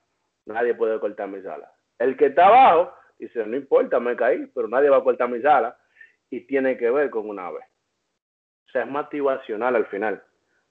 nadie 0.45 0.73
puede 0.73 0.99
cortar 0.99 1.27
mi 1.27 1.41
sala. 1.43 1.71
El 1.99 2.17
que 2.17 2.27
está 2.27 2.47
abajo 2.47 2.93
dice, 3.19 3.45
no 3.45 3.55
importa, 3.55 3.99
me 3.99 4.15
caí, 4.15 4.47
pero 4.55 4.67
nadie 4.67 4.89
va 4.89 4.97
a 4.97 5.03
cortar 5.03 5.29
mi 5.29 5.41
sala. 5.41 5.77
Y 6.29 6.41
tiene 6.41 6.77
que 6.77 6.89
ver 6.89 7.09
con 7.09 7.29
una 7.29 7.47
ave. 7.47 7.59
O 8.67 8.71
sea, 8.71 8.83
es 8.83 8.89
motivacional 8.89 9.75
al 9.75 9.85
final. 9.87 10.23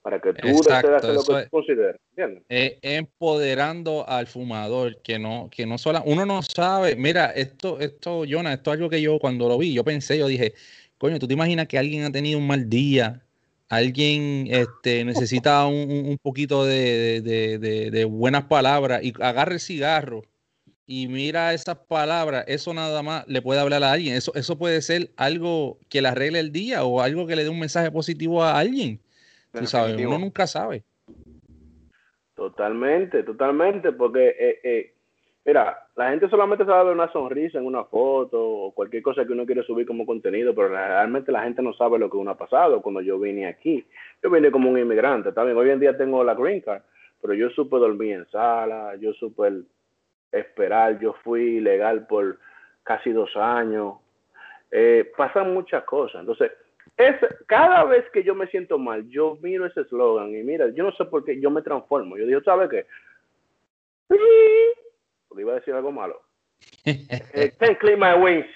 Para 0.03 0.21
que 0.21 0.33
tú 0.35 0.61
hacer 0.71 0.91
lo 1.15 1.23
que 1.23 1.45
tú 1.45 1.51
consideres. 1.51 2.01
empoderando 2.49 4.09
al 4.09 4.27
fumador, 4.27 5.03
que 5.03 5.19
no, 5.19 5.49
que 5.51 5.67
no 5.67 5.79
solo, 5.79 6.01
uno 6.07 6.25
no 6.25 6.43
sabe, 6.43 6.95
mira, 6.95 7.33
esto, 7.33 7.81
esto, 7.81 8.23
Jonah, 8.29 8.53
esto 8.53 8.71
es 8.71 8.77
algo 8.77 8.89
que 8.89 9.03
yo 9.03 9.19
cuando 9.19 9.49
lo 9.49 9.59
vi, 9.59 9.75
yo 9.75 9.83
pensé, 9.83 10.17
yo 10.17 10.29
dije, 10.29 10.55
coño, 10.97 11.19
¿tú 11.19 11.27
te 11.27 11.35
imaginas 11.35 11.67
que 11.67 11.77
alguien 11.77 12.05
ha 12.05 12.13
tenido 12.13 12.39
un 12.39 12.47
mal 12.47 12.71
día 12.71 13.26
alguien 13.69 14.47
este, 14.49 15.05
necesita 15.05 15.67
un, 15.67 16.19
poquito 16.23 16.65
de, 16.65 18.07
buenas 18.11 18.45
palabras 18.45 19.03
y 19.03 19.13
agarra 19.21 19.55
el 19.55 19.61
cigarro 19.61 20.23
y 20.87 21.09
mira 21.09 21.53
esas 21.53 21.77
palabras, 21.77 22.45
eso 22.47 22.73
nada 22.73 23.03
más 23.03 23.27
le 23.27 23.43
puede 23.43 23.61
hablar 23.61 23.83
a 23.83 23.93
alguien. 23.93 24.15
Eso, 24.15 24.33
eso 24.35 24.57
puede 24.57 24.81
ser 24.83 25.11
algo 25.17 25.79
que 25.89 26.01
le 26.01 26.09
arregle 26.09 26.39
el 26.39 26.53
día 26.53 26.85
o 26.85 27.01
algo 27.01 27.27
que 27.27 27.35
le 27.35 27.43
dé 27.43 27.49
un 27.49 27.59
mensaje 27.59 27.91
positivo 27.91 28.43
a 28.43 28.59
alguien. 28.59 29.01
Tú 29.53 29.67
sabes, 29.67 29.97
uno 29.97 30.19
nunca 30.19 30.47
sabe. 30.47 30.85
Totalmente, 32.35 33.23
totalmente, 33.23 33.93
porque 33.93 34.29
eh, 34.29 34.61
eh, 34.63 34.96
Mira, 35.47 35.87
la 35.95 36.11
gente 36.11 36.29
solamente 36.29 36.65
sabe 36.65 36.91
una 36.91 37.11
sonrisa 37.13 37.59
en 37.59 37.67
una 37.67 37.85
foto 37.85 38.37
o 38.43 38.73
cualquier 38.73 39.01
cosa 39.01 39.25
que 39.25 39.33
uno 39.33 39.47
quiere 39.47 39.63
subir 39.63 39.87
como 39.87 40.05
contenido, 40.05 40.53
pero 40.53 40.71
realmente 40.71 41.31
la 41.31 41.45
gente 41.45 41.63
no 41.63 41.73
sabe 41.73 42.01
lo 42.01 42.11
que 42.11 42.17
uno 42.17 42.33
ha 42.33 42.37
pasado 42.37 42.83
cuando 42.83 43.01
yo 43.01 43.17
vine 43.21 43.47
aquí. 43.47 43.87
Yo 44.21 44.29
vine 44.29 44.51
como 44.51 44.69
un 44.69 44.77
inmigrante, 44.77 45.31
también 45.31 45.57
hoy 45.57 45.71
en 45.71 45.79
día 45.79 45.97
tengo 45.97 46.25
la 46.25 46.35
green 46.35 46.63
card, 46.63 46.83
pero 47.23 47.33
yo 47.33 47.49
supe 47.51 47.77
dormir 47.77 48.15
en 48.15 48.27
sala, 48.27 48.97
yo 48.97 49.13
supe 49.13 49.63
esperar, 50.33 50.99
yo 50.99 51.15
fui 51.23 51.59
ilegal 51.59 52.09
por 52.09 52.39
casi 52.83 53.13
dos 53.13 53.31
años. 53.37 53.95
Eh, 54.73 55.13
pasan 55.17 55.55
muchas 55.55 55.85
cosas. 55.85 56.23
Entonces, 56.23 56.51
es, 56.97 57.15
cada 57.47 57.85
vez 57.85 58.05
que 58.11 58.25
yo 58.25 58.35
me 58.35 58.49
siento 58.49 58.79
mal, 58.79 59.09
yo 59.09 59.39
miro 59.41 59.65
ese 59.65 59.83
eslogan 59.83 60.35
y 60.35 60.43
mira, 60.43 60.71
yo 60.71 60.83
no 60.83 60.91
sé 60.97 61.05
por 61.05 61.25
qué 61.25 61.41
yo 61.41 61.53
me 61.53 61.63
transformo. 61.63 62.17
Yo 62.17 62.27
digo, 62.27 62.41
¿sabes 62.43 62.69
qué? 62.69 62.85
Iba 65.43 65.53
a 65.53 65.57
decir 65.57 65.75
algo 65.75 65.93
malo. 65.93 66.21
eh, 66.85 67.53
clean 67.81 67.99
my 67.99 68.23
wings. 68.23 68.47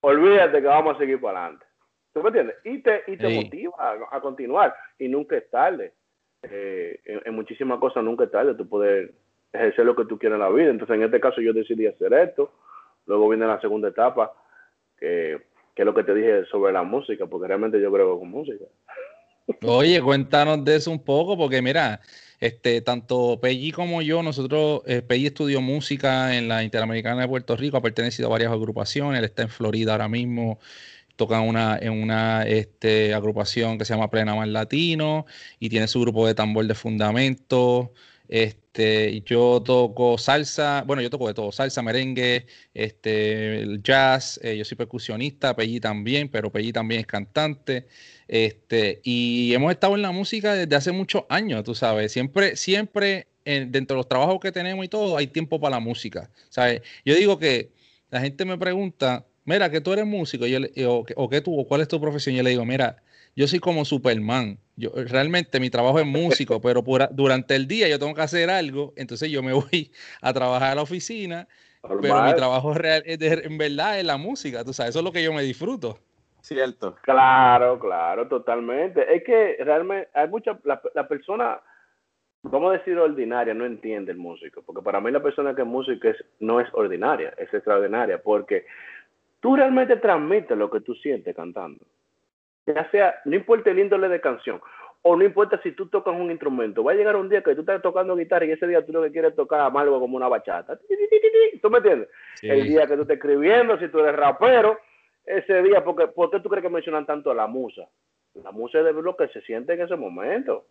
Olvídate 0.00 0.60
que 0.60 0.66
vamos 0.66 0.96
a 0.96 0.98
seguir 0.98 1.20
para 1.20 1.40
adelante. 1.40 1.66
¿Tú 2.12 2.22
me 2.22 2.28
entiendes? 2.28 2.56
Y 2.64 2.78
te, 2.78 3.02
y 3.08 3.16
te 3.16 3.28
motiva 3.28 3.74
a, 4.10 4.20
continuar. 4.20 4.74
Y 4.98 5.08
nunca 5.08 5.36
es 5.36 5.50
tarde. 5.50 5.92
Eh, 6.42 6.98
en, 7.04 7.34
muchísimas 7.34 7.78
cosas 7.78 8.02
nunca 8.04 8.24
es 8.24 8.30
tarde. 8.30 8.54
Tú 8.54 8.68
puedes 8.68 9.10
ejercer 9.52 9.84
lo 9.84 9.94
que 9.94 10.06
tú 10.06 10.18
quieres 10.18 10.36
en 10.36 10.42
la 10.42 10.48
vida. 10.48 10.70
Entonces, 10.70 10.96
en 10.96 11.02
este 11.02 11.20
caso, 11.20 11.40
yo 11.40 11.52
decidí 11.52 11.86
hacer 11.86 12.12
esto. 12.14 12.52
Luego 13.04 13.28
viene 13.28 13.46
la 13.46 13.60
segunda 13.60 13.88
etapa, 13.88 14.32
que, 14.96 15.42
que 15.74 15.82
es 15.82 15.86
lo 15.86 15.94
que 15.94 16.04
te 16.04 16.14
dije 16.14 16.46
sobre 16.46 16.72
la 16.72 16.82
música, 16.82 17.26
porque 17.26 17.48
realmente 17.48 17.80
yo 17.80 17.92
creo 17.92 18.18
con 18.18 18.30
música. 18.30 18.64
Oye, 19.66 20.00
cuéntanos 20.00 20.64
de 20.64 20.76
eso 20.76 20.90
un 20.90 21.04
poco, 21.04 21.36
porque 21.36 21.60
mira, 21.60 22.00
este, 22.40 22.80
tanto 22.82 23.40
Pelli 23.40 23.72
como 23.72 24.02
yo, 24.02 24.22
nosotros, 24.22 24.82
eh, 24.86 25.02
estudió 25.08 25.60
música 25.60 26.36
en 26.36 26.48
la 26.48 26.62
Interamericana 26.64 27.22
de 27.22 27.28
Puerto 27.28 27.56
Rico, 27.56 27.76
ha 27.76 27.82
pertenecido 27.82 28.28
a 28.28 28.32
varias 28.32 28.52
agrupaciones, 28.52 29.18
él 29.18 29.24
está 29.24 29.42
en 29.42 29.48
Florida 29.48 29.92
ahora 29.92 30.08
mismo, 30.08 30.58
toca 31.16 31.40
una, 31.40 31.78
en 31.78 31.92
una 31.92 32.44
este, 32.46 33.14
agrupación 33.14 33.78
que 33.78 33.84
se 33.84 33.94
llama 33.94 34.10
Plena 34.10 34.34
Más 34.34 34.48
Latino 34.48 35.26
y 35.58 35.68
tiene 35.70 35.88
su 35.88 36.00
grupo 36.00 36.26
de 36.26 36.34
tambor 36.34 36.66
de 36.66 36.74
fundamento. 36.74 37.92
Este, 38.28 39.22
yo 39.22 39.62
toco 39.64 40.18
salsa, 40.18 40.84
bueno, 40.86 41.02
yo 41.02 41.10
toco 41.10 41.28
de 41.28 41.34
todo, 41.34 41.52
salsa, 41.52 41.82
merengue, 41.82 42.46
este, 42.74 43.66
jazz, 43.82 44.40
eh, 44.42 44.56
yo 44.56 44.64
soy 44.64 44.76
percusionista, 44.76 45.54
Pelli 45.54 45.80
también, 45.80 46.28
pero 46.28 46.50
Pelli 46.50 46.72
también 46.72 47.00
es 47.00 47.06
cantante. 47.06 47.86
Este, 48.28 49.00
y 49.04 49.54
hemos 49.54 49.70
estado 49.72 49.94
en 49.94 50.02
la 50.02 50.10
música 50.10 50.54
desde 50.54 50.74
hace 50.76 50.92
muchos 50.92 51.24
años, 51.28 51.62
tú 51.64 51.74
sabes, 51.74 52.12
siempre, 52.12 52.56
siempre 52.56 53.28
dentro 53.44 53.94
de 53.94 53.98
los 53.98 54.08
trabajos 54.08 54.40
que 54.40 54.50
tenemos 54.50 54.84
y 54.84 54.88
todo, 54.88 55.16
hay 55.16 55.28
tiempo 55.28 55.60
para 55.60 55.76
la 55.76 55.80
música, 55.80 56.30
¿sabes? 56.48 56.82
Yo 57.04 57.14
digo 57.14 57.38
que 57.38 57.70
la 58.10 58.20
gente 58.20 58.44
me 58.44 58.58
pregunta, 58.58 59.24
mira, 59.44 59.70
que 59.70 59.80
tú 59.80 59.92
eres 59.92 60.06
músico, 60.06 60.46
yo 60.46 60.58
o, 60.88 61.06
o 61.14 61.28
que 61.28 61.40
tú, 61.40 61.58
o 61.58 61.66
cuál 61.66 61.80
es 61.80 61.88
tu 61.88 62.00
profesión, 62.00 62.34
yo 62.34 62.42
le 62.42 62.50
digo, 62.50 62.64
mira, 62.64 63.02
yo 63.36 63.46
soy 63.46 63.60
como 63.60 63.84
Superman. 63.84 64.58
Yo, 64.76 64.90
realmente 64.94 65.60
mi 65.60 65.70
trabajo 65.70 66.00
es 66.00 66.06
músico, 66.06 66.60
pero 66.62 66.82
durante 67.10 67.54
el 67.54 67.68
día 67.68 67.86
yo 67.88 67.98
tengo 67.98 68.14
que 68.14 68.22
hacer 68.22 68.50
algo, 68.50 68.94
entonces 68.96 69.30
yo 69.30 69.42
me 69.42 69.52
voy 69.52 69.92
a 70.22 70.32
trabajar 70.32 70.72
a 70.72 70.74
la 70.74 70.82
oficina, 70.82 71.46
pero 71.82 72.22
mi 72.22 72.34
trabajo 72.34 72.74
real, 72.74 73.02
en 73.06 73.58
verdad 73.58 74.00
es 74.00 74.04
la 74.04 74.16
música, 74.16 74.64
tú 74.64 74.72
sabes, 74.72 74.90
eso 74.90 74.98
es 74.98 75.04
lo 75.04 75.12
que 75.12 75.22
yo 75.22 75.32
me 75.32 75.42
disfruto. 75.42 75.98
Cierto. 76.40 76.96
Claro, 77.02 77.78
claro, 77.78 78.28
totalmente. 78.28 79.14
Es 79.14 79.24
que 79.24 79.56
realmente 79.60 80.08
hay 80.14 80.28
mucha, 80.28 80.58
la, 80.64 80.80
la 80.94 81.08
persona, 81.08 81.60
vamos 82.42 82.70
a 82.70 82.78
decir 82.78 82.96
ordinaria, 82.98 83.52
no 83.52 83.66
entiende 83.66 84.12
el 84.12 84.18
músico, 84.18 84.62
porque 84.62 84.82
para 84.82 85.00
mí 85.00 85.10
la 85.10 85.22
persona 85.22 85.54
que 85.54 85.62
es 85.62 85.68
músico 85.68 86.08
es, 86.08 86.16
no 86.40 86.60
es 86.60 86.68
ordinaria, 86.72 87.34
es 87.36 87.52
extraordinaria, 87.52 88.22
porque 88.22 88.66
tú 89.40 89.56
realmente 89.56 89.96
transmites 89.96 90.56
lo 90.56 90.70
que 90.70 90.80
tú 90.80 90.94
sientes 90.94 91.34
cantando 91.34 91.84
ya 92.66 92.90
sea, 92.90 93.20
no 93.24 93.36
importa 93.36 93.70
el 93.70 93.78
índole 93.78 94.08
de 94.08 94.20
canción, 94.20 94.60
o 95.02 95.14
no 95.16 95.24
importa 95.24 95.60
si 95.62 95.70
tú 95.72 95.86
tocas 95.86 96.14
un 96.14 96.30
instrumento, 96.32 96.82
va 96.82 96.90
a 96.90 96.96
llegar 96.96 97.14
un 97.14 97.28
día 97.28 97.40
que 97.40 97.54
tú 97.54 97.60
estás 97.60 97.80
tocando 97.80 98.16
guitarra 98.16 98.44
y 98.44 98.50
ese 98.50 98.66
día 98.66 98.84
tú 98.84 98.92
lo 98.92 99.02
que 99.04 99.12
quieres 99.12 99.36
tocar 99.36 99.60
algo 99.60 100.00
como 100.00 100.16
una 100.16 100.26
bachata. 100.26 100.76
¿Tú 101.62 101.70
me 101.70 101.78
entiendes? 101.78 102.08
El 102.42 102.64
día 102.64 102.86
que 102.86 102.96
tú 102.96 103.02
estás 103.02 103.16
escribiendo, 103.16 103.78
si 103.78 103.88
tú 103.88 104.00
eres 104.00 104.16
rapero, 104.16 104.80
ese 105.24 105.62
día, 105.62 105.84
porque, 105.84 106.08
¿por 106.08 106.30
qué 106.30 106.40
tú 106.40 106.48
crees 106.48 106.64
que 106.64 106.70
mencionan 106.70 107.06
tanto 107.06 107.30
a 107.30 107.34
la 107.34 107.46
musa? 107.46 107.88
La 108.34 108.50
musa 108.50 108.80
es 108.80 108.84
de 108.84 108.92
lo 108.92 109.16
que 109.16 109.28
se 109.28 109.40
siente 109.42 109.74
en 109.74 109.82
ese 109.82 109.94
momento. 109.94 110.66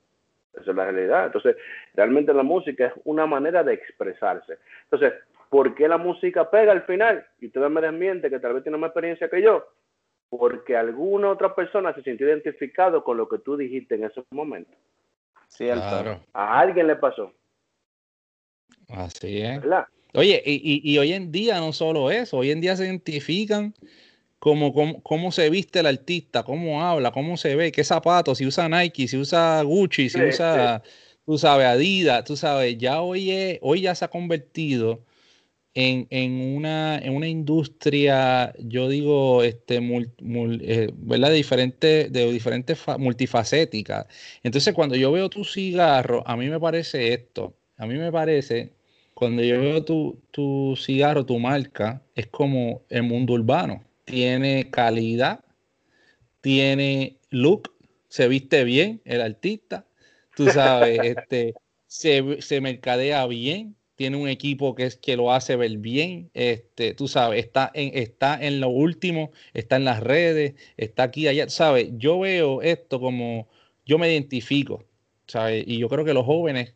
Esa 0.53 0.71
es 0.71 0.75
la 0.75 0.83
realidad. 0.83 1.27
Entonces, 1.27 1.55
realmente 1.93 2.33
la 2.33 2.43
música 2.43 2.87
es 2.87 2.93
una 3.05 3.25
manera 3.25 3.63
de 3.63 3.73
expresarse. 3.73 4.57
Entonces, 4.83 5.13
¿por 5.49 5.73
qué 5.75 5.87
la 5.87 5.97
música 5.97 6.49
pega 6.49 6.73
al 6.73 6.83
final? 6.83 7.25
Y 7.39 7.47
ustedes 7.47 7.69
me 7.69 7.81
desmienten 7.81 8.29
que 8.29 8.39
tal 8.39 8.53
vez 8.53 8.63
tienen 8.63 8.81
más 8.81 8.89
experiencia 8.89 9.29
que 9.29 9.41
yo 9.41 9.65
porque 10.37 10.75
alguna 10.75 11.29
otra 11.29 11.53
persona 11.53 11.93
se 11.93 12.03
sintió 12.03 12.27
identificado 12.27 13.03
con 13.03 13.17
lo 13.17 13.27
que 13.27 13.39
tú 13.39 13.57
dijiste 13.57 13.95
en 13.95 14.05
ese 14.05 14.23
momento. 14.31 14.71
Cierto. 15.47 16.19
A 16.33 16.59
alguien 16.59 16.87
le 16.87 16.95
pasó. 16.95 17.31
Así 18.89 19.41
es. 19.41 19.61
Oye, 20.13 20.41
y, 20.45 20.81
y, 20.83 20.97
hoy 20.97 21.13
en 21.13 21.31
día 21.31 21.59
no 21.59 21.73
solo 21.73 22.09
eso, 22.09 22.37
hoy 22.37 22.51
en 22.51 22.61
día 22.61 22.75
se 22.75 22.85
identifican 22.85 23.73
como 24.39 25.01
cómo, 25.01 25.31
se 25.31 25.49
viste 25.49 25.79
el 25.79 25.87
artista, 25.87 26.43
cómo 26.43 26.83
habla, 26.83 27.11
cómo 27.11 27.35
se 27.35 27.55
ve, 27.55 27.71
qué 27.71 27.83
zapatos, 27.83 28.37
si 28.37 28.45
usa 28.45 28.69
Nike, 28.69 29.07
si 29.07 29.17
usa 29.17 29.61
Gucci, 29.63 30.09
si 30.09 30.21
usa, 30.21 30.83
tú 31.25 31.37
sabes, 31.37 31.65
Adidas, 31.65 32.23
tú 32.23 32.37
sabes, 32.37 32.77
ya 32.77 33.01
hoy, 33.01 33.59
hoy 33.61 33.81
ya 33.81 33.95
se 33.95 34.05
ha 34.05 34.07
convertido 34.07 35.01
en, 35.75 36.55
una, 36.55 36.97
en 36.99 37.13
una 37.13 37.27
industria, 37.27 38.53
yo 38.59 38.87
digo, 38.87 39.43
este, 39.43 39.75
eh, 39.77 40.89
¿verdad? 40.95 41.29
De 41.29 41.35
diferentes, 41.35 42.11
de 42.11 42.31
diferentes 42.31 42.79
multifacéticas. 42.97 44.07
Entonces, 44.41 44.73
cuando 44.73 44.95
yo 44.95 45.11
veo 45.11 45.29
tu 45.29 45.43
cigarro, 45.43 46.23
a 46.25 46.37
mí 46.37 46.49
me 46.49 46.59
parece 46.59 47.13
esto. 47.13 47.57
A 47.77 47.85
mí 47.85 47.95
me 47.95 48.09
parece, 48.09 48.71
cuando 49.13 49.43
yo 49.43 49.59
veo 49.59 49.83
tu, 49.83 50.17
tu 50.31 50.75
cigarro, 50.77 51.25
tu 51.25 51.39
marca, 51.39 52.01
es 52.15 52.27
como 52.27 52.83
el 52.89 53.03
mundo 53.03 53.33
urbano. 53.33 53.83
Tiene 54.05 54.69
calidad, 54.71 55.43
tiene 56.39 57.17
look, 57.31 57.73
se 58.07 58.29
viste 58.29 58.63
bien 58.63 59.01
el 59.03 59.19
artista, 59.19 59.85
tú 60.37 60.47
sabes, 60.47 61.01
este, 61.03 61.53
se, 61.87 62.41
se 62.41 62.61
mercadea 62.61 63.25
bien, 63.27 63.75
tiene 63.95 64.17
un 64.17 64.27
equipo 64.29 64.75
que 64.75 64.85
es 64.85 64.97
que 64.97 65.15
lo 65.17 65.31
hace 65.31 65.55
ver 65.55 65.77
bien, 65.77 66.29
este, 66.33 66.93
tú 66.93 67.07
sabes, 67.07 67.43
está 67.45 67.71
en, 67.73 67.91
está 67.97 68.37
en 68.41 68.59
lo 68.59 68.69
último, 68.69 69.31
está 69.53 69.77
en 69.77 69.85
las 69.85 70.01
redes, 70.01 70.55
está 70.77 71.03
aquí, 71.03 71.27
allá, 71.27 71.49
sabes, 71.49 71.89
yo 71.97 72.19
veo 72.19 72.61
esto 72.61 72.99
como, 72.99 73.47
yo 73.85 73.97
me 73.97 74.11
identifico, 74.11 74.85
sabes, 75.27 75.63
y 75.67 75.79
yo 75.79 75.89
creo 75.89 76.05
que 76.05 76.13
los 76.13 76.25
jóvenes 76.25 76.75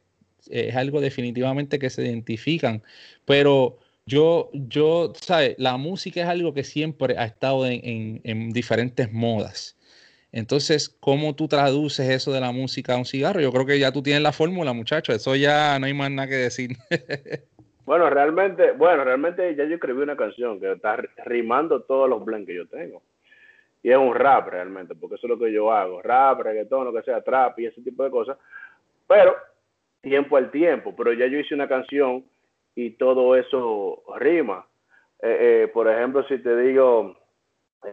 eh, 0.49 0.67
es 0.69 0.75
algo 0.75 1.01
definitivamente 1.01 1.79
que 1.79 1.89
se 1.89 2.03
identifican, 2.03 2.84
pero 3.25 3.79
yo, 4.05 4.49
yo, 4.53 5.13
sabes, 5.21 5.55
la 5.58 5.77
música 5.77 6.21
es 6.21 6.27
algo 6.27 6.53
que 6.53 6.63
siempre 6.63 7.17
ha 7.17 7.25
estado 7.25 7.65
en, 7.67 8.21
en 8.23 8.49
diferentes 8.51 9.12
modas. 9.12 9.79
Entonces, 10.32 10.89
¿cómo 11.00 11.36
tú 11.36 11.48
traduces 11.48 12.08
eso 12.10 12.32
de 12.32 12.39
la 12.39 12.52
música 12.52 12.94
a 12.94 12.98
un 12.98 13.06
cigarro? 13.06 13.42
Yo 13.42 13.52
creo 13.52 13.65
que 13.65 13.80
ya 13.80 13.92
tú 13.92 14.04
tienes 14.04 14.22
la 14.22 14.32
fórmula, 14.32 14.74
muchacho. 14.74 15.12
Eso 15.12 15.36
ya 15.36 15.80
no 15.80 15.88
hay 15.88 15.94
más 15.94 16.12
nada 16.12 16.28
que 16.28 16.36
decir. 16.36 16.72
bueno, 17.86 18.10
realmente, 18.10 18.72
bueno, 18.74 19.04
realmente 19.04 19.56
ya 19.56 19.63
yo 19.65 19.76
escribí 19.76 20.02
una 20.02 20.15
canción 20.15 20.60
que 20.60 20.72
está 20.72 20.98
rimando 21.26 21.82
todos 21.82 22.08
los 22.08 22.24
blends 22.24 22.48
que 22.48 22.56
yo 22.56 22.68
tengo. 22.68 23.02
Y 23.82 23.89
es 23.89 23.98
un 23.98 24.13
rap 24.13 24.50
realmente, 24.50 24.94
porque 24.94 25.15
eso 25.15 25.26
es 25.26 25.32
lo 25.32 25.39
que 25.39 25.52
yo 25.52 25.72
hago. 25.72 26.02
Rap, 26.02 26.42
reggaetón, 26.42 26.86
lo 26.86 26.94
que 26.94 27.02
sea, 27.02 27.22
trap 27.22 27.58
y 27.60 27.65
ese 27.65 27.82
tipo 27.82 28.04
de 28.04 28.12
cosas. 28.12 28.38
Pero 29.08 29.36
tiempo 30.02 30.38
al 30.38 30.52
tiempo. 30.52 30.94
Pero 30.96 31.13
ya 31.13 31.26
yo 31.26 31.39
hice 31.39 31.56
una 31.56 31.68
canción 31.68 32.24
y 32.76 32.92
todo 32.92 33.36
eso 33.36 34.04
rima. 34.20 34.65
Eh, 35.22 35.63
eh, 35.63 35.68
por 35.74 35.89
ejemplo, 35.89 36.24
si 36.28 36.38
te 36.38 36.56
digo 36.56 37.18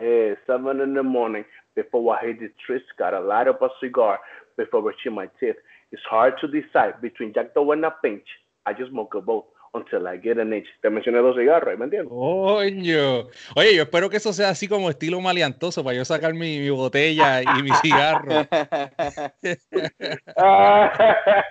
eh, 0.01 0.35
seven 0.47 0.81
in 0.81 0.95
the 0.95 1.03
morning, 1.03 1.45
before 1.75 2.17
I 2.17 2.27
hit 2.27 2.41
the 2.41 2.51
trees, 2.65 2.83
gotta 2.99 3.21
light 3.21 3.49
up 3.49 3.61
a 3.63 3.69
cigar 3.81 4.19
before 4.57 4.83
brushing 4.83 5.15
my 5.15 5.29
teeth. 5.39 5.57
It's 5.93 6.03
hard 6.09 6.35
to 6.41 6.49
decide 6.49 7.01
between 7.01 7.33
Jack 7.33 7.55
Dawes 7.55 7.75
and 7.75 7.85
a 7.85 7.95
pinch. 8.03 8.27
I 8.67 8.73
just 8.73 8.91
smoke 8.91 9.15
a 9.15 9.21
both 9.21 9.45
until 9.75 10.09
I 10.09 10.17
get 10.17 10.39
an 10.39 10.53
itch. 10.53 10.67
Te 10.83 10.91
mencioné 10.91 11.19
dos 11.19 11.37
cigarros, 11.37 11.79
¿me 11.79 11.85
entiendes? 11.85 12.09
Coño. 12.09 13.29
Oye, 13.55 13.77
yo 13.77 13.83
espero 13.83 14.11
que 14.11 14.17
eso 14.17 14.33
sea 14.33 14.49
así 14.51 14.67
como 14.67 14.91
estilo 14.91 15.21
maleantoso 15.21 15.85
para 15.85 15.97
yo 15.97 16.05
sacar 16.05 16.35
mi, 16.35 16.59
mi 16.59 16.71
botella 16.71 17.43
y 17.43 17.63
mi 17.63 17.71
cigarro. 17.83 18.29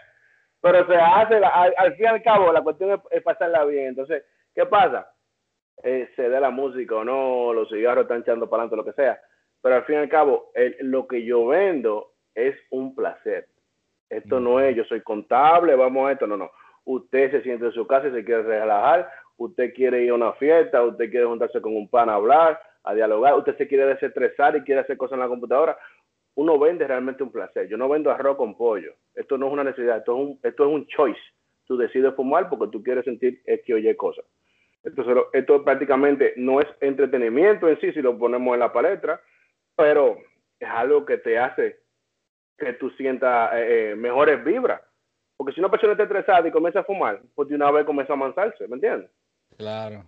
Pero 0.61 0.87
se 0.87 0.95
hace, 0.95 1.35
al, 1.35 1.73
al, 1.77 1.95
fin 1.95 2.05
y 2.05 2.07
al 2.07 2.23
cabo, 2.23 2.51
la 2.51 2.63
cuestión 2.63 2.91
es, 2.91 2.99
es 3.11 3.23
pasarla 3.23 3.63
bien. 3.65 3.89
Entonces, 3.89 4.23
¿qué 4.55 4.65
pasa? 4.65 5.07
Eh, 5.85 6.09
se 6.15 6.29
dé 6.29 6.39
la 6.39 6.49
música 6.49 6.95
o 6.95 7.03
no, 7.03 7.53
los 7.53 7.69
cigarros 7.69 8.03
están 8.03 8.21
echando 8.21 8.49
para 8.49 8.63
adelante, 8.63 8.75
lo 8.75 8.85
que 8.85 9.01
sea 9.01 9.19
pero 9.65 9.77
al 9.77 9.85
fin 9.85 9.95
y 9.95 9.97
al 9.97 10.09
cabo, 10.09 10.51
lo 10.81 11.07
que 11.07 11.25
yo 11.25 11.47
vendo 11.47 12.11
es 12.35 12.55
un 12.69 12.93
placer. 12.93 13.47
Esto 14.11 14.39
no 14.39 14.59
es, 14.59 14.75
yo 14.75 14.83
soy 14.83 15.01
contable, 15.01 15.73
vamos 15.73 16.07
a 16.07 16.11
esto, 16.11 16.27
no, 16.27 16.37
no. 16.37 16.51
Usted 16.83 17.31
se 17.31 17.41
siente 17.41 17.65
en 17.65 17.71
su 17.71 17.87
casa 17.87 18.07
y 18.07 18.11
se 18.11 18.23
quiere 18.23 18.43
relajar, 18.43 19.09
usted 19.37 19.73
quiere 19.73 20.03
ir 20.03 20.11
a 20.11 20.13
una 20.13 20.33
fiesta, 20.33 20.83
usted 20.83 21.09
quiere 21.09 21.25
juntarse 21.25 21.61
con 21.61 21.75
un 21.75 21.89
pan 21.89 22.09
a 22.09 22.13
hablar, 22.13 22.61
a 22.83 22.93
dialogar, 22.93 23.33
usted 23.33 23.57
se 23.57 23.67
quiere 23.67 23.87
desestresar 23.87 24.55
y 24.55 24.61
quiere 24.61 24.81
hacer 24.81 24.97
cosas 24.97 25.15
en 25.15 25.21
la 25.21 25.27
computadora. 25.27 25.75
Uno 26.35 26.59
vende 26.59 26.85
realmente 26.85 27.23
un 27.23 27.31
placer. 27.31 27.67
Yo 27.67 27.75
no 27.75 27.89
vendo 27.89 28.11
arroz 28.11 28.37
con 28.37 28.55
pollo. 28.55 28.93
Esto 29.15 29.35
no 29.35 29.47
es 29.47 29.53
una 29.53 29.63
necesidad, 29.63 29.97
esto 29.97 30.15
es 30.15 30.27
un, 30.27 30.39
esto 30.43 30.63
es 30.63 30.69
un 30.69 30.85
choice. 30.85 31.21
Tú 31.65 31.75
decides 31.75 32.13
fumar 32.13 32.49
porque 32.49 32.67
tú 32.71 32.83
quieres 32.83 33.03
sentir 33.03 33.41
que 33.65 33.73
oye 33.73 33.97
cosas. 33.97 34.25
Entonces, 34.85 35.17
esto 35.33 35.63
prácticamente 35.63 36.33
no 36.37 36.61
es 36.61 36.67
entretenimiento 36.79 37.67
en 37.67 37.79
sí, 37.81 37.91
si 37.91 38.01
lo 38.01 38.17
ponemos 38.17 38.53
en 38.53 38.59
la 38.59 38.71
palestra, 38.71 39.19
pero 39.75 40.17
es 40.59 40.69
algo 40.69 41.05
que 41.05 41.17
te 41.17 41.37
hace 41.39 41.79
que 42.57 42.73
tú 42.73 42.89
sientas 42.91 43.53
eh, 43.55 43.91
eh, 43.91 43.95
mejores 43.95 44.43
vibras. 44.43 44.81
Porque 45.35 45.53
si 45.53 45.59
una 45.59 45.69
persona 45.69 45.93
está 45.93 46.03
estresada 46.03 46.47
y 46.47 46.51
comienza 46.51 46.79
a 46.79 46.85
fumar, 46.85 47.21
pues 47.33 47.49
de 47.49 47.55
una 47.55 47.71
vez 47.71 47.85
comienza 47.85 48.13
a 48.13 48.15
amansarse, 48.15 48.67
¿me 48.67 48.75
entiendes? 48.75 49.09
Claro. 49.57 50.05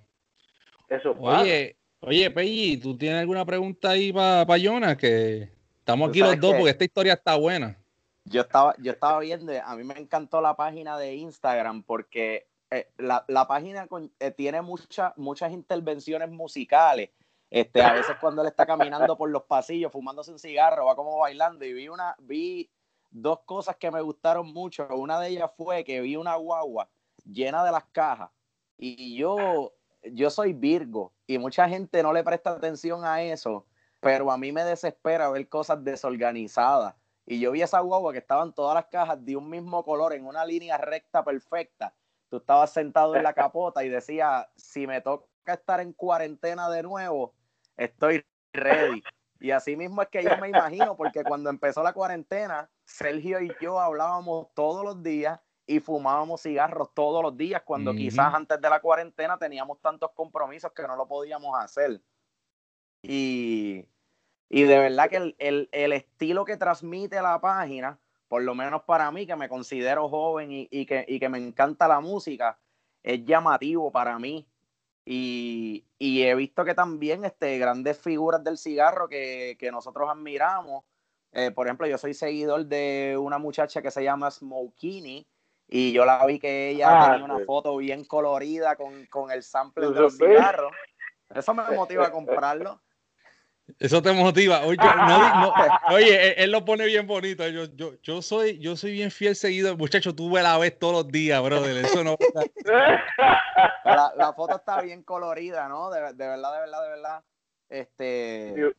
Eso 0.88 1.14
Oye, 1.20 1.76
oye, 2.00 2.32
Peyi, 2.32 2.78
¿tú 2.78 2.98
tienes 2.98 3.20
alguna 3.20 3.44
pregunta 3.46 3.90
ahí 3.90 4.14
para 4.14 4.46
pa 4.46 4.58
Jonas? 4.58 4.96
Que 4.96 5.50
estamos 5.80 6.10
aquí 6.10 6.20
los 6.20 6.40
dos 6.40 6.54
porque 6.54 6.70
esta 6.70 6.86
historia 6.86 7.14
está 7.14 7.36
buena. 7.36 7.78
Yo 8.24 8.42
estaba, 8.42 8.74
yo 8.78 8.92
estaba 8.92 9.20
viendo, 9.20 9.52
a 9.62 9.76
mí 9.76 9.84
me 9.84 9.98
encantó 10.00 10.40
la 10.40 10.56
página 10.56 10.98
de 10.98 11.16
Instagram 11.16 11.84
porque 11.84 12.46
eh, 12.72 12.90
la, 12.98 13.24
la, 13.28 13.48
página 13.48 13.88
eh, 14.20 14.32
tiene 14.32 14.62
muchas 14.62 15.52
intervenciones 15.52 16.30
musicales. 16.30 17.10
Este, 17.50 17.82
a 17.82 17.94
veces 17.94 18.18
cuando 18.20 18.42
él 18.42 18.50
está 18.50 18.66
caminando 18.66 19.18
por 19.18 19.30
los 19.30 19.44
pasillos, 19.44 19.92
fumándose 19.92 20.32
un 20.32 20.40
cigarro, 20.40 20.86
va 20.86 20.96
como 20.96 21.18
bailando. 21.18 21.64
Y 21.66 21.74
vi 21.74 21.88
una, 21.88 22.16
vi 22.20 22.70
dos 23.10 23.40
cosas 23.46 23.78
que 23.78 23.90
me 23.90 24.02
gustaron 24.02 24.52
mucho. 24.54 24.88
Una 24.90 25.20
de 25.20 25.30
ellas 25.30 25.52
fue 25.56 25.84
que 25.84 26.02
vi 26.02 26.16
una 26.16 26.36
guagua 26.36 26.90
llena 27.26 27.64
de 27.64 27.72
las 27.72 27.86
cajas. 27.86 28.30
Y 28.78 29.18
yo, 29.18 29.74
yo 30.04 30.30
soy 30.30 30.54
Virgo, 30.54 31.14
y 31.26 31.38
mucha 31.38 31.68
gente 31.68 32.04
no 32.04 32.14
le 32.14 32.24
presta 32.24 32.52
atención 32.52 33.04
a 33.06 33.24
eso, 33.24 33.66
pero 34.00 34.32
a 34.32 34.38
mí 34.38 34.52
me 34.52 34.64
desespera 34.64 35.30
ver 35.30 35.48
cosas 35.50 35.84
desorganizadas. 35.84 36.96
Y 37.26 37.40
yo 37.40 37.52
vi 37.52 37.62
esa 37.62 37.80
guagua 37.80 38.14
que 38.14 38.20
estaban 38.20 38.54
todas 38.54 38.76
las 38.76 38.86
cajas 38.86 39.24
de 39.26 39.36
un 39.36 39.50
mismo 39.50 39.84
color 39.84 40.14
en 40.14 40.26
una 40.26 40.46
línea 40.46 40.78
recta 40.78 41.24
perfecta. 41.24 41.94
Tú 42.30 42.38
estabas 42.38 42.72
sentado 42.74 43.16
en 43.16 43.24
la 43.24 43.34
capota 43.34 43.84
y 43.84 43.90
decía, 43.90 44.50
si 44.56 44.88
me 44.88 45.02
toca 45.02 45.28
estar 45.48 45.80
en 45.80 45.94
cuarentena 45.94 46.70
de 46.70 46.84
nuevo, 46.84 47.34
estoy 47.76 48.26
ready. 48.54 49.04
Y 49.40 49.52
así 49.52 49.76
mismo 49.76 50.02
es 50.02 50.08
que 50.10 50.24
yo 50.24 50.36
me 50.38 50.50
imagino, 50.50 50.96
porque 50.98 51.24
cuando 51.24 51.50
empezó 51.50 51.84
la 51.84 51.94
cuarentena, 51.94 52.70
Sergio 52.86 53.40
y 53.40 53.52
yo 53.62 53.80
hablábamos 53.80 54.48
todos 54.56 54.84
los 54.84 55.04
días 55.04 55.40
y 55.68 55.80
fumábamos 55.80 56.42
cigarros 56.42 56.94
todos 56.94 57.22
los 57.22 57.36
días, 57.36 57.62
cuando 57.64 57.94
quizás 57.94 58.34
antes 58.34 58.60
de 58.60 58.70
la 58.70 58.80
cuarentena 58.80 59.38
teníamos 59.38 59.82
tantos 59.82 60.12
compromisos 60.16 60.72
que 60.72 60.84
no 60.84 60.96
lo 60.96 61.08
podíamos 61.08 61.60
hacer. 61.60 62.02
Y, 63.04 63.86
y 64.50 64.64
de 64.64 64.80
verdad 64.80 65.10
que 65.10 65.36
el, 65.38 65.94
estilo 65.94 66.46
que 66.46 66.58
transmite 66.58 67.22
la 67.22 67.40
página, 67.42 68.00
por 68.28 68.44
lo 68.44 68.56
menos 68.56 68.84
para 68.84 69.10
mí, 69.12 69.26
que 69.26 69.36
me 69.36 69.50
considero 69.50 70.10
joven 70.10 70.50
y, 70.52 70.86
que, 70.86 71.06
que, 71.06 71.30
me 71.30 71.38
encanta 71.38 71.88
la 71.88 72.00
música, 72.00 72.60
es 73.04 73.24
llamativo 73.26 73.92
para 73.92 74.20
mí. 74.20 74.48
Y, 75.06 75.86
he 76.00 76.36
visto 76.36 76.66
que 76.66 76.74
también 76.74 77.24
este, 77.24 77.58
grandes 77.58 77.98
figuras 77.98 78.44
del 78.44 78.58
cigarro 78.58 79.08
que, 79.08 79.58
nosotros 79.72 80.10
admiramos. 80.10 80.84
Eh, 81.32 81.52
por 81.52 81.68
ejemplo, 81.68 81.88
yo 81.88 81.98
soy 81.98 82.14
seguidor 82.14 82.66
de 82.66 83.18
una 83.20 83.38
muchacha 83.38 83.82
que 83.82 83.92
se 83.92 84.04
llama 84.04 84.32
Smokini, 84.32 85.28
y 85.70 85.92
yo 85.92 86.06
la 86.06 86.26
vi 86.26 86.40
que 86.40 86.70
ella 86.70 86.88
ah, 86.90 87.12
tenía 87.12 87.26
una 87.26 87.46
foto 87.46 87.76
bien 87.78 88.06
colorida 88.06 88.78
con, 88.78 89.06
con 89.08 89.32
el 89.32 89.44
sample 89.44 89.90
de 89.90 90.00
los 90.00 90.18
cigarros. 90.18 90.72
Eso 91.34 91.54
me 91.54 91.64
motiva 91.76 92.08
a 92.08 92.12
comprarlo. 92.12 92.82
Eso 93.80 94.02
te 94.02 94.14
motiva. 94.14 94.62
Oye, 94.62 94.78
no, 94.78 95.54
oye 95.90 96.42
él, 96.42 96.52
lo 96.52 96.64
pone 96.64 96.86
bien 96.86 97.06
bonito. 97.06 97.48
Yo, 97.48 97.66
yo, 97.76 97.94
yo, 98.02 98.22
soy, 98.22 98.58
yo 98.60 98.76
soy 98.76 98.94
bien 98.94 99.12
fiel 99.12 99.36
seguido. 99.36 99.76
Muchacho, 99.76 100.16
tú 100.16 100.30
la 100.30 100.58
ves 100.58 100.78
todos 100.80 100.94
los 100.94 101.12
días, 101.12 101.42
brother. 101.44 101.86
Eso 101.86 102.04
no. 102.04 102.18
La, 103.84 104.12
la, 104.16 104.34
foto 104.34 104.58
está 104.58 104.82
bien 104.82 105.02
colorida, 105.02 105.68
¿no? 105.70 105.90
De, 105.90 106.00
de, 106.00 106.28
verdad, 106.28 106.54
de 106.54 106.60
verdad, 106.60 106.84
de 106.84 106.90
verdad. 106.90 107.24
Este. 107.70 108.74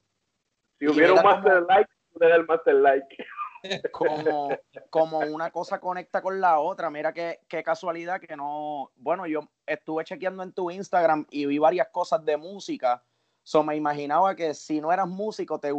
Si, 0.78 0.86
hubiera 0.86 1.14
un 1.14 1.22
master 1.22 1.62
like, 1.62 1.90
hubiera 2.12 2.36
el 2.36 2.46
master 2.46 2.74
like 2.74 3.16
como, 3.92 4.50
como 4.90 5.18
una 5.18 5.50
cosa 5.50 5.80
conecta 5.80 6.20
con 6.22 6.40
la 6.40 6.60
otra. 6.60 6.90
Mira 6.90 7.12
qué, 7.12 7.40
qué 7.48 7.62
casualidad 7.62 8.20
que 8.20 8.36
no. 8.36 8.92
Bueno, 8.96 9.26
yo 9.26 9.40
estuve 9.66 10.04
chequeando 10.04 10.42
en 10.42 10.52
tu 10.52 10.70
Instagram 10.70 11.26
y 11.30 11.46
vi 11.46 11.58
varias 11.58 11.88
cosas 11.88 12.24
de 12.24 12.36
música. 12.36 13.02
So 13.48 13.64
me 13.64 13.74
imaginaba 13.76 14.36
que 14.36 14.52
si 14.52 14.78
no 14.78 14.92
eras 14.92 15.08
músico, 15.08 15.58
te, 15.58 15.72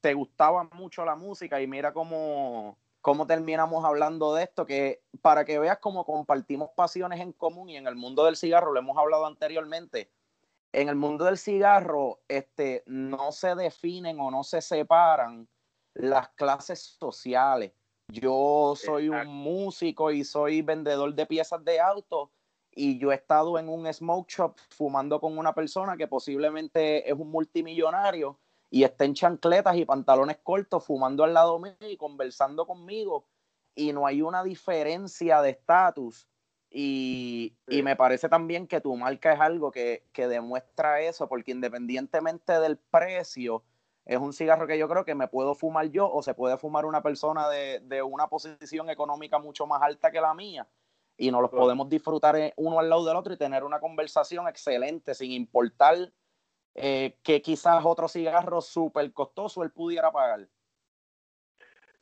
te 0.00 0.14
gustaba 0.14 0.70
mucho 0.72 1.04
la 1.04 1.16
música. 1.16 1.60
Y 1.60 1.66
mira 1.66 1.92
cómo, 1.92 2.78
cómo 3.00 3.26
terminamos 3.26 3.84
hablando 3.84 4.32
de 4.34 4.44
esto, 4.44 4.64
que 4.64 5.02
para 5.20 5.44
que 5.44 5.58
veas 5.58 5.78
cómo 5.78 6.04
compartimos 6.04 6.70
pasiones 6.76 7.18
en 7.18 7.32
común 7.32 7.70
y 7.70 7.76
en 7.76 7.88
el 7.88 7.96
mundo 7.96 8.24
del 8.24 8.36
cigarro, 8.36 8.72
lo 8.72 8.78
hemos 8.78 8.96
hablado 8.96 9.26
anteriormente. 9.26 10.12
En 10.70 10.88
el 10.88 10.94
mundo 10.94 11.24
del 11.24 11.38
cigarro, 11.38 12.20
este, 12.28 12.84
no 12.86 13.32
se 13.32 13.56
definen 13.56 14.20
o 14.20 14.30
no 14.30 14.44
se 14.44 14.62
separan 14.62 15.48
las 15.94 16.28
clases 16.28 16.78
sociales. 17.00 17.72
Yo 18.06 18.74
soy 18.76 19.08
un 19.08 19.26
músico 19.26 20.12
y 20.12 20.22
soy 20.22 20.62
vendedor 20.62 21.12
de 21.14 21.26
piezas 21.26 21.64
de 21.64 21.80
auto 21.80 22.30
y 22.74 22.98
yo 22.98 23.12
he 23.12 23.14
estado 23.14 23.58
en 23.58 23.68
un 23.68 23.92
smoke 23.92 24.28
shop 24.28 24.56
fumando 24.70 25.20
con 25.20 25.36
una 25.36 25.54
persona 25.54 25.96
que 25.96 26.08
posiblemente 26.08 27.08
es 27.08 27.18
un 27.18 27.30
multimillonario 27.30 28.38
y 28.70 28.84
está 28.84 29.04
en 29.04 29.14
chancletas 29.14 29.76
y 29.76 29.84
pantalones 29.84 30.38
cortos 30.42 30.84
fumando 30.84 31.24
al 31.24 31.34
lado 31.34 31.58
mío 31.58 31.74
y 31.80 31.96
conversando 31.96 32.66
conmigo 32.66 33.26
y 33.74 33.92
no 33.92 34.06
hay 34.06 34.22
una 34.22 34.42
diferencia 34.42 35.42
de 35.42 35.50
estatus. 35.50 36.28
Y, 36.74 37.54
y, 37.68 37.82
me 37.82 37.96
parece 37.96 38.30
también 38.30 38.66
que 38.66 38.80
tu 38.80 38.96
marca 38.96 39.34
es 39.34 39.40
algo 39.40 39.70
que, 39.70 40.04
que 40.10 40.26
demuestra 40.26 41.02
eso 41.02 41.28
porque 41.28 41.52
independientemente 41.52 42.58
del 42.60 42.78
precio, 42.78 43.62
es 44.04 44.18
un 44.18 44.32
cigarro 44.32 44.66
que 44.66 44.78
yo 44.78 44.88
creo 44.88 45.04
que 45.04 45.14
me 45.14 45.28
puedo 45.28 45.54
fumar 45.54 45.86
yo 45.90 46.10
o 46.10 46.22
se 46.22 46.34
puede 46.34 46.58
fumar 46.58 46.86
una 46.86 47.02
persona 47.02 47.48
de, 47.48 48.02
una 48.02 48.26
posición 48.28 48.90
económica 48.90 49.38
mucho 49.38 49.66
más 49.66 49.80
alta 49.82 50.10
que 50.10 50.20
la 50.20 50.34
mía 50.34 50.66
y 51.16 51.30
nos 51.30 51.42
los 51.42 51.50
podemos 51.50 51.88
disfrutar 51.88 52.36
uno 52.56 52.80
al 52.80 52.88
lado 52.88 53.04
del 53.04 53.16
otro 53.16 53.32
y 53.32 53.36
tener 53.36 53.64
una 53.64 53.80
conversación 53.80 54.48
excelente 54.48 55.14
sin 55.14 55.32
importar 55.32 55.96
eh, 56.74 57.18
que 57.22 57.42
quizás 57.42 57.84
otro 57.84 58.08
cigarro 58.08 58.60
súper 58.60 59.12
costoso 59.12 59.62
él 59.62 59.70
pudiera 59.70 60.10
pagar. 60.10 60.48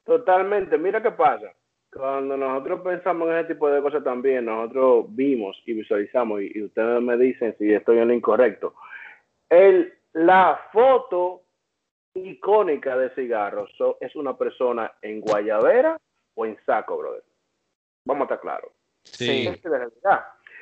Totalmente, 0.04 0.78
mira 0.78 1.02
qué 1.02 1.11
pasa. 1.11 1.52
Cuando 1.92 2.36
nosotros 2.36 2.82
pensamos 2.82 3.28
en 3.28 3.36
ese 3.38 3.54
tipo 3.54 3.68
de 3.68 3.82
cosas 3.82 4.04
también, 4.04 4.44
nosotros 4.44 5.06
vimos 5.08 5.61
y 5.66 5.72
visualizamos, 5.72 6.40
y, 6.42 6.62
ustedes 6.62 7.02
me 7.02 7.16
dicen 7.16 7.56
si 7.58 7.72
estoy 7.72 7.98
en 7.98 8.08
lo 8.08 8.14
incorrecto, 8.14 8.74
el, 9.48 9.92
la 10.12 10.61
foto 10.72 11.42
icónica 12.14 12.96
de 12.96 13.11
cigarros 13.11 13.70
es 14.00 14.14
una 14.14 14.36
persona 14.36 14.92
en 15.02 15.20
guayabera 15.20 16.00
o 16.34 16.46
en 16.46 16.56
saco, 16.64 16.96
brother. 16.96 17.24
Vamos 18.04 18.22
a 18.22 18.24
estar 18.24 18.40
claros. 18.40 18.70
Sí. 19.05 19.51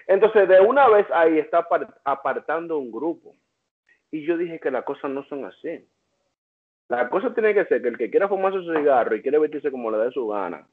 Entonces, 0.07 0.49
de 0.49 0.61
una 0.61 0.89
vez 0.89 1.07
ahí 1.13 1.39
está 1.39 1.67
apartando 2.05 2.79
un 2.79 2.91
grupo. 2.91 3.37
Y 4.11 4.25
yo 4.25 4.37
dije 4.37 4.59
que 4.59 4.71
las 4.71 4.85
cosas 4.85 5.11
no 5.11 5.23
son 5.25 5.45
así. 5.45 5.87
La 6.89 7.11
cosa 7.11 7.35
tiene 7.35 7.53
que 7.53 7.67
ser 7.67 7.83
que 7.83 7.89
el 7.89 7.99
que 7.99 8.11
quiera 8.11 8.29
fumarse 8.29 8.63
su 8.63 8.75
cigarro 8.75 9.15
y 9.15 9.23
quiere 9.23 9.39
vestirse 9.39 9.71
como 9.71 9.91
le 9.91 9.99
dé 9.99 10.11
su 10.11 10.27
gana, 10.27 10.67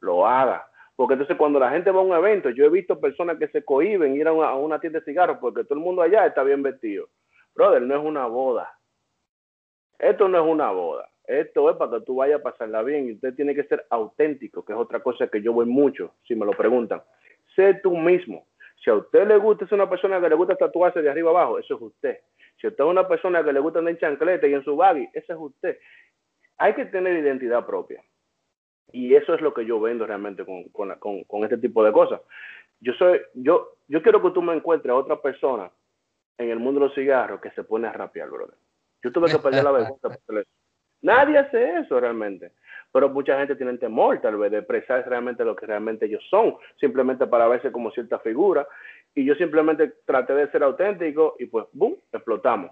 lo 0.00 0.26
haga. 0.26 0.68
Porque 0.94 1.14
entonces 1.14 1.36
cuando 1.38 1.58
la 1.58 1.70
gente 1.70 1.90
va 1.90 2.00
a 2.00 2.04
un 2.04 2.12
evento, 2.12 2.50
yo 2.50 2.66
he 2.66 2.68
visto 2.68 3.00
personas 3.00 3.38
que 3.38 3.48
se 3.48 3.64
cohiben 3.64 4.14
ir 4.14 4.28
a 4.28 4.32
una, 4.32 4.78
tienda 4.78 4.98
de 4.98 5.04
cigarros 5.06 5.38
porque 5.38 5.64
todo 5.64 5.74
el 5.74 5.84
mundo 5.84 6.02
allá 6.02 6.26
está 6.26 6.42
bien 6.42 6.62
vestido. 6.62 7.08
Brother, 7.54 7.80
no 7.80 7.96
es 7.96 8.04
una 8.04 8.26
boda. 8.26 8.78
Esto 9.98 10.28
no 10.28 10.38
es 10.38 10.46
una 10.46 10.70
boda. 10.70 11.08
Esto 11.24 11.70
es 11.70 11.76
para 11.76 11.98
que 11.98 12.04
tú 12.04 12.16
vayas 12.16 12.40
a 12.40 12.42
pasarla 12.42 12.82
bien 12.82 13.08
y 13.08 13.12
usted 13.12 13.34
tiene 13.34 13.54
que 13.54 13.64
ser 13.64 13.86
auténtico, 13.90 14.64
que 14.64 14.72
es 14.72 14.78
otra 14.78 15.00
cosa 15.00 15.28
que 15.28 15.40
yo 15.40 15.52
voy 15.52 15.66
mucho, 15.66 16.14
si 16.26 16.34
me 16.34 16.44
lo 16.44 16.52
preguntan. 16.52 17.02
Sé 17.54 17.74
tú 17.82 17.96
mismo. 17.96 18.46
Si 18.82 18.90
a 18.90 18.94
usted 18.94 19.28
le 19.28 19.36
gusta, 19.36 19.64
es 19.64 19.72
una 19.72 19.88
persona 19.88 20.20
que 20.20 20.28
le 20.28 20.34
gusta 20.34 20.56
tatuarse 20.56 21.00
de 21.00 21.10
arriba 21.10 21.30
abajo, 21.30 21.58
eso 21.58 21.76
es 21.76 21.82
usted. 21.82 22.18
Si 22.60 22.66
usted 22.66 22.82
es 22.82 22.90
una 22.90 23.06
persona 23.06 23.44
que 23.44 23.52
le 23.52 23.60
gusta 23.60 23.78
andar 23.78 23.94
en 23.94 24.00
chancleta 24.00 24.46
y 24.46 24.54
en 24.54 24.64
su 24.64 24.76
baggy, 24.76 25.08
ese 25.12 25.32
es 25.32 25.38
usted. 25.38 25.78
Hay 26.58 26.74
que 26.74 26.86
tener 26.86 27.16
identidad 27.16 27.64
propia. 27.64 28.02
Y 28.90 29.14
eso 29.14 29.34
es 29.34 29.40
lo 29.40 29.54
que 29.54 29.64
yo 29.64 29.80
vendo 29.80 30.06
realmente 30.06 30.44
con, 30.44 30.64
con, 30.70 31.24
con 31.24 31.44
este 31.44 31.58
tipo 31.58 31.84
de 31.84 31.92
cosas. 31.92 32.20
Yo 32.80 32.92
soy, 32.94 33.20
yo, 33.34 33.76
yo 33.86 34.02
quiero 34.02 34.20
que 34.20 34.30
tú 34.30 34.42
me 34.42 34.54
encuentres 34.54 34.90
a 34.90 34.96
otra 34.96 35.20
persona 35.20 35.70
en 36.38 36.50
el 36.50 36.58
mundo 36.58 36.80
de 36.80 36.86
los 36.86 36.94
cigarros 36.94 37.40
que 37.40 37.50
se 37.52 37.62
pone 37.62 37.86
a 37.86 37.92
rapear, 37.92 38.28
brother. 38.28 38.56
Yo 39.02 39.12
tuve 39.12 39.30
que 39.30 39.38
perder 39.38 39.64
la 39.64 39.70
vergüenza 39.70 40.08
por 40.08 40.44
Nadie 41.02 41.38
hace 41.38 41.80
eso 41.80 42.00
realmente. 42.00 42.52
Pero 42.92 43.08
mucha 43.08 43.38
gente 43.38 43.56
tiene 43.56 43.76
temor 43.78 44.20
tal 44.20 44.36
vez 44.36 44.50
de 44.52 44.58
expresar 44.58 45.08
realmente 45.08 45.44
lo 45.44 45.56
que 45.56 45.66
realmente 45.66 46.06
ellos 46.06 46.22
son, 46.28 46.56
simplemente 46.78 47.26
para 47.26 47.48
verse 47.48 47.72
como 47.72 47.90
cierta 47.90 48.18
figura. 48.18 48.66
Y 49.14 49.24
yo 49.24 49.34
simplemente 49.34 49.94
traté 50.06 50.34
de 50.34 50.50
ser 50.50 50.62
auténtico 50.62 51.36
y 51.38 51.46
pues, 51.46 51.66
¡boom!, 51.72 51.96
explotamos. 52.12 52.70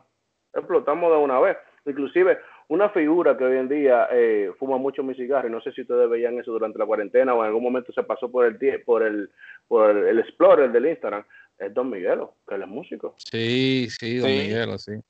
Explotamos 0.52 1.10
de 1.10 1.18
una 1.18 1.40
vez. 1.40 1.56
Inclusive, 1.86 2.38
una 2.68 2.90
figura 2.90 3.36
que 3.36 3.44
hoy 3.44 3.56
en 3.56 3.68
día 3.68 4.08
eh, 4.12 4.52
fuma 4.58 4.76
mucho 4.76 5.02
mi 5.02 5.14
cigarro, 5.14 5.48
y 5.48 5.50
no 5.50 5.62
sé 5.62 5.72
si 5.72 5.82
ustedes 5.82 6.08
veían 6.10 6.38
eso 6.38 6.52
durante 6.52 6.78
la 6.78 6.86
cuarentena 6.86 7.34
o 7.34 7.40
en 7.40 7.46
algún 7.46 7.62
momento 7.62 7.92
se 7.92 8.02
pasó 8.02 8.30
por 8.30 8.44
el 8.44 8.82
por 8.84 9.02
el 9.02 9.30
por 9.66 9.90
el, 9.96 10.18
Explorer 10.18 10.70
del 10.70 10.86
Instagram, 10.86 11.24
es 11.58 11.72
Don 11.72 11.88
Miguelo, 11.88 12.34
que 12.46 12.56
él 12.56 12.62
es 12.62 12.68
músico. 12.68 13.14
Sí, 13.16 13.88
sí, 13.88 14.18
Don 14.18 14.28
Miguelo, 14.28 14.76
sí 14.76 15.00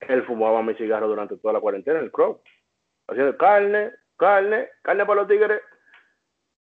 él 0.00 0.22
fumaba 0.24 0.62
mi 0.62 0.74
cigarro 0.74 1.08
durante 1.08 1.36
toda 1.36 1.54
la 1.54 1.60
cuarentena, 1.60 2.00
el 2.00 2.10
crow. 2.10 2.40
Haciendo 3.08 3.36
carne, 3.36 3.90
carne, 4.16 4.68
carne 4.82 5.06
para 5.06 5.20
los 5.20 5.28
tigres. 5.28 5.60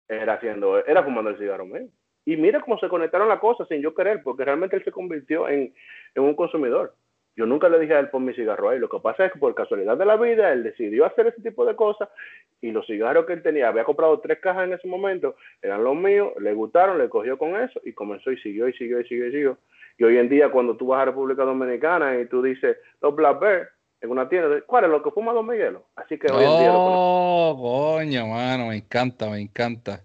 Era 0.08 0.34
haciendo, 0.34 0.84
era 0.84 1.02
fumando 1.04 1.30
el 1.30 1.38
cigarro 1.38 1.64
mío. 1.66 1.88
Y 2.24 2.36
mira 2.36 2.60
cómo 2.60 2.78
se 2.78 2.88
conectaron 2.88 3.28
las 3.28 3.40
cosas 3.40 3.68
sin 3.68 3.80
yo 3.80 3.94
querer, 3.94 4.22
porque 4.22 4.44
realmente 4.44 4.76
él 4.76 4.84
se 4.84 4.92
convirtió 4.92 5.48
en, 5.48 5.72
un 6.16 6.34
consumidor. 6.34 6.94
Yo 7.36 7.46
nunca 7.46 7.68
le 7.68 7.78
dije 7.78 7.94
a 7.94 8.00
él 8.00 8.10
por 8.10 8.20
mi 8.20 8.34
cigarro 8.34 8.68
ahí. 8.68 8.78
Lo 8.78 8.88
que 8.88 8.98
pasa 8.98 9.26
es 9.26 9.32
que 9.32 9.38
por 9.38 9.54
casualidad 9.54 9.96
de 9.96 10.04
la 10.04 10.16
vida, 10.16 10.52
él 10.52 10.62
decidió 10.62 11.06
hacer 11.06 11.28
ese 11.28 11.40
tipo 11.40 11.64
de 11.64 11.76
cosas 11.76 12.08
y 12.60 12.72
los 12.72 12.86
cigarros 12.86 13.24
que 13.24 13.32
él 13.32 13.42
tenía, 13.42 13.68
había 13.68 13.84
comprado 13.84 14.20
tres 14.20 14.40
cajas 14.40 14.64
en 14.64 14.74
ese 14.74 14.86
momento, 14.86 15.36
eran 15.62 15.82
los 15.82 15.96
míos, 15.96 16.32
le 16.40 16.52
gustaron, 16.52 16.98
le 16.98 17.08
cogió 17.08 17.38
con 17.38 17.56
eso 17.56 17.80
y 17.84 17.92
comenzó 17.92 18.30
y 18.32 18.36
siguió 18.38 18.68
y 18.68 18.74
siguió 18.74 19.00
y 19.00 19.04
siguió 19.06 19.28
y 19.28 19.32
siguió. 19.32 19.58
Y 20.00 20.04
hoy 20.04 20.16
en 20.16 20.30
día 20.30 20.50
cuando 20.50 20.78
tú 20.78 20.86
vas 20.86 21.02
a 21.02 21.04
República 21.04 21.42
Dominicana 21.42 22.18
y 22.18 22.26
tú 22.26 22.40
dices, 22.40 22.78
los 23.02 23.14
Black 23.14 23.38
Bear, 23.38 23.68
en 24.00 24.10
una 24.10 24.30
tienda, 24.30 24.48
¿cuál 24.66 24.84
es 24.84 24.90
lo 24.90 25.02
que 25.02 25.10
fuma 25.10 25.34
Don 25.34 25.46
Miguelo? 25.46 25.90
Así 25.94 26.18
que 26.18 26.32
hoy 26.32 26.42
en 26.42 26.58
día... 26.58 26.70
Oh, 26.72 27.98
coño, 27.98 28.26
mano, 28.28 28.68
me 28.68 28.76
encanta, 28.76 29.28
me 29.28 29.38
encanta. 29.38 30.02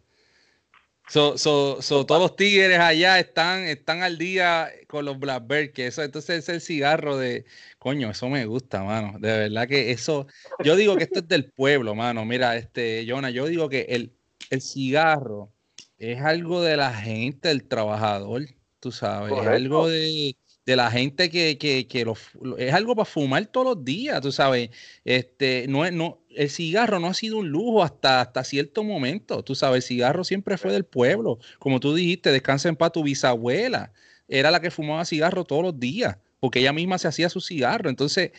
So, 1.07 1.37
so, 1.37 1.81
so, 1.81 2.05
todos 2.05 2.21
los 2.21 2.35
tigres 2.35 2.77
allá 2.77 3.19
están, 3.19 3.63
están 3.63 4.03
al 4.03 4.17
día 4.17 4.69
con 4.89 5.05
los 5.05 5.17
Blackbird, 5.17 5.71
que 5.71 5.87
eso 5.87 6.03
entonces 6.03 6.39
es 6.39 6.49
el 6.49 6.59
cigarro 6.59 7.15
de, 7.15 7.45
coño, 7.79 8.09
eso 8.09 8.27
me 8.27 8.45
gusta, 8.45 8.83
mano. 8.83 9.17
De 9.19 9.47
verdad 9.47 9.65
que 9.65 9.91
eso, 9.91 10.27
yo 10.61 10.75
digo 10.75 10.97
que 10.97 11.05
esto 11.05 11.19
es 11.19 11.27
del 11.29 11.53
pueblo, 11.53 11.95
mano. 11.95 12.25
Mira, 12.25 12.57
este, 12.57 13.05
Jonah, 13.07 13.29
yo 13.29 13.45
digo 13.45 13.69
que 13.69 13.85
el, 13.87 14.11
el 14.49 14.59
cigarro 14.59 15.53
es 15.97 16.21
algo 16.21 16.61
de 16.61 16.75
la 16.75 16.91
gente, 16.91 17.47
del 17.47 17.65
trabajador, 17.65 18.41
tú 18.85 18.91
sabes, 18.91 19.33
es 19.33 19.47
algo 19.47 19.87
de, 19.87 20.37
de 20.63 20.75
la 20.75 20.91
gente 20.91 21.31
que, 21.31 21.57
que, 21.57 21.87
que 21.87 22.05
lo, 22.05 22.15
es 22.55 22.71
algo 22.71 22.95
para 22.95 23.05
fumar 23.05 23.43
todos 23.47 23.65
los 23.65 23.83
días, 23.83 24.21
tú 24.21 24.31
sabes. 24.31 24.69
Este, 25.03 25.65
no, 25.67 25.89
no, 25.89 26.23
el 26.29 26.51
cigarro 26.51 26.99
no 26.99 27.07
ha 27.07 27.15
sido 27.15 27.37
un 27.37 27.49
lujo 27.49 27.81
hasta, 27.81 28.21
hasta 28.21 28.43
cierto 28.43 28.83
momento, 28.83 29.43
tú 29.43 29.55
sabes, 29.55 29.77
el 29.77 29.87
cigarro 29.87 30.23
siempre 30.23 30.55
fue 30.59 30.71
del 30.71 30.85
pueblo. 30.85 31.39
Como 31.57 31.79
tú 31.79 31.95
dijiste, 31.95 32.31
descansa 32.31 32.69
en 32.69 32.75
paz 32.75 32.91
tu 32.91 33.01
bisabuela, 33.01 33.91
era 34.27 34.51
la 34.51 34.59
que 34.61 34.69
fumaba 34.69 35.03
cigarro 35.05 35.45
todos 35.45 35.63
los 35.63 35.79
días, 35.79 36.19
porque 36.39 36.59
ella 36.59 36.71
misma 36.71 36.99
se 36.99 37.07
hacía 37.07 37.29
su 37.29 37.41
cigarro. 37.41 37.89
Entonces, 37.89 38.33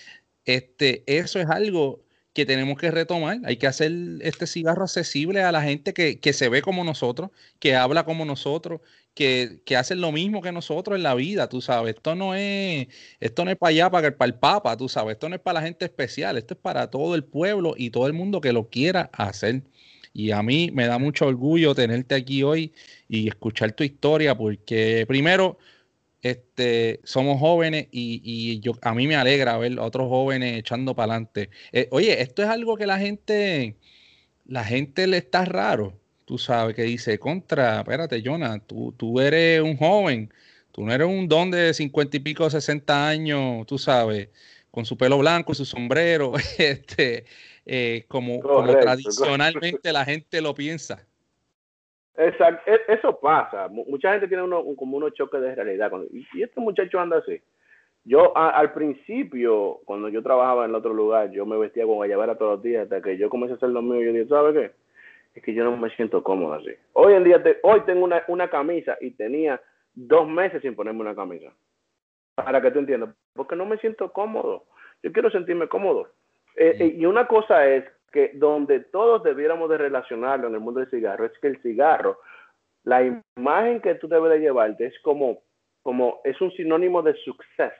este, 0.44 1.02
eso 1.08 1.40
es 1.40 1.48
algo 1.50 2.05
que 2.36 2.44
tenemos 2.44 2.76
que 2.76 2.90
retomar. 2.90 3.38
Hay 3.44 3.56
que 3.56 3.66
hacer 3.66 3.90
este 4.20 4.46
cigarro 4.46 4.82
accesible 4.82 5.42
a 5.42 5.50
la 5.52 5.62
gente 5.62 5.94
que, 5.94 6.20
que 6.20 6.34
se 6.34 6.50
ve 6.50 6.60
como 6.60 6.84
nosotros, 6.84 7.30
que 7.58 7.74
habla 7.74 8.04
como 8.04 8.26
nosotros, 8.26 8.82
que, 9.14 9.62
que, 9.64 9.74
hacen 9.74 10.02
lo 10.02 10.12
mismo 10.12 10.42
que 10.42 10.52
nosotros 10.52 10.98
en 10.98 11.02
la 11.02 11.14
vida, 11.14 11.48
tú 11.48 11.62
sabes. 11.62 11.94
Esto 11.96 12.14
no 12.14 12.34
es, 12.34 12.88
esto 13.20 13.46
no 13.46 13.50
es 13.50 13.56
para 13.56 13.70
allá, 13.70 13.90
para, 13.90 14.14
para 14.18 14.26
el 14.26 14.34
Papa, 14.34 14.76
tú 14.76 14.86
sabes. 14.86 15.14
Esto 15.14 15.30
no 15.30 15.36
es 15.36 15.40
para 15.40 15.60
la 15.60 15.66
gente 15.66 15.86
especial, 15.86 16.36
esto 16.36 16.52
es 16.52 16.60
para 16.60 16.90
todo 16.90 17.14
el 17.14 17.24
pueblo 17.24 17.72
y 17.74 17.88
todo 17.88 18.06
el 18.06 18.12
mundo 18.12 18.42
que 18.42 18.52
lo 18.52 18.68
quiera 18.68 19.08
hacer. 19.14 19.62
Y 20.12 20.32
a 20.32 20.42
mí 20.42 20.70
me 20.74 20.86
da 20.86 20.98
mucho 20.98 21.26
orgullo 21.28 21.74
tenerte 21.74 22.14
aquí 22.16 22.42
hoy 22.42 22.74
y 23.08 23.28
escuchar 23.28 23.72
tu 23.72 23.82
historia, 23.82 24.36
porque 24.36 25.06
primero, 25.08 25.56
este, 26.22 27.00
somos 27.04 27.38
jóvenes 27.40 27.88
y, 27.90 28.20
y 28.24 28.60
yo, 28.60 28.72
a 28.82 28.94
mí 28.94 29.06
me 29.06 29.16
alegra 29.16 29.58
ver 29.58 29.78
a 29.78 29.82
otros 29.82 30.08
jóvenes 30.08 30.58
echando 30.58 30.94
para 30.94 31.12
adelante. 31.12 31.50
Eh, 31.72 31.88
oye, 31.90 32.22
esto 32.22 32.42
es 32.42 32.48
algo 32.48 32.76
que 32.76 32.86
la 32.86 32.98
gente, 32.98 33.76
la 34.46 34.64
gente 34.64 35.06
le 35.06 35.18
está 35.18 35.44
raro 35.44 35.98
tú 36.26 36.38
sabes, 36.38 36.74
que 36.74 36.82
dice, 36.82 37.18
contra, 37.18 37.78
espérate, 37.78 38.20
Jonah, 38.22 38.58
tú, 38.58 38.92
tú 38.96 39.20
eres 39.20 39.62
un 39.62 39.76
joven, 39.76 40.32
tú 40.72 40.84
no 40.84 40.92
eres 40.92 41.06
un 41.06 41.28
don 41.28 41.50
de 41.50 41.72
cincuenta 41.72 42.16
y 42.18 42.20
pico, 42.20 42.50
sesenta 42.50 43.08
años, 43.08 43.64
tú 43.66 43.78
sabes, 43.78 44.28
con 44.70 44.84
su 44.84 44.98
pelo 44.98 45.18
blanco, 45.18 45.54
su 45.54 45.64
sombrero, 45.64 46.32
este, 46.58 47.24
eh, 47.64 48.04
como, 48.08 48.40
tradicionalmente 48.80 49.92
la 49.92 50.04
gente 50.04 50.40
lo 50.40 50.54
piensa. 50.54 51.06
Exacto, 52.18 52.70
e, 52.70 52.80
eso 52.88 53.18
pasa. 53.20 53.68
Mucha 53.68 54.12
gente 54.12 54.28
tiene 54.28 54.42
uno, 54.42 54.64
como 54.76 54.96
unos 54.96 55.14
choques 55.14 55.40
de 55.40 55.54
realidad. 55.54 55.92
Y 56.12 56.42
este 56.42 56.60
muchacho 56.60 56.98
anda 56.98 57.18
así. 57.18 57.40
Yo 58.04 58.36
al 58.36 58.72
principio, 58.72 59.80
cuando 59.84 60.08
yo 60.08 60.22
trabajaba 60.22 60.64
en 60.64 60.70
el 60.70 60.76
otro 60.76 60.94
lugar, 60.94 61.30
yo 61.32 61.44
me 61.44 61.58
vestía 61.58 61.84
con 61.84 61.96
guayabera 61.96 62.36
todos 62.36 62.52
los 62.52 62.62
días 62.62 62.84
hasta 62.84 63.02
que 63.02 63.18
yo 63.18 63.28
comencé 63.28 63.54
a 63.54 63.56
hacer 63.56 63.70
lo 63.70 63.82
mío. 63.82 64.00
Yo 64.00 64.12
dije, 64.12 64.26
¿sabes 64.26 64.54
qué? 64.54 64.86
es 65.36 65.42
que 65.42 65.52
yo 65.52 65.64
no 65.64 65.76
me 65.76 65.90
siento 65.90 66.22
cómodo 66.22 66.54
así. 66.54 66.70
Hoy 66.94 67.12
en 67.12 67.24
día, 67.24 67.42
hoy 67.62 67.82
tengo 67.82 68.04
una, 68.04 68.24
una 68.26 68.48
camisa 68.48 68.96
y 69.00 69.10
tenía 69.10 69.60
dos 69.94 70.26
meses 70.26 70.62
sin 70.62 70.74
ponerme 70.74 71.02
una 71.02 71.14
camisa. 71.14 71.52
Para 72.34 72.60
que 72.60 72.70
tú 72.70 72.78
entiendas, 72.78 73.14
porque 73.34 73.54
no 73.54 73.66
me 73.66 73.76
siento 73.78 74.12
cómodo. 74.12 74.64
Yo 75.02 75.12
quiero 75.12 75.30
sentirme 75.30 75.68
cómodo. 75.68 76.08
Eh, 76.56 76.76
eh, 76.80 76.94
y 76.96 77.04
una 77.04 77.26
cosa 77.26 77.66
es 77.66 77.84
donde 78.34 78.80
todos 78.80 79.22
debiéramos 79.22 79.68
de 79.70 79.78
relacionarlo 79.78 80.48
en 80.48 80.54
el 80.54 80.60
mundo 80.60 80.80
del 80.80 80.90
cigarro 80.90 81.24
es 81.24 81.38
que 81.40 81.48
el 81.48 81.62
cigarro, 81.62 82.20
la 82.84 83.02
imagen 83.36 83.80
que 83.80 83.94
tú 83.96 84.08
debes 84.08 84.32
de 84.32 84.40
llevarte 84.40 84.86
es 84.86 84.98
como, 85.00 85.38
como 85.82 86.20
es 86.24 86.40
un 86.40 86.52
sinónimo 86.52 87.02
de 87.02 87.14
suceso 87.14 87.74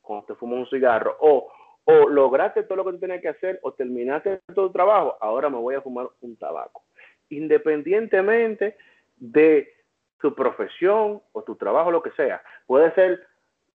cuando 0.00 0.26
te 0.26 0.34
fumas 0.34 0.58
un 0.58 0.66
cigarro 0.68 1.16
o 1.20 1.50
o 1.84 2.08
lograste 2.08 2.62
todo 2.62 2.76
lo 2.76 2.84
que 2.84 2.92
tú 2.92 2.98
tenías 3.00 3.20
que 3.20 3.28
hacer 3.28 3.58
o 3.62 3.72
terminaste 3.72 4.40
todo 4.54 4.68
tu 4.68 4.72
trabajo, 4.72 5.16
ahora 5.20 5.50
me 5.50 5.58
voy 5.58 5.74
a 5.74 5.80
fumar 5.80 6.08
un 6.20 6.36
tabaco. 6.36 6.84
Independientemente 7.28 8.76
de 9.16 9.68
tu 10.20 10.34
profesión 10.34 11.20
o 11.32 11.42
tu 11.42 11.56
trabajo, 11.56 11.90
lo 11.90 12.02
que 12.02 12.12
sea. 12.12 12.42
Puede 12.66 12.94
ser 12.94 13.26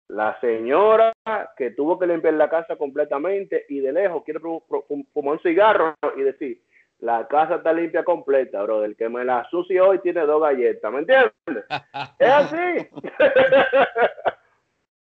la 0.10 0.40
señora 0.40 1.14
que 1.58 1.72
tuvo 1.72 2.00
que 2.00 2.08
limpiar 2.08 2.36
la 2.36 2.50
casa 2.50 2.76
completamente 2.76 3.66
y 3.70 3.80
de 3.80 3.92
lejos 3.92 4.24
quiere 4.24 4.40
fumar 4.40 5.34
un 5.34 5.40
cigarro 5.40 5.96
y 6.16 6.22
decir, 6.22 6.62
la 7.00 7.28
casa 7.28 7.56
está 7.56 7.74
limpia 7.74 8.04
completa, 8.04 8.62
bro. 8.64 8.84
El 8.84 8.96
que 8.96 9.10
me 9.10 9.26
la 9.26 9.48
sucia 9.50 9.84
hoy 9.84 10.00
tiene 10.00 10.22
dos 10.22 10.42
galletas, 10.42 10.92
¿me 10.92 11.00
entiendes? 11.00 11.34
es 12.20 12.30
así. 12.30 12.58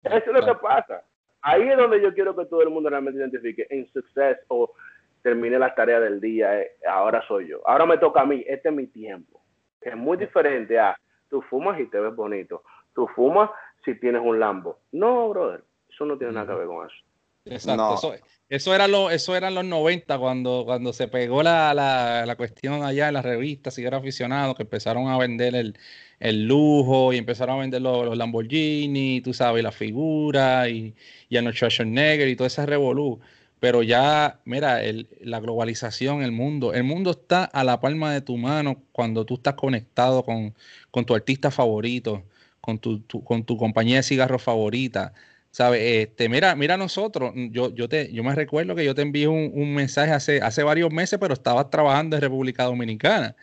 Eso 0.03 0.17
es 0.17 0.27
lo 0.27 0.45
que 0.45 0.55
pasa 0.55 1.03
ahí 1.45 1.69
es 1.69 1.77
donde 1.77 2.01
yo 2.01 2.13
quiero 2.13 2.35
que 2.35 2.45
todo 2.45 2.63
el 2.63 2.69
mundo 2.69 2.89
realmente 2.89 3.19
identifique 3.19 3.67
en 3.69 3.87
success 3.93 4.39
o 4.47 4.73
termine 5.21 5.59
las 5.59 5.75
tareas 5.75 6.01
del 6.01 6.19
día, 6.19 6.59
eh, 6.59 6.71
ahora 6.87 7.23
soy 7.27 7.47
yo, 7.47 7.67
ahora 7.67 7.85
me 7.85 7.97
toca 7.97 8.21
a 8.21 8.25
mí, 8.25 8.43
este 8.47 8.69
es 8.69 8.75
mi 8.75 8.87
tiempo. 8.87 9.41
Es 9.81 9.95
muy 9.95 10.17
diferente 10.17 10.79
a 10.79 10.97
tú 11.29 11.41
fumas 11.43 11.79
y 11.79 11.85
te 11.85 11.99
ves 11.99 12.15
bonito, 12.15 12.63
tú 12.93 13.07
fumas 13.15 13.51
si 13.86 13.95
tienes 13.99 14.21
un 14.23 14.39
Lambo. 14.39 14.79
No, 14.91 15.29
brother, 15.29 15.63
eso 15.89 16.05
no 16.05 16.17
tiene 16.17 16.33
nada 16.33 16.47
que 16.47 16.59
ver 16.59 16.67
con 16.67 16.86
eso. 16.86 16.95
Exacto, 17.45 17.93
eso, 17.93 18.13
eso, 18.49 18.73
era 18.73 18.88
lo, 18.88 19.11
eso 19.11 19.36
eran 19.36 19.53
los 19.53 19.63
90 19.65 20.17
cuando, 20.17 20.63
cuando 20.65 20.93
se 20.93 21.07
pegó 21.07 21.43
la, 21.43 21.75
la, 21.75 22.25
la 22.25 22.36
cuestión 22.36 22.83
allá 22.83 23.07
en 23.07 23.13
las 23.13 23.23
revistas, 23.23 23.75
si 23.75 23.86
era 23.86 23.97
aficionado, 23.97 24.55
que 24.55 24.63
empezaron 24.63 25.07
a 25.09 25.17
vender 25.19 25.53
el, 25.53 25.77
el 26.19 26.47
lujo 26.47 27.13
y 27.13 27.17
empezaron 27.17 27.57
a 27.57 27.59
vender 27.61 27.83
los, 27.83 28.17
Lamborghini, 28.17 29.21
tú 29.21 29.33
sabes, 29.33 29.63
la 29.63 29.71
figura 29.71 30.67
y, 30.69 30.95
y 31.29 31.38
Arnold 31.38 31.55
Schwarzenegger 31.55 32.27
y 32.27 32.36
todo 32.36 32.47
ese 32.47 32.65
revolú. 32.65 33.19
Pero 33.59 33.83
ya, 33.83 34.39
mira, 34.45 34.81
la 35.21 35.39
globalización, 35.39 36.21
el 36.21 36.31
mundo, 36.31 36.73
el 36.73 36.83
mundo 36.83 37.11
está 37.11 37.45
a 37.45 37.63
la 37.63 37.79
palma 37.79 38.11
de 38.13 38.21
tu 38.21 38.38
mano 38.38 38.81
cuando 38.91 39.25
tú 39.25 39.36
estás 39.36 39.55
conectado 39.55 40.23
con, 40.23 40.53
con 40.91 41.05
tu 41.05 41.15
artista 41.15 41.51
favorito, 41.51 42.23
con 42.66 42.80
tu, 42.80 43.05
con 43.24 43.45
tu 43.45 43.57
compañía 43.57 43.97
de 43.97 44.03
cigarros 44.03 44.41
favorita. 44.43 45.13
¿Sabes? 45.51 45.82
Este, 45.82 46.28
mira, 46.28 46.53
mira 46.55 46.76
nosotros, 46.76 47.32
yo, 47.51 47.74
yo, 47.74 47.88
te, 47.88 48.11
yo 48.11 48.24
me 48.26 48.36
recuerdo 48.36 48.76
que 48.76 48.84
yo 48.84 48.93
te 48.93 49.03
envié 49.03 49.28
un, 49.30 49.51
un 49.53 49.74
mensaje 49.74 50.11
hace, 50.11 50.41
hace 50.41 50.63
varios 50.63 50.91
meses, 50.91 51.18
pero 51.18 51.34
estabas 51.34 51.70
trabajando 51.70 52.18
en 52.18 52.22
República 52.22 52.66
Dominicana. 52.66 53.36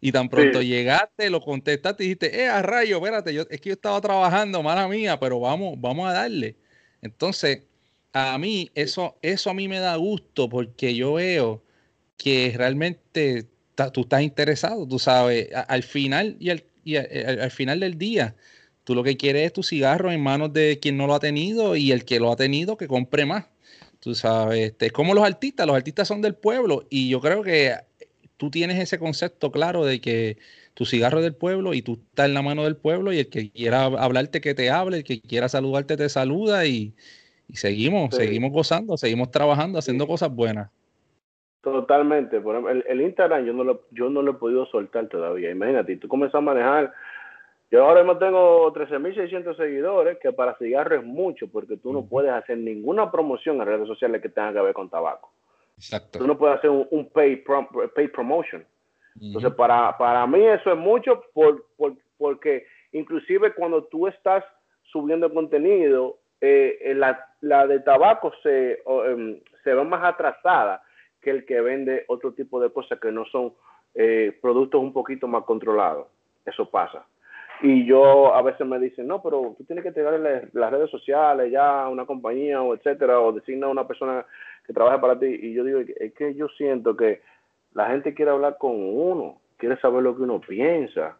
Y 0.00 0.12
tan 0.12 0.28
pronto 0.28 0.62
llegaste, 0.62 1.30
lo 1.30 1.40
contestaste 1.40 2.04
y 2.04 2.06
dijiste, 2.08 2.42
eh, 2.42 2.48
a 2.48 2.62
rayo, 2.62 2.96
espérate, 2.96 3.34
yo, 3.34 3.42
es 3.50 3.60
que 3.60 3.68
yo 3.68 3.74
estaba 3.74 4.00
trabajando, 4.00 4.62
mala 4.62 4.88
mía, 4.88 5.20
pero 5.20 5.38
vamos, 5.38 5.74
vamos 5.78 6.08
a 6.08 6.12
darle. 6.14 6.56
Entonces, 7.02 7.64
a 8.12 8.36
mí, 8.38 8.70
eso, 8.74 9.18
eso 9.22 9.50
a 9.50 9.54
mí 9.54 9.68
me 9.68 9.78
da 9.78 9.96
gusto 9.96 10.48
porque 10.48 10.94
yo 10.94 11.14
veo 11.14 11.62
que 12.16 12.52
realmente 12.56 13.46
tú 13.92 14.02
estás 14.02 14.22
interesado, 14.22 14.86
tú 14.86 14.98
sabes, 14.98 15.48
al 15.54 15.82
final 15.82 16.36
y, 16.38 16.50
al, 16.50 16.64
y 16.84 16.96
al, 16.96 17.50
final 17.50 17.80
del 17.80 17.98
día, 17.98 18.34
tú 18.90 18.96
lo 18.96 19.04
que 19.04 19.16
quieres 19.16 19.46
es 19.46 19.52
tu 19.52 19.62
cigarro 19.62 20.10
en 20.10 20.20
manos 20.20 20.52
de 20.52 20.80
quien 20.82 20.96
no 20.96 21.06
lo 21.06 21.14
ha 21.14 21.20
tenido 21.20 21.76
y 21.76 21.92
el 21.92 22.04
que 22.04 22.18
lo 22.18 22.32
ha 22.32 22.34
tenido 22.34 22.76
que 22.76 22.88
compre 22.88 23.24
más. 23.24 23.46
Tú 24.00 24.16
sabes, 24.16 24.70
este, 24.70 24.86
es 24.86 24.92
como 24.92 25.14
los 25.14 25.22
artistas, 25.22 25.64
los 25.64 25.76
artistas 25.76 26.08
son 26.08 26.20
del 26.22 26.34
pueblo 26.34 26.82
y 26.90 27.08
yo 27.08 27.20
creo 27.20 27.44
que 27.44 27.74
tú 28.36 28.50
tienes 28.50 28.80
ese 28.80 28.98
concepto 28.98 29.52
claro 29.52 29.84
de 29.84 30.00
que 30.00 30.38
tu 30.74 30.86
cigarro 30.86 31.18
es 31.18 31.22
del 31.22 31.36
pueblo 31.36 31.72
y 31.72 31.82
tú 31.82 32.00
estás 32.04 32.26
en 32.26 32.34
la 32.34 32.42
mano 32.42 32.64
del 32.64 32.76
pueblo 32.76 33.12
y 33.12 33.20
el 33.20 33.28
que 33.28 33.52
quiera 33.52 33.84
hablarte 33.84 34.40
que 34.40 34.56
te 34.56 34.70
hable, 34.70 34.96
el 34.96 35.04
que 35.04 35.20
quiera 35.20 35.48
saludarte 35.48 35.96
te 35.96 36.08
saluda 36.08 36.66
y, 36.66 36.92
seguimos, 37.54 38.12
seguimos 38.16 38.50
gozando, 38.50 38.96
seguimos 38.96 39.30
trabajando, 39.30 39.78
haciendo 39.78 40.08
cosas 40.08 40.34
buenas. 40.34 40.68
Totalmente. 41.60 42.38
El, 42.38 42.84
el, 42.88 43.00
Instagram 43.02 43.44
yo 43.44 43.52
no, 43.52 43.62
lo, 43.62 43.82
yo 43.92 44.10
no 44.10 44.20
lo 44.22 44.32
he 44.32 44.34
podido 44.34 44.66
soltar 44.66 45.06
todavía. 45.06 45.52
Imagínate, 45.52 45.96
tú 45.96 46.08
comienzas 46.08 46.38
a 46.38 46.40
manejar. 46.40 46.92
Yo 47.70 47.84
ahora 47.84 48.02
mismo 48.02 48.18
tengo 48.18 48.72
13.600 48.72 49.56
seguidores, 49.56 50.18
que 50.18 50.32
para 50.32 50.56
cigarro 50.58 50.96
es 50.96 51.04
mucho, 51.04 51.46
porque 51.48 51.76
tú 51.76 51.92
no 51.92 52.04
puedes 52.04 52.32
hacer 52.32 52.58
ninguna 52.58 53.12
promoción 53.12 53.60
en 53.60 53.66
redes 53.66 53.86
sociales 53.86 54.20
que 54.20 54.28
tenga 54.28 54.52
que 54.52 54.60
ver 54.60 54.74
con 54.74 54.90
tabaco. 54.90 55.30
Tú 56.10 56.26
no 56.26 56.36
puedes 56.36 56.58
hacer 56.58 56.70
un, 56.70 56.86
un 56.90 57.08
pay, 57.10 57.36
promotion. 58.08 58.64
Entonces, 59.20 59.52
para, 59.54 59.96
para 59.96 60.26
mí 60.26 60.44
eso 60.44 60.72
es 60.72 60.78
mucho 60.78 61.22
por, 61.32 61.64
porque 62.18 62.66
inclusive 62.92 63.54
cuando 63.54 63.84
tú 63.84 64.08
estás 64.08 64.44
subiendo 64.82 65.32
contenido, 65.32 66.18
eh, 66.40 66.92
la, 66.96 67.24
la, 67.40 67.66
de 67.66 67.80
tabaco 67.80 68.32
se, 68.42 68.82
em, 69.06 69.40
se 69.62 69.74
ve 69.74 69.84
más 69.84 70.02
atrasada 70.04 70.82
que 71.20 71.30
el 71.30 71.44
que 71.44 71.60
vende 71.60 72.04
otro 72.08 72.32
tipo 72.32 72.60
de 72.60 72.70
cosas 72.70 72.98
que 72.98 73.12
no 73.12 73.24
son 73.26 73.52
eh, 73.94 74.36
productos 74.40 74.80
un 74.80 74.92
poquito 74.92 75.28
más 75.28 75.44
controlados. 75.44 76.08
Eso 76.44 76.68
pasa. 76.68 77.04
Y 77.62 77.84
yo 77.84 78.34
a 78.34 78.42
veces 78.42 78.66
me 78.66 78.78
dicen, 78.78 79.06
no, 79.06 79.22
pero 79.22 79.54
tú 79.56 79.64
tienes 79.64 79.84
que 79.84 79.92
tener 79.92 80.50
las 80.52 80.70
redes 80.70 80.90
sociales 80.90 81.52
ya 81.52 81.88
una 81.88 82.06
compañía 82.06 82.62
o 82.62 82.74
etcétera, 82.74 83.20
o 83.20 83.32
designa 83.32 83.66
a 83.66 83.70
una 83.70 83.86
persona 83.86 84.24
que 84.66 84.72
trabaje 84.72 84.98
para 84.98 85.18
ti. 85.18 85.26
Y 85.26 85.52
yo 85.52 85.64
digo, 85.64 85.80
es 85.80 86.14
que 86.14 86.34
yo 86.34 86.48
siento 86.56 86.96
que 86.96 87.20
la 87.72 87.88
gente 87.88 88.14
quiere 88.14 88.30
hablar 88.30 88.56
con 88.58 88.72
uno, 88.76 89.40
quiere 89.58 89.78
saber 89.80 90.02
lo 90.02 90.16
que 90.16 90.22
uno 90.22 90.40
piensa. 90.40 91.18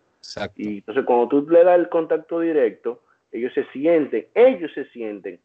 Y 0.56 0.78
entonces 0.78 1.04
cuando 1.04 1.28
tú 1.28 1.46
le 1.50 1.62
das 1.62 1.78
el 1.78 1.88
contacto 1.88 2.40
directo, 2.40 3.02
ellos 3.32 3.52
se 3.54 3.64
sienten, 3.72 4.26
ellos 4.34 4.70
se 4.74 4.86
sienten 4.86 5.40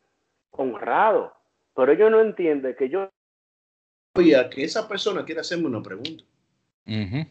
honrados, 0.52 1.32
pero 1.76 1.92
ellos 1.92 2.10
no 2.10 2.22
entienden 2.22 2.76
que 2.76 2.90
yo... 2.90 3.10
Oye, 4.16 4.36
que 4.50 4.64
esa 4.64 4.88
persona 4.88 5.26
quiere 5.26 5.42
hacerme 5.42 5.68
una 5.68 5.82
pregunta. 5.82 6.24
¿Me 6.86 7.28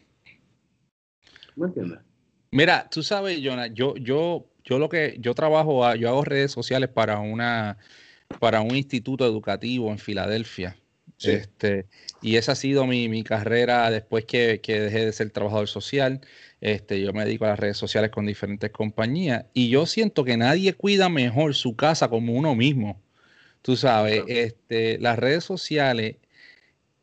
entiendes? 1.56 2.00
Mira, 2.54 2.88
tú 2.88 3.02
sabes, 3.02 3.40
Jonah, 3.42 3.66
yo, 3.66 3.96
yo, 3.96 4.46
yo 4.62 4.78
lo 4.78 4.88
que 4.88 5.16
yo 5.18 5.34
trabajo, 5.34 5.92
yo 5.96 6.08
hago 6.08 6.22
redes 6.22 6.52
sociales 6.52 6.88
para 6.88 7.18
una, 7.18 7.78
para 8.38 8.60
un 8.60 8.76
instituto 8.76 9.26
educativo 9.26 9.90
en 9.90 9.98
Filadelfia. 9.98 10.76
Este, 11.20 11.86
y 12.22 12.36
esa 12.36 12.52
ha 12.52 12.54
sido 12.54 12.86
mi, 12.86 13.24
carrera 13.24 13.90
después 13.90 14.24
que, 14.24 14.60
dejé 14.64 15.04
de 15.04 15.12
ser 15.12 15.30
trabajador 15.30 15.66
social. 15.66 16.20
Este, 16.60 17.00
yo 17.00 17.12
me 17.12 17.24
dedico 17.24 17.44
a 17.44 17.48
las 17.48 17.58
redes 17.58 17.76
sociales 17.76 18.12
con 18.12 18.24
diferentes 18.24 18.70
compañías 18.70 19.46
y 19.52 19.68
yo 19.68 19.84
siento 19.84 20.22
que 20.22 20.36
nadie 20.36 20.74
cuida 20.74 21.08
mejor 21.08 21.56
su 21.56 21.74
casa 21.74 22.08
como 22.08 22.34
uno 22.34 22.54
mismo. 22.54 23.02
Tú 23.62 23.74
sabes, 23.74 24.22
este, 24.28 25.00
las 25.00 25.18
redes 25.18 25.42
sociales, 25.42 26.18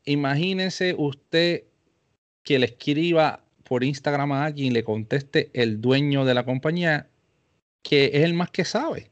imagínese 0.06 0.94
usted 0.96 1.64
que 2.42 2.58
le 2.58 2.64
escriba 2.64 3.41
por 3.72 3.84
Instagram 3.84 4.32
a 4.32 4.44
alguien 4.44 4.74
le 4.74 4.84
conteste 4.84 5.48
el 5.54 5.80
dueño 5.80 6.26
de 6.26 6.34
la 6.34 6.44
compañía, 6.44 7.08
que 7.82 8.10
es 8.12 8.22
el 8.22 8.34
más 8.34 8.50
que 8.50 8.66
sabe. 8.66 9.10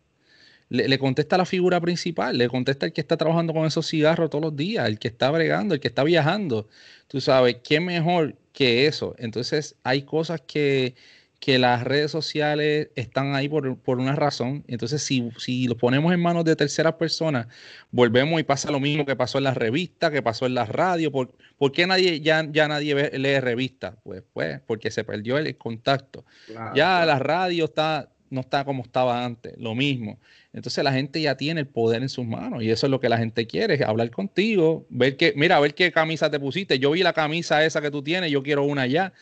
Le, 0.69 0.99
contesta 0.99 1.39
la 1.39 1.47
figura 1.47 1.81
principal, 1.81 2.37
le 2.37 2.47
contesta 2.47 2.85
el 2.85 2.93
que 2.93 3.01
está 3.01 3.17
trabajando 3.17 3.55
con 3.55 3.65
esos 3.65 3.89
cigarros 3.89 4.29
todos 4.29 4.45
los 4.45 4.55
días, 4.55 4.87
el 4.87 4.99
que 4.99 5.09
está 5.09 5.31
bregando, 5.31 5.73
el 5.73 5.81
que 5.81 5.89
está 5.89 6.05
viajando. 6.05 6.69
Tú 7.09 7.23
sabes, 7.23 7.57
¿qué 7.65 7.81
mejor 7.81 8.37
que 8.53 8.87
eso? 8.87 9.15
Entonces 9.17 9.77
hay 9.83 10.03
cosas 10.03 10.43
que, 10.43 10.95
que 11.41 11.59
las 11.59 11.85
redes 11.85 12.11
sociales 12.11 12.91
están 12.97 13.35
ahí 13.35 13.49
por, 13.49 13.67
una 13.99 14.15
razón. 14.15 14.63
Entonces, 14.69 15.03
si, 15.03 15.31
si 15.39 15.67
lo 15.67 15.77
ponemos 15.77 16.13
en 16.13 16.21
manos 16.21 16.45
de 16.45 16.55
terceras 16.55 16.95
personas, 16.95 17.47
volvemos 17.91 18.39
y 18.39 18.45
pasa 18.45 18.71
lo 18.71 18.79
mismo 18.79 19.07
que 19.07 19.17
pasó 19.17 19.39
en 19.39 19.45
las 19.45 19.57
revistas, 19.57 20.11
que 20.11 20.23
pasó 20.23 20.45
en 20.45 20.55
las 20.55 20.69
radios. 20.69 21.11
¿Por, 21.11 21.33
¿por 21.57 21.73
qué 21.73 21.87
nadie, 21.87 22.21
ya, 22.21 22.47
ya 22.53 22.69
nadie 22.69 23.19
lee 23.19 23.41
revistas? 23.41 23.95
Pues, 24.05 24.23
pues, 24.35 24.61
porque 24.67 24.91
se 24.91 25.03
perdió 25.03 25.39
el 25.39 25.57
contacto. 25.57 26.27
ya 26.75 27.07
la 27.07 27.19
radio 27.19 27.65
está, 27.65 28.11
no 28.29 28.43
está 28.43 28.67
como 28.67 28.83
estaba 28.83 29.25
antes, 29.25 29.55
lo 29.57 29.75
mismo. 29.75 30.19
Entonces 30.53 30.85
la 30.85 30.93
gente 30.93 31.23
ya 31.23 31.39
tiene 31.39 31.63
el 31.63 31.67
poder 31.69 32.03
en 32.03 32.11
sus 32.11 32.27
manos 32.27 32.63
y 32.63 32.71
eso 32.71 32.87
es 32.87 32.91
lo 32.91 33.01
que 33.01 33.09
la 33.09 33.17
gente 33.17 33.47
quiere, 33.47 33.83
hablar 33.83 34.11
contigo, 34.11 34.87
ver 34.91 35.17
que, 35.17 35.33
mira, 35.37 35.59
ver 35.59 35.75
qué 35.75 35.91
camisa 35.91 36.31
te 36.31 36.39
pusiste. 36.39 36.79
Yo 36.79 36.91
vi 36.91 37.03
la 37.03 37.15
camisa 37.15 37.65
esa 37.65 37.81
que 37.81 37.91
tú 37.91 38.03
tienes, 38.03 38.31
yo 38.31 38.43
quiero 38.43 38.65
una 38.65 38.87
ya, 38.87 39.15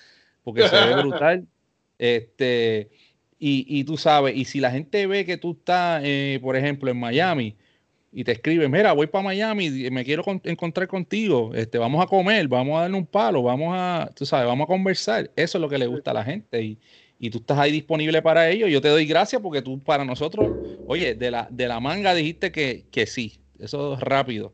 porque 0.42 0.68
se 0.68 0.74
ve 0.74 0.94
brutal. 1.00 1.46
Este, 1.98 2.90
y, 3.38 3.66
y, 3.68 3.84
tú 3.84 3.96
sabes, 3.96 4.36
y 4.36 4.44
si 4.44 4.60
la 4.60 4.70
gente 4.70 5.06
ve 5.06 5.24
que 5.24 5.36
tú 5.36 5.52
estás, 5.52 6.02
eh, 6.04 6.38
por 6.42 6.56
ejemplo, 6.56 6.90
en 6.90 6.98
Miami 6.98 7.56
y 8.12 8.24
te 8.24 8.32
escribe, 8.32 8.68
mira, 8.68 8.92
voy 8.92 9.06
para 9.06 9.24
Miami, 9.24 9.70
me 9.90 10.04
quiero 10.04 10.24
encontrar 10.44 10.88
contigo, 10.88 11.52
este, 11.54 11.78
vamos 11.78 12.02
a 12.02 12.06
comer, 12.08 12.48
vamos 12.48 12.78
a 12.78 12.82
darle 12.82 12.96
un 12.96 13.06
palo, 13.06 13.42
vamos 13.42 13.74
a, 13.76 14.10
tú 14.16 14.24
sabes, 14.26 14.46
vamos 14.46 14.64
a 14.64 14.68
conversar. 14.68 15.30
Eso 15.36 15.58
es 15.58 15.62
lo 15.62 15.68
que 15.68 15.78
le 15.78 15.86
gusta 15.86 16.10
a 16.12 16.14
la 16.14 16.24
gente 16.24 16.62
y, 16.62 16.78
y 17.18 17.30
tú 17.30 17.38
estás 17.38 17.58
ahí 17.58 17.70
disponible 17.72 18.22
para 18.22 18.48
ello. 18.50 18.66
Yo 18.66 18.80
te 18.80 18.88
doy 18.88 19.06
gracias 19.06 19.42
porque 19.42 19.62
tú 19.62 19.78
para 19.80 20.04
nosotros, 20.04 20.52
oye, 20.86 21.14
de 21.14 21.30
la, 21.30 21.48
de 21.50 21.68
la 21.68 21.80
manga 21.80 22.14
dijiste 22.14 22.50
que, 22.50 22.86
que 22.90 23.06
sí, 23.06 23.40
eso 23.58 23.94
es 23.94 24.00
rápido. 24.00 24.52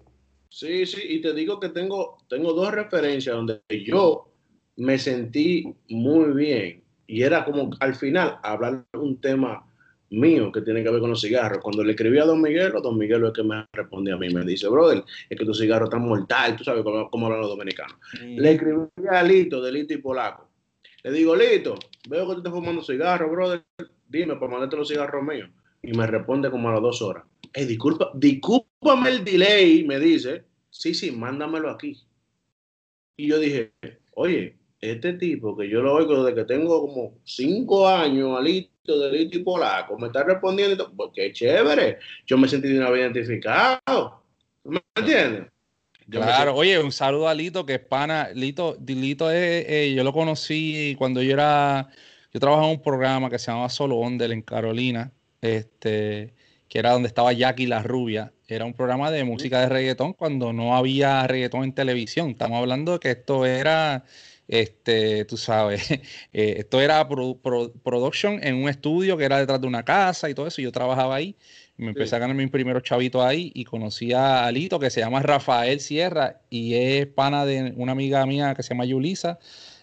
Sí, 0.48 0.86
sí, 0.86 1.00
y 1.08 1.20
te 1.20 1.32
digo 1.34 1.58
que 1.58 1.68
tengo, 1.68 2.18
tengo 2.28 2.52
dos 2.52 2.72
referencias 2.72 3.34
donde 3.34 3.60
yo 3.84 4.28
me 4.76 4.98
sentí 4.98 5.74
muy 5.88 6.32
bien 6.32 6.83
y 7.06 7.22
era 7.22 7.44
como 7.44 7.70
al 7.80 7.94
final 7.94 8.38
hablar 8.42 8.84
un 8.94 9.20
tema 9.20 9.66
mío 10.10 10.52
que 10.52 10.60
tiene 10.60 10.82
que 10.82 10.90
ver 10.90 11.00
con 11.00 11.10
los 11.10 11.20
cigarros. 11.20 11.62
Cuando 11.62 11.82
le 11.82 11.92
escribí 11.92 12.18
a 12.18 12.24
Don 12.24 12.40
Miguel, 12.40 12.72
Don 12.82 12.96
Miguel 12.96 13.24
es 13.24 13.32
que 13.32 13.42
me 13.42 13.66
responde 13.72 14.12
a 14.12 14.16
mí, 14.16 14.32
me 14.32 14.44
dice, 14.44 14.68
brother, 14.68 15.04
es 15.28 15.38
que 15.38 15.44
tu 15.44 15.54
cigarro 15.54 15.86
está 15.86 15.98
mortal, 15.98 16.56
tú 16.56 16.64
sabes 16.64 16.82
cómo, 16.82 17.10
cómo 17.10 17.26
hablan 17.26 17.40
los 17.40 17.50
dominicanos. 17.50 17.96
Le 18.22 18.52
escribí 18.52 18.86
a 19.10 19.22
Lito, 19.22 19.62
de 19.62 19.72
Lito 19.72 19.94
y 19.94 19.98
Polaco. 19.98 20.48
Le 21.02 21.12
digo, 21.12 21.36
Lito, 21.36 21.74
veo 22.08 22.26
que 22.26 22.32
tú 22.34 22.38
estás 22.38 22.52
fumando 22.52 22.82
cigarros, 22.82 23.30
brother, 23.30 23.64
dime 24.08 24.34
para 24.36 24.52
mandarte 24.52 24.76
los 24.76 24.88
cigarros 24.88 25.22
míos. 25.22 25.50
Y 25.82 25.92
me 25.92 26.06
responde 26.06 26.50
como 26.50 26.68
a 26.68 26.72
las 26.72 26.82
dos 26.82 27.02
horas. 27.02 27.24
Hey, 27.52 27.66
disculpa, 27.66 28.10
discúlpame 28.14 29.10
el 29.10 29.24
delay, 29.24 29.84
me 29.84 29.98
dice. 29.98 30.44
Sí, 30.70 30.94
sí, 30.94 31.12
mándamelo 31.12 31.70
aquí. 31.70 32.00
Y 33.16 33.28
yo 33.28 33.38
dije, 33.38 33.72
oye, 34.14 34.56
este 34.90 35.14
tipo 35.14 35.56
que 35.56 35.68
yo 35.68 35.80
lo 35.80 35.94
oigo 35.94 36.22
desde 36.22 36.36
que 36.36 36.44
tengo 36.44 36.80
como 36.80 37.18
cinco 37.24 37.88
años, 37.88 38.38
alito, 38.38 38.98
delito 38.98 39.38
y 39.38 39.42
polaco, 39.42 39.98
me 39.98 40.08
está 40.08 40.24
respondiendo, 40.24 40.92
pues 40.96 41.10
qué 41.14 41.32
chévere, 41.32 41.98
yo 42.26 42.36
me 42.38 42.48
sentí 42.48 42.68
de 42.68 42.78
una 42.78 42.90
vez 42.90 43.02
identificado, 43.02 44.22
¿me 44.64 44.80
entiendes? 44.96 45.46
claro, 46.10 46.54
oye, 46.54 46.78
un 46.78 46.92
saludo 46.92 47.28
a 47.28 47.34
Lito, 47.34 47.64
que 47.64 47.74
es 47.74 47.80
pana, 47.80 48.28
Lito, 48.34 48.76
Lito 48.86 49.30
es, 49.30 49.64
eh, 49.68 49.94
yo 49.96 50.04
lo 50.04 50.12
conocí 50.12 50.94
cuando 50.98 51.22
yo 51.22 51.32
era, 51.32 51.88
yo 52.32 52.40
trabajaba 52.40 52.68
en 52.68 52.76
un 52.76 52.82
programa 52.82 53.30
que 53.30 53.38
se 53.38 53.50
llamaba 53.50 53.68
Solo 53.68 53.96
Ondel 53.96 54.32
en 54.32 54.42
Carolina, 54.42 55.12
este, 55.40 56.34
que 56.68 56.78
era 56.78 56.92
donde 56.92 57.08
estaba 57.08 57.32
Jackie 57.32 57.66
la 57.66 57.82
Rubia, 57.82 58.32
era 58.46 58.64
un 58.64 58.74
programa 58.74 59.10
de 59.10 59.24
música 59.24 59.60
de 59.60 59.68
reggaetón 59.68 60.12
cuando 60.12 60.52
no 60.52 60.76
había 60.76 61.26
reggaetón 61.26 61.64
en 61.64 61.74
televisión, 61.74 62.30
estamos 62.30 62.58
hablando 62.58 62.92
de 62.92 62.98
que 62.98 63.10
esto 63.12 63.46
era 63.46 64.04
este, 64.48 65.24
tú 65.24 65.36
sabes, 65.36 65.90
eh, 66.32 66.56
esto 66.58 66.80
era 66.80 67.06
production 67.08 68.42
en 68.42 68.56
un 68.56 68.68
estudio 68.68 69.16
que 69.16 69.24
era 69.24 69.38
detrás 69.38 69.60
de 69.60 69.66
una 69.66 69.84
casa 69.84 70.28
y 70.28 70.34
todo 70.34 70.46
eso. 70.46 70.60
Y 70.60 70.64
yo 70.64 70.72
trabajaba 70.72 71.14
ahí. 71.14 71.36
me 71.76 71.88
empecé 71.88 72.16
a 72.16 72.18
ganar 72.18 72.36
mis 72.36 72.50
primeros 72.50 72.82
chavitos 72.82 73.24
ahí 73.24 73.50
y 73.54 73.64
conocí 73.64 74.12
a 74.12 74.50
Lito, 74.52 74.78
que 74.78 74.90
se 74.90 75.00
llama 75.00 75.22
Rafael 75.22 75.80
Sierra 75.80 76.40
y 76.50 76.74
es 76.74 77.06
pana 77.06 77.46
de 77.46 77.72
una 77.76 77.92
amiga 77.92 78.24
mía 78.26 78.54
que 78.54 78.62
se 78.62 78.70
llama 78.70 78.84
Yulisa, 78.84 79.38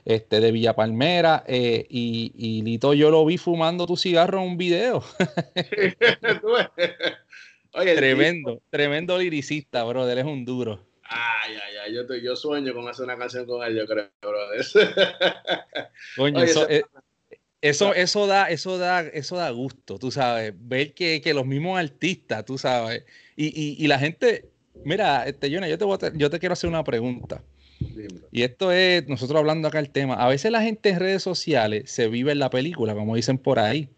este, 0.05 0.39
de 0.39 0.51
Villa 0.51 0.75
Palmera. 0.75 1.43
Eh, 1.47 1.85
y, 1.89 2.61
Lito, 2.63 2.93
yo 2.93 3.09
lo 3.09 3.25
vi 3.25 3.37
fumando 3.37 3.87
tu 3.87 3.97
cigarro 3.97 4.41
en 4.41 4.49
un 4.49 4.57
video. 4.57 5.03
tremendo, 7.71 8.61
tremendo 8.69 9.17
liricista, 9.17 9.83
brother, 9.83 10.19
es 10.19 10.25
un 10.25 10.45
duro. 10.45 10.90
Ay, 11.13 11.55
ay, 11.55 11.75
ay, 11.83 11.93
yo, 11.93 12.15
yo 12.15 12.37
sueño 12.37 12.73
con 12.73 12.87
hacer 12.87 13.03
una 13.03 13.17
canción 13.17 13.45
con 13.45 13.61
él, 13.67 13.75
yo 13.75 13.85
creo, 13.85 14.09
Coño, 16.15 16.41
eh, 16.41 16.83
eso, 17.59 17.93
eso, 17.93 18.27
da, 18.27 18.49
eso 18.49 18.77
da, 18.77 19.01
eso 19.01 19.35
da 19.35 19.49
gusto, 19.49 19.99
tú 19.99 20.09
sabes, 20.09 20.53
ver 20.55 20.93
que, 20.93 21.19
que 21.19 21.33
los 21.33 21.45
mismos 21.45 21.77
artistas, 21.77 22.45
tú 22.45 22.57
sabes, 22.57 23.03
y, 23.35 23.47
y, 23.47 23.75
y 23.77 23.87
la 23.87 23.99
gente, 23.99 24.45
mira, 24.85 25.27
este, 25.27 25.53
Jonah, 25.53 25.67
yo 25.67 25.77
te, 25.77 25.83
voy 25.83 25.97
yo 26.15 26.29
te 26.29 26.39
quiero 26.39 26.53
hacer 26.53 26.69
una 26.69 26.85
pregunta. 26.85 27.43
Y 28.31 28.43
esto 28.43 28.71
es, 28.71 29.05
nosotros 29.09 29.37
hablando 29.37 29.67
acá 29.67 29.79
el 29.79 29.89
tema, 29.89 30.13
a 30.13 30.29
veces 30.29 30.49
la 30.49 30.61
gente 30.61 30.89
en 30.89 30.99
redes 30.99 31.23
sociales 31.23 31.91
se 31.91 32.07
vive 32.07 32.31
en 32.31 32.39
la 32.39 32.49
película, 32.49 32.93
como 32.93 33.17
dicen 33.17 33.37
por 33.37 33.59
ahí, 33.59 33.89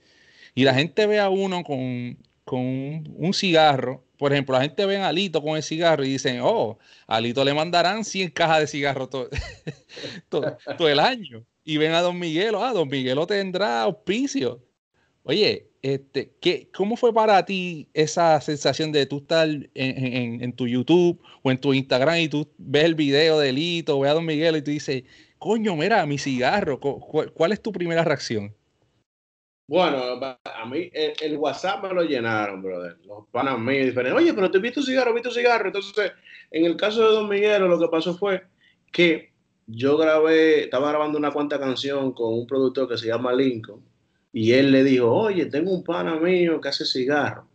y 0.56 0.64
la 0.64 0.74
gente 0.74 1.06
ve 1.06 1.20
a 1.20 1.30
uno 1.30 1.64
con, 1.64 2.18
con 2.44 2.60
un 2.60 3.34
cigarro 3.36 4.04
por 4.24 4.32
ejemplo, 4.32 4.56
la 4.56 4.62
gente 4.62 4.86
ve 4.86 4.96
a 4.96 5.10
Alito 5.10 5.42
con 5.42 5.58
el 5.58 5.64
cigarro 5.64 6.06
y 6.06 6.12
dicen, 6.12 6.40
oh, 6.42 6.80
a 7.08 7.18
Alito 7.18 7.44
le 7.44 7.54
mandarán 7.54 8.06
100 8.06 8.30
cajas 8.30 8.62
de 8.62 8.68
cigarro 8.68 9.10
todo, 10.30 10.48
el 10.88 11.00
año. 11.02 11.46
Y 11.66 11.76
ven 11.76 11.92
a 11.92 12.00
Don 12.00 12.18
Miguelo, 12.18 12.64
ah, 12.64 12.72
Don 12.72 12.88
Miguelo 12.88 13.28
tendrá 13.28 13.82
auspicio. 13.82 14.64
Oye, 15.24 15.68
este, 15.82 16.32
¿qué, 16.40 16.70
¿cómo 16.74 16.96
fue 16.96 17.14
para 17.14 17.44
ti 17.44 17.90
esa 17.94 18.40
sensación 18.40 18.94
de 18.94 19.06
tú 19.08 19.18
estar 19.18 19.50
en, 19.74 20.54
tu 20.54 20.70
YouTube 20.70 21.22
o 21.42 21.52
en 21.52 21.58
tu 21.58 21.74
Instagram 21.74 22.20
y 22.20 22.30
tú 22.30 22.50
ves 22.58 22.86
el 22.86 22.96
video 22.96 23.40
de 23.40 23.50
Alito, 23.50 24.00
ves 24.00 24.12
a 24.12 24.14
Don 24.14 24.26
Miguelo 24.26 24.58
y 24.58 24.62
tú 24.62 24.72
dices, 24.72 25.04
coño, 25.38 25.76
mira, 25.76 26.06
mi 26.06 26.18
cigarro, 26.18 26.80
cuál 26.80 27.52
es 27.52 27.62
tu 27.62 27.74
primera 27.74 28.06
reacción? 28.06 28.56
Bueno, 29.66 30.20
a 30.22 30.66
mí 30.66 30.90
el, 30.94 31.38
WhatsApp 31.38 31.84
me 31.84 31.94
lo 31.94 32.04
llenaron, 32.04 32.62
brother. 32.62 32.98
Los 33.06 33.28
panas 33.32 33.58
míos 33.58 33.86
diferentes. 33.86 34.22
Oye, 34.22 34.34
pero 34.34 34.52
te 34.52 34.60
vi 34.60 34.72
tu 34.72 34.84
cigarro, 34.84 35.14
vi 35.14 35.22
tu 35.22 35.32
cigarro. 35.32 35.68
Entonces, 35.68 36.12
en 36.52 36.66
el 36.66 36.76
caso 36.76 37.02
de 37.02 37.16
Don 37.16 37.30
Miguel, 37.30 37.62
lo 37.64 37.80
que 37.80 37.88
pasó 37.88 38.18
fue 38.18 38.44
que 38.92 39.32
yo 39.66 39.98
grabé, 39.98 40.66
estaba 40.66 40.90
grabando 40.90 41.18
una 41.18 41.32
cuanta 41.32 41.60
canción 41.60 42.12
con 42.14 42.34
un 42.34 42.46
productor 42.46 42.90
que 42.90 42.98
se 42.98 43.08
llama 43.08 43.34
Lincoln. 43.34 43.82
Y 44.34 44.52
él 44.52 44.72
le 44.72 44.84
dijo, 44.84 45.10
oye, 45.12 45.46
tengo 45.46 45.72
un 45.72 45.84
pana 45.84 46.16
mío 46.16 46.60
que 46.60 46.70
hace 46.70 46.86
cigarro. 46.86 47.48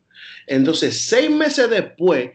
Entonces, 0.47 0.97
seis 1.09 1.31
meses 1.31 1.69
después, 1.69 2.31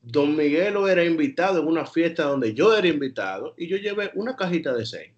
Don 0.00 0.34
Miguelo 0.34 0.88
era 0.88 1.04
invitado 1.04 1.60
en 1.60 1.66
una 1.66 1.84
fiesta 1.84 2.24
donde 2.24 2.54
yo 2.54 2.74
era 2.74 2.86
invitado 2.86 3.54
y 3.58 3.68
yo 3.68 3.76
llevé 3.76 4.10
una 4.14 4.34
cajita 4.34 4.72
de 4.72 4.86
seis. 4.86 5.12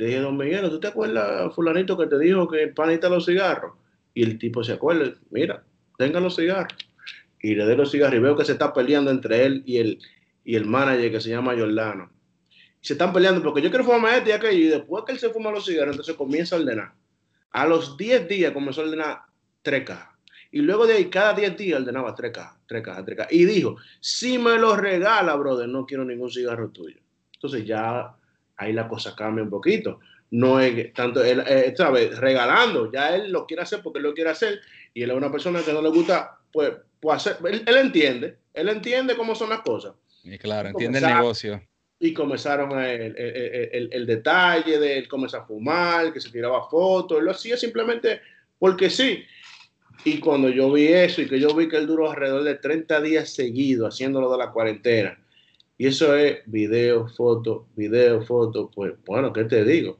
Le 0.00 0.06
dije, 0.06 0.20
Don 0.20 0.34
Miguelo, 0.34 0.70
¿tú 0.70 0.80
te 0.80 0.88
acuerdas, 0.88 1.54
fulanito, 1.54 1.94
que 1.98 2.06
te 2.06 2.18
dijo 2.18 2.48
que 2.48 2.68
panita 2.68 3.10
los 3.10 3.26
cigarros? 3.26 3.74
Y 4.14 4.22
el 4.22 4.38
tipo 4.38 4.64
se 4.64 4.72
acuerda, 4.72 5.12
mira, 5.28 5.62
tenga 5.98 6.18
los 6.20 6.36
cigarros. 6.36 6.72
Y 7.38 7.54
le 7.54 7.64
doy 7.64 7.76
los 7.76 7.90
cigarros 7.90 8.16
y 8.16 8.20
veo 8.20 8.34
que 8.34 8.46
se 8.46 8.52
está 8.52 8.72
peleando 8.72 9.10
entre 9.10 9.44
él 9.44 9.62
y 9.66 9.76
el, 9.76 9.98
y 10.42 10.56
el 10.56 10.64
manager 10.64 11.12
que 11.12 11.20
se 11.20 11.28
llama 11.28 11.54
Jordano. 11.54 12.10
se 12.80 12.94
están 12.94 13.12
peleando 13.12 13.42
porque 13.42 13.60
yo 13.60 13.68
quiero 13.68 13.84
fumar 13.84 14.14
este 14.14 14.30
y 14.30 14.32
aquello. 14.32 14.58
Y 14.58 14.68
después 14.68 15.04
que 15.04 15.12
él 15.12 15.18
se 15.18 15.28
fuma 15.28 15.50
los 15.50 15.66
cigarros, 15.66 15.92
entonces 15.92 16.16
comienza 16.16 16.56
a 16.56 16.60
ordenar. 16.60 16.94
A 17.50 17.66
los 17.66 17.98
10 17.98 18.26
días 18.26 18.52
comenzó 18.52 18.80
a 18.80 18.84
ordenar 18.84 19.18
tres 19.60 19.84
cajas. 19.84 20.16
Y 20.50 20.62
luego 20.62 20.86
de 20.86 20.94
ahí, 20.94 21.10
cada 21.10 21.34
10 21.34 21.58
días 21.58 21.78
ordenaba 21.78 22.14
tres 22.14 22.32
cajas, 22.32 22.58
tres 22.66 22.82
cajas, 22.82 23.04
tres 23.04 23.18
cajas. 23.18 23.32
Y 23.34 23.44
dijo, 23.44 23.76
si 24.00 24.38
me 24.38 24.56
lo 24.56 24.76
regala, 24.76 25.36
brother, 25.36 25.68
no 25.68 25.84
quiero 25.84 26.06
ningún 26.06 26.30
cigarro 26.30 26.70
tuyo. 26.70 26.96
Entonces 27.34 27.66
ya 27.66 28.16
ahí 28.60 28.72
la 28.72 28.86
cosa 28.86 29.16
cambia 29.16 29.42
un 29.42 29.50
poquito. 29.50 30.00
No 30.30 30.60
es 30.60 30.92
tanto, 30.92 31.24
él, 31.24 31.42
eh, 31.46 31.74
¿sabes? 31.76 32.16
Regalando, 32.18 32.92
ya 32.92 33.14
él 33.14 33.32
lo 33.32 33.46
quiere 33.46 33.62
hacer 33.62 33.80
porque 33.82 33.98
él 33.98 34.04
lo 34.04 34.14
quiere 34.14 34.30
hacer. 34.30 34.60
Y 34.94 35.02
él 35.02 35.10
es 35.10 35.16
una 35.16 35.32
persona 35.32 35.62
que 35.62 35.72
no 35.72 35.82
le 35.82 35.88
gusta, 35.88 36.38
pues, 36.52 36.72
pues 37.00 37.16
hacer, 37.16 37.38
él, 37.44 37.76
entiende, 37.76 38.36
él 38.54 38.68
entiende 38.68 39.16
cómo 39.16 39.34
son 39.34 39.50
las 39.50 39.60
cosas. 39.60 39.94
Y 40.22 40.38
claro, 40.38 40.68
entiende 40.68 40.98
el 40.98 41.06
negocio. 41.06 41.60
Y 41.98 42.14
comenzaron 42.14 42.78
el, 42.80 43.16
el, 43.16 43.88
el, 43.92 44.06
detalle 44.06 44.78
de 44.78 44.98
él 44.98 45.08
comenzar 45.08 45.40
a 45.40 45.44
fumar, 45.44 46.12
que 46.12 46.20
se 46.20 46.30
tiraba 46.30 46.68
fotos, 46.68 47.18
él 47.18 47.24
lo 47.24 47.32
hacía 47.32 47.56
simplemente 47.56 48.20
porque 48.58 48.88
sí. 48.88 49.24
Y 50.04 50.18
cuando 50.18 50.48
yo 50.48 50.72
vi 50.72 50.88
eso 50.88 51.20
y 51.20 51.28
que 51.28 51.38
yo 51.38 51.54
vi 51.54 51.68
que 51.68 51.76
él 51.76 51.86
duró 51.86 52.10
alrededor 52.10 52.44
de 52.44 52.54
30 52.54 53.00
días 53.02 53.30
seguidos 53.30 53.94
haciéndolo 53.94 54.30
de 54.32 54.38
la 54.38 54.50
cuarentena, 54.50 55.18
y 55.80 55.86
eso 55.86 56.14
es 56.14 56.40
video, 56.44 57.08
foto, 57.08 57.66
video, 57.74 58.20
foto, 58.20 58.70
pues 58.70 58.92
bueno, 59.06 59.32
¿qué 59.32 59.44
te 59.44 59.64
digo? 59.64 59.98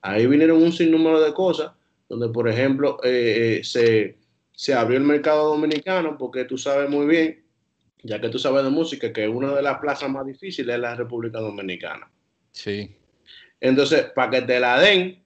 Ahí 0.00 0.26
vinieron 0.26 0.60
un 0.60 0.72
sinnúmero 0.72 1.20
de 1.20 1.32
cosas 1.32 1.70
donde, 2.08 2.30
por 2.30 2.48
ejemplo, 2.48 2.98
eh, 3.04 3.58
eh, 3.60 3.64
se, 3.64 4.18
se 4.50 4.74
abrió 4.74 4.98
el 4.98 5.04
mercado 5.04 5.50
dominicano 5.50 6.18
porque 6.18 6.46
tú 6.46 6.58
sabes 6.58 6.90
muy 6.90 7.06
bien, 7.06 7.44
ya 8.02 8.20
que 8.20 8.28
tú 8.28 8.40
sabes 8.40 8.64
de 8.64 8.70
música, 8.70 9.12
que 9.12 9.28
una 9.28 9.54
de 9.54 9.62
las 9.62 9.78
plazas 9.78 10.10
más 10.10 10.26
difíciles 10.26 10.74
es 10.74 10.80
la 10.80 10.96
República 10.96 11.38
Dominicana. 11.38 12.10
Sí. 12.50 12.92
Entonces, 13.60 14.06
para 14.12 14.32
que 14.32 14.42
te 14.42 14.58
la 14.58 14.80
den, 14.80 15.22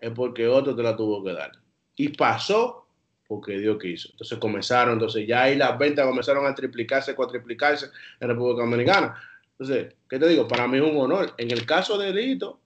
es 0.00 0.10
porque 0.12 0.46
otro 0.46 0.76
te 0.76 0.84
la 0.84 0.94
tuvo 0.94 1.24
que 1.24 1.32
dar. 1.32 1.50
Y 1.96 2.10
pasó 2.10 2.86
porque 3.26 3.58
Dios 3.58 3.76
quiso. 3.80 4.08
Entonces 4.12 4.38
comenzaron, 4.38 4.92
entonces 4.92 5.26
ya 5.26 5.42
ahí 5.42 5.56
las 5.56 5.76
ventas 5.78 6.06
comenzaron 6.06 6.46
a 6.46 6.54
triplicarse, 6.54 7.16
cuatriplicarse 7.16 7.86
en 8.20 8.28
República 8.28 8.62
Dominicana. 8.62 9.16
Entonces, 9.58 9.94
¿qué 10.08 10.18
te 10.18 10.28
digo? 10.28 10.48
Para 10.48 10.66
mí 10.66 10.78
es 10.78 10.82
un 10.82 10.96
honor. 10.96 11.34
En 11.38 11.50
el 11.50 11.64
caso 11.66 11.98
de 11.98 12.12
Lito, 12.12 12.60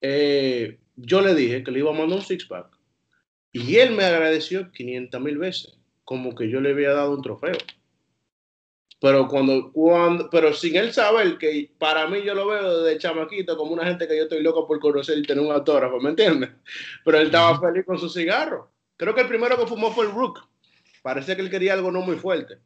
eh, 0.00 0.78
yo 0.96 1.20
le 1.20 1.34
dije 1.34 1.62
que 1.62 1.70
le 1.70 1.80
iba 1.80 1.90
a 1.90 1.94
mandar 1.94 2.18
un 2.18 2.24
six-pack 2.24 2.78
y 3.52 3.76
él 3.76 3.92
me 3.92 4.04
agradeció 4.04 4.70
500 4.70 5.20
mil 5.20 5.38
veces, 5.38 5.78
como 6.04 6.34
que 6.34 6.48
yo 6.48 6.60
le 6.60 6.70
había 6.70 6.92
dado 6.92 7.12
un 7.12 7.22
trofeo. 7.22 7.56
Pero 9.00 9.28
cuando, 9.28 9.70
cuando, 9.72 10.28
pero 10.28 10.52
sin 10.52 10.74
él 10.74 10.92
saber 10.92 11.38
que 11.38 11.70
para 11.78 12.08
mí 12.08 12.20
yo 12.24 12.34
lo 12.34 12.48
veo 12.48 12.82
de 12.82 12.98
chamaquito 12.98 13.56
como 13.56 13.72
una 13.72 13.86
gente 13.86 14.08
que 14.08 14.16
yo 14.16 14.24
estoy 14.24 14.42
loco 14.42 14.66
por 14.66 14.80
conocer 14.80 15.18
y 15.18 15.22
tener 15.22 15.44
un 15.44 15.52
autógrafo, 15.52 16.00
¿me 16.00 16.10
entiendes? 16.10 16.50
Pero 17.04 17.18
él 17.18 17.26
estaba 17.26 17.60
feliz 17.60 17.86
con 17.86 17.98
su 17.98 18.08
cigarro. 18.08 18.72
Creo 18.96 19.14
que 19.14 19.20
el 19.20 19.28
primero 19.28 19.56
que 19.56 19.66
fumó 19.66 19.92
fue 19.92 20.06
el 20.06 20.12
Rook. 20.12 20.40
Parece 21.00 21.36
que 21.36 21.42
él 21.42 21.50
quería 21.50 21.74
algo 21.74 21.92
no 21.92 22.00
muy 22.00 22.16
fuerte. 22.16 22.58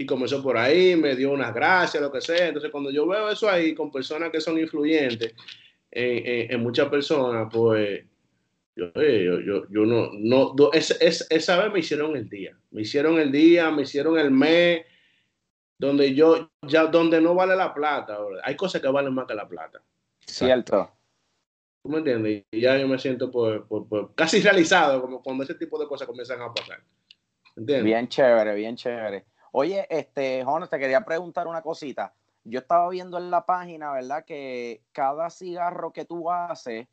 Y 0.00 0.06
comenzó 0.06 0.40
por 0.40 0.56
ahí, 0.56 0.94
me 0.94 1.16
dio 1.16 1.32
unas 1.32 1.52
gracias, 1.52 2.00
lo 2.00 2.12
que 2.12 2.20
sea. 2.20 2.46
Entonces, 2.46 2.70
cuando 2.70 2.88
yo 2.92 3.04
veo 3.04 3.28
eso 3.30 3.50
ahí 3.50 3.74
con 3.74 3.90
personas 3.90 4.30
que 4.30 4.40
son 4.40 4.56
influyentes 4.56 5.34
en, 5.90 6.62
muchas 6.62 6.88
personas, 6.88 7.48
pues 7.52 8.04
yo, 8.76 8.92
yo, 8.94 9.68
yo, 9.68 9.84
no, 9.84 10.10
no 10.12 10.70
esa 10.72 11.58
vez 11.60 11.72
me 11.72 11.80
hicieron 11.80 12.16
el 12.16 12.28
día. 12.28 12.56
Me 12.70 12.82
hicieron 12.82 13.18
el 13.18 13.32
día, 13.32 13.72
me 13.72 13.82
hicieron 13.82 14.16
el 14.20 14.30
mes, 14.30 14.86
donde 15.76 16.14
yo, 16.14 16.48
ya, 16.62 16.86
donde 16.86 17.20
no 17.20 17.34
vale 17.34 17.56
la 17.56 17.74
plata. 17.74 18.18
Hay 18.44 18.54
cosas 18.54 18.80
que 18.80 18.86
valen 18.86 19.12
más 19.12 19.26
que 19.26 19.34
la 19.34 19.48
plata. 19.48 19.82
Cierto. 20.24 20.92
¿Tú 21.82 21.88
me 21.88 21.98
entiendes? 21.98 22.44
Y 22.52 22.60
ya 22.60 22.78
yo 22.78 22.86
me 22.86 23.00
siento 23.00 23.32
pues, 23.32 23.62
pues, 23.68 23.82
pues, 23.88 24.06
casi 24.14 24.40
realizado 24.42 25.00
como 25.00 25.20
cuando 25.20 25.42
ese 25.42 25.56
tipo 25.56 25.76
de 25.76 25.88
cosas 25.88 26.06
comienzan 26.06 26.40
a 26.40 26.54
pasar. 26.54 26.84
¿Entiendes? 27.56 27.84
Bien 27.84 28.06
chévere, 28.06 28.54
bien 28.54 28.76
chévere. 28.76 29.24
Oye, 29.60 29.88
este, 29.90 30.44
Jonas, 30.44 30.70
te 30.70 30.78
quería 30.78 31.04
preguntar 31.04 31.48
una 31.48 31.62
cosita. 31.62 32.14
Yo 32.44 32.60
estaba 32.60 32.88
viendo 32.90 33.18
en 33.18 33.28
la 33.28 33.44
página, 33.44 33.90
¿verdad? 33.90 34.24
Que 34.24 34.84
cada 34.92 35.30
cigarro 35.30 35.92
que 35.92 36.04
tú 36.04 36.30
haces, 36.30 36.86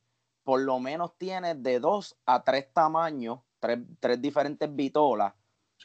por 0.44 0.62
lo 0.62 0.80
menos 0.80 1.16
tiene 1.16 1.54
de 1.54 1.80
dos 1.80 2.18
a 2.26 2.44
tres 2.44 2.74
tamaños, 2.74 3.42
tres, 3.60 3.82
tres 4.00 4.20
diferentes 4.20 4.76
bitolas, 4.76 5.36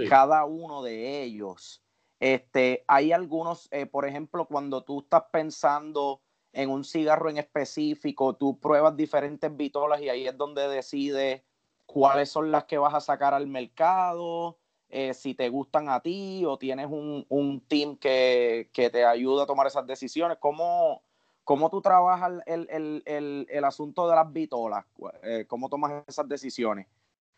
cada 0.08 0.46
uno 0.46 0.82
de 0.82 1.22
ellos. 1.22 1.82
Este, 2.18 2.82
hay 2.88 3.12
algunos, 3.12 3.68
eh, 3.72 3.84
por 3.84 4.06
ejemplo, 4.06 4.46
cuando 4.46 4.82
tú 4.82 5.00
estás 5.00 5.24
pensando 5.30 6.22
en 6.54 6.70
un 6.70 6.84
cigarro 6.84 7.28
en 7.28 7.36
específico, 7.36 8.36
tú 8.36 8.58
pruebas 8.58 8.96
diferentes 8.96 9.54
vitolas 9.54 10.00
y 10.00 10.08
ahí 10.08 10.26
es 10.26 10.38
donde 10.38 10.66
decides 10.66 11.42
cuáles 11.84 12.30
son 12.30 12.50
las 12.50 12.64
que 12.64 12.78
vas 12.78 12.94
a 12.94 13.00
sacar 13.00 13.34
al 13.34 13.48
mercado, 13.48 14.56
eh, 14.90 15.14
si 15.14 15.34
te 15.34 15.48
gustan 15.48 15.88
a 15.88 16.00
ti 16.00 16.44
o 16.44 16.58
tienes 16.58 16.86
un, 16.86 17.24
un 17.28 17.60
team 17.60 17.96
que, 17.96 18.68
que, 18.72 18.90
te 18.90 19.04
ayuda 19.04 19.44
a 19.44 19.46
tomar 19.46 19.66
esas 19.66 19.86
decisiones. 19.86 20.38
¿Cómo, 20.40 21.02
cómo 21.44 21.70
tú 21.70 21.80
trabajas 21.80 22.42
el, 22.46 22.66
el, 22.68 23.02
el, 23.06 23.46
el 23.48 23.64
asunto 23.64 24.08
de 24.08 24.16
las 24.16 24.32
vitolas? 24.32 24.84
Eh, 25.22 25.44
¿Cómo 25.46 25.68
tomas 25.68 26.04
esas 26.06 26.28
decisiones? 26.28 26.86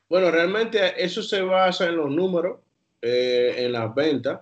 Bueno, 0.08 0.30
realmente 0.30 1.02
eso 1.02 1.22
se 1.22 1.42
basa 1.42 1.86
en 1.86 1.96
los 1.96 2.10
números, 2.10 2.58
eh, 3.00 3.54
en 3.58 3.72
las 3.72 3.94
ventas. 3.94 4.40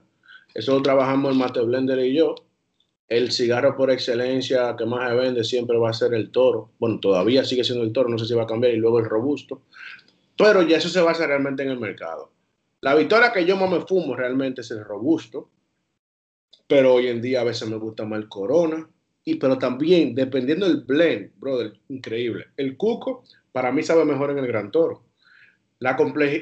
Eso 0.54 0.74
lo 0.74 0.82
trabajamos 0.82 1.32
el 1.32 1.38
Mate 1.38 1.60
Blender 1.60 1.98
y 2.00 2.14
yo 2.16 2.34
el 3.10 3.32
cigarro 3.32 3.76
por 3.76 3.90
excelencia 3.90 4.76
que 4.78 4.86
más 4.86 5.10
se 5.10 5.16
vende 5.16 5.44
siempre 5.44 5.76
va 5.76 5.90
a 5.90 5.92
ser 5.92 6.14
el 6.14 6.30
toro. 6.30 6.70
Bueno, 6.78 7.00
todavía 7.00 7.44
sigue 7.44 7.64
siendo 7.64 7.84
el 7.84 7.92
toro, 7.92 8.08
no 8.08 8.16
sé 8.18 8.24
si 8.24 8.34
va 8.34 8.44
a 8.44 8.46
cambiar, 8.46 8.72
y 8.72 8.76
luego 8.76 9.00
el 9.00 9.04
robusto. 9.04 9.62
Pero 10.38 10.62
ya 10.62 10.76
eso 10.76 10.88
se 10.88 11.00
basa 11.00 11.26
realmente 11.26 11.64
en 11.64 11.70
el 11.70 11.80
mercado. 11.80 12.30
La 12.80 12.94
victoria 12.94 13.32
que 13.32 13.44
yo 13.44 13.56
más 13.56 13.70
me 13.70 13.80
fumo 13.80 14.16
realmente 14.16 14.62
es 14.62 14.70
el 14.70 14.84
robusto, 14.84 15.50
pero 16.66 16.94
hoy 16.94 17.08
en 17.08 17.20
día 17.20 17.40
a 17.40 17.44
veces 17.44 17.68
me 17.68 17.76
gusta 17.76 18.04
más 18.04 18.20
el 18.20 18.28
corona. 18.28 18.88
Y 19.24 19.34
pero 19.34 19.58
también, 19.58 20.14
dependiendo 20.14 20.66
del 20.66 20.82
blend, 20.82 21.32
brother, 21.36 21.74
increíble. 21.88 22.46
El 22.56 22.76
cuco, 22.76 23.24
para 23.52 23.70
mí 23.70 23.82
sabe 23.82 24.04
mejor 24.04 24.30
en 24.30 24.38
el 24.38 24.46
gran 24.46 24.70
toro. 24.70 25.04
La 25.78 25.96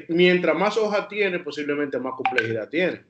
mientras 0.09 0.57
más 0.57 0.77
hoja 0.77 1.07
tiene, 1.07 1.39
posiblemente 1.39 1.99
más 1.99 2.13
complejidad 2.15 2.69
tiene. 2.69 3.03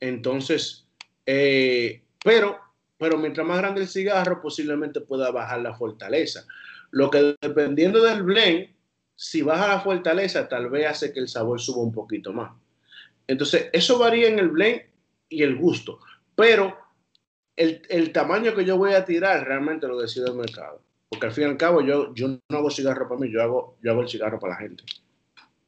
Entonces, 0.00 0.86
eh, 1.26 2.02
pero 2.24 2.58
pero 2.98 3.16
mientras 3.16 3.46
más 3.46 3.58
grande 3.58 3.82
el 3.82 3.88
cigarro, 3.88 4.42
posiblemente 4.42 5.00
pueda 5.00 5.30
bajar 5.30 5.60
la 5.60 5.74
fortaleza. 5.74 6.44
Lo 6.90 7.10
que 7.10 7.36
dependiendo 7.40 8.02
del 8.02 8.24
blend, 8.24 8.68
si 9.20 9.42
baja 9.42 9.66
la 9.66 9.80
fortaleza, 9.80 10.48
tal 10.48 10.70
vez 10.70 10.86
hace 10.86 11.12
que 11.12 11.18
el 11.18 11.26
sabor 11.26 11.60
suba 11.60 11.82
un 11.82 11.90
poquito 11.90 12.32
más. 12.32 12.52
Entonces, 13.26 13.68
eso 13.72 13.98
varía 13.98 14.28
en 14.28 14.38
el 14.38 14.48
blend 14.48 14.82
y 15.28 15.42
el 15.42 15.56
gusto, 15.56 15.98
pero 16.36 16.78
el, 17.56 18.12
tamaño 18.12 18.54
que 18.54 18.64
yo 18.64 18.78
voy 18.78 18.94
a 18.94 19.04
tirar 19.04 19.44
realmente 19.44 19.88
lo 19.88 19.98
decide 19.98 20.26
el 20.26 20.36
mercado. 20.36 20.80
Porque 21.08 21.26
al 21.26 21.32
fin 21.32 21.44
y 21.44 21.46
al 21.48 21.56
cabo, 21.56 21.80
yo, 21.80 22.14
yo 22.14 22.28
no 22.28 22.58
hago 22.58 22.70
cigarro 22.70 23.08
para 23.08 23.20
mí, 23.20 23.32
yo 23.32 23.42
hago, 23.42 23.76
yo 23.82 23.90
hago 23.90 24.02
el 24.02 24.08
cigarro 24.08 24.38
para 24.38 24.54
la 24.54 24.60
gente. 24.60 24.84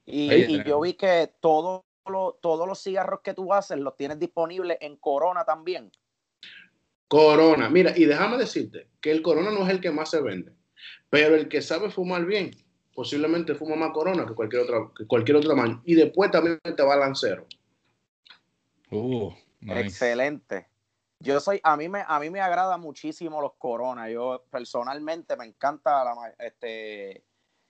Y, 0.07 0.63
yo 0.63 0.81
vi 0.81 0.95
que 0.95 1.33
todo 1.41 1.85
todos 2.41 2.69
los 2.69 2.83
cigarros 2.83 3.21
que 3.23 3.35
tú 3.35 3.53
haces 3.53 3.79
los 3.79 3.97
tienes 3.97 4.19
disponibles 4.19 4.79
en 4.81 4.97
Corona 4.97 5.45
también. 5.45 5.91
Corona. 7.09 7.69
Mira, 7.69 7.97
y 7.97 8.05
déjame 8.05 8.37
decirte 8.37 8.89
que 9.01 9.11
el 9.11 9.23
Corona 9.23 9.51
no 9.51 9.65
es 9.65 9.71
el 9.71 9.81
que 9.81 9.91
más 9.91 10.11
se 10.11 10.21
vende, 10.21 10.53
pero 11.09 11.35
el 11.35 11.49
que 11.49 11.63
sabe 11.63 11.91
fumar 11.91 12.25
bien, 12.25 12.53
posiblemente 12.95 13.55
fuma 13.55 13.77
más 13.77 13.93
Corona 13.93 14.27
que 14.27 14.35
cualquier 14.35 14.63
otro, 14.63 14.93
que 14.95 15.07
cualquier 15.07 15.37
otro 15.37 15.51
tamaño. 15.51 15.81
Y 15.85 15.95
después 15.95 16.31
también 16.31 16.61
te 16.63 16.83
va 16.83 16.97
lancero. 16.97 17.47
Uh, 18.91 19.33
Excelente. 19.69 20.69
Yo 21.21 21.39
soy, 21.39 21.61
a 21.63 21.77
mí 21.77 21.89
me, 21.89 22.03
a 22.07 22.19
mí 22.19 22.31
me 22.31 22.41
agrada 22.41 22.79
muchísimo 22.79 23.41
los 23.41 23.53
Corona. 23.55 24.09
Yo 24.09 24.45
personalmente 24.51 25.37
me 25.37 25.45
encanta 25.45 26.03
la, 26.03 26.35
este, 26.39 27.23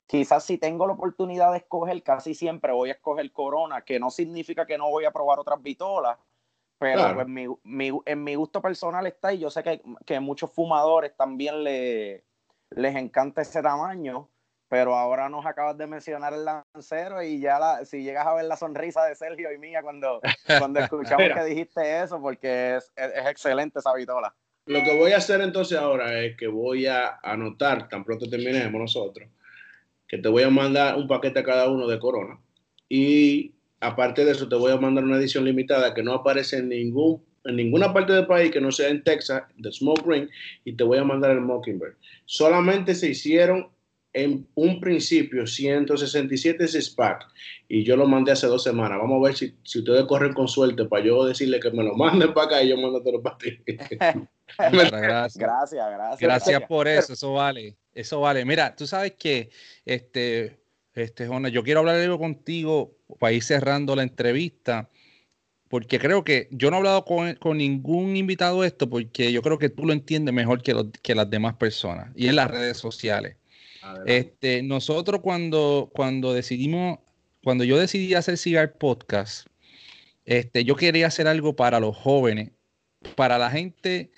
quizás 0.06 0.44
si 0.44 0.56
tengo 0.56 0.86
la 0.86 0.92
oportunidad 0.92 1.50
de 1.50 1.58
escoger, 1.58 2.02
casi 2.02 2.34
siempre 2.34 2.72
voy 2.72 2.90
a 2.90 2.94
escoger 2.94 3.30
Corona, 3.32 3.82
que 3.82 3.98
no 3.98 4.10
significa 4.10 4.66
que 4.66 4.78
no 4.78 4.88
voy 4.88 5.04
a 5.04 5.10
probar 5.10 5.40
otras 5.40 5.60
vitolas, 5.60 6.16
pero 6.78 7.14
pues, 7.14 7.26
en 8.06 8.24
mi 8.24 8.34
gusto 8.36 8.62
personal 8.62 9.06
está 9.06 9.34
y 9.34 9.40
yo 9.40 9.50
sé 9.50 9.62
que, 9.62 9.82
que 10.06 10.18
muchos 10.18 10.50
fumadores 10.50 11.14
también 11.16 11.62
le, 11.62 12.24
les 12.70 12.96
encanta 12.96 13.42
ese 13.42 13.60
tamaño. 13.60 14.28
Pero 14.70 14.94
ahora 14.94 15.28
nos 15.28 15.44
acabas 15.44 15.76
de 15.76 15.88
mencionar 15.88 16.32
el 16.32 16.44
lancero 16.44 17.20
y 17.24 17.40
ya 17.40 17.58
la, 17.58 17.84
si 17.84 18.04
llegas 18.04 18.24
a 18.24 18.34
ver 18.34 18.44
la 18.44 18.56
sonrisa 18.56 19.04
de 19.04 19.16
Sergio 19.16 19.52
y 19.52 19.58
mía 19.58 19.82
cuando, 19.82 20.20
cuando 20.58 20.78
escuchamos 20.80 21.28
que 21.34 21.44
dijiste 21.44 22.02
eso, 22.02 22.22
porque 22.22 22.76
es, 22.76 22.92
es, 22.94 23.26
excelente 23.26 23.80
esa 23.80 23.92
vitola. 23.92 24.32
Lo 24.66 24.84
que 24.84 24.96
voy 24.96 25.10
a 25.10 25.16
hacer 25.16 25.40
entonces 25.40 25.76
ahora 25.76 26.20
es 26.20 26.36
que 26.36 26.46
voy 26.46 26.86
a 26.86 27.18
anotar, 27.20 27.88
tan 27.88 28.04
pronto 28.04 28.30
terminemos 28.30 28.80
nosotros, 28.80 29.28
que 30.06 30.18
te 30.18 30.28
voy 30.28 30.44
a 30.44 30.50
mandar 30.50 30.96
un 30.96 31.08
paquete 31.08 31.40
a 31.40 31.44
cada 31.44 31.68
uno 31.68 31.88
de 31.88 31.98
Corona 31.98 32.38
y 32.88 33.52
aparte 33.80 34.24
de 34.24 34.30
eso 34.30 34.48
te 34.48 34.54
voy 34.54 34.70
a 34.70 34.76
mandar 34.76 35.02
una 35.02 35.16
edición 35.16 35.46
limitada 35.46 35.94
que 35.94 36.04
no 36.04 36.14
aparece 36.14 36.58
en 36.58 36.68
ningún 36.68 37.24
en 37.44 37.56
ninguna 37.56 37.92
parte 37.92 38.12
del 38.12 38.26
país 38.26 38.52
que 38.52 38.60
no 38.60 38.70
sea 38.70 38.90
en 38.90 39.02
Texas, 39.02 39.42
de 39.56 39.72
Smoke 39.72 40.06
Ring, 40.06 40.28
y 40.62 40.74
te 40.74 40.84
voy 40.84 40.98
a 40.98 41.04
mandar 41.04 41.30
el 41.30 41.40
Mockingbird. 41.40 41.94
Solamente 42.26 42.94
se 42.94 43.08
hicieron 43.08 43.70
en 44.12 44.48
un 44.54 44.80
principio 44.80 45.46
167 45.46 46.66
six 46.66 46.90
pack 46.90 47.26
y 47.68 47.84
yo 47.84 47.96
lo 47.96 48.06
mandé 48.06 48.32
hace 48.32 48.46
dos 48.46 48.64
semanas. 48.64 48.98
Vamos 48.98 49.22
a 49.22 49.28
ver 49.28 49.36
si, 49.36 49.56
si 49.62 49.78
ustedes 49.78 50.04
corren 50.06 50.32
con 50.32 50.48
suerte 50.48 50.84
para 50.86 51.04
yo 51.04 51.24
decirle 51.24 51.60
que 51.60 51.70
me 51.70 51.84
lo 51.84 51.94
manden 51.94 52.34
para 52.34 52.46
acá 52.46 52.62
y 52.62 52.68
yo 52.70 52.76
mando 52.76 53.02
todo 53.02 53.22
para 53.22 53.38
ti. 53.38 53.58
gracias. 54.58 55.36
gracias, 55.36 56.20
gracias. 56.20 56.62
por 56.62 56.88
eso, 56.88 57.12
eso 57.12 57.32
vale, 57.34 57.76
eso 57.94 58.20
vale. 58.20 58.44
Mira, 58.44 58.74
tú 58.74 58.86
sabes 58.86 59.12
que, 59.12 59.50
este, 59.84 60.58
este, 60.94 61.28
yo 61.52 61.62
quiero 61.62 61.80
hablar 61.80 61.96
algo 61.96 62.18
contigo 62.18 62.96
para 63.20 63.32
ir 63.32 63.44
cerrando 63.44 63.94
la 63.94 64.02
entrevista, 64.02 64.90
porque 65.68 66.00
creo 66.00 66.24
que 66.24 66.48
yo 66.50 66.70
no 66.70 66.76
he 66.76 66.78
hablado 66.78 67.04
con, 67.04 67.34
con 67.34 67.58
ningún 67.58 68.16
invitado 68.16 68.64
esto, 68.64 68.90
porque 68.90 69.30
yo 69.30 69.40
creo 69.40 69.58
que 69.58 69.68
tú 69.68 69.86
lo 69.86 69.92
entiendes 69.92 70.34
mejor 70.34 70.62
que, 70.62 70.74
que 71.00 71.14
las 71.14 71.30
demás 71.30 71.54
personas, 71.54 72.10
y 72.16 72.26
en 72.26 72.34
las 72.34 72.50
redes 72.50 72.76
sociales. 72.76 73.36
Este, 74.06 74.62
nosotros 74.62 75.20
cuando, 75.20 75.90
cuando 75.94 76.32
decidimos, 76.32 76.98
cuando 77.42 77.64
yo 77.64 77.78
decidí 77.78 78.14
hacer 78.14 78.36
Cigar 78.36 78.74
Podcast, 78.74 79.46
este, 80.24 80.64
yo 80.64 80.76
quería 80.76 81.06
hacer 81.06 81.26
algo 81.26 81.56
para 81.56 81.80
los 81.80 81.96
jóvenes, 81.96 82.52
para 83.16 83.38
la 83.38 83.50
gente 83.50 84.10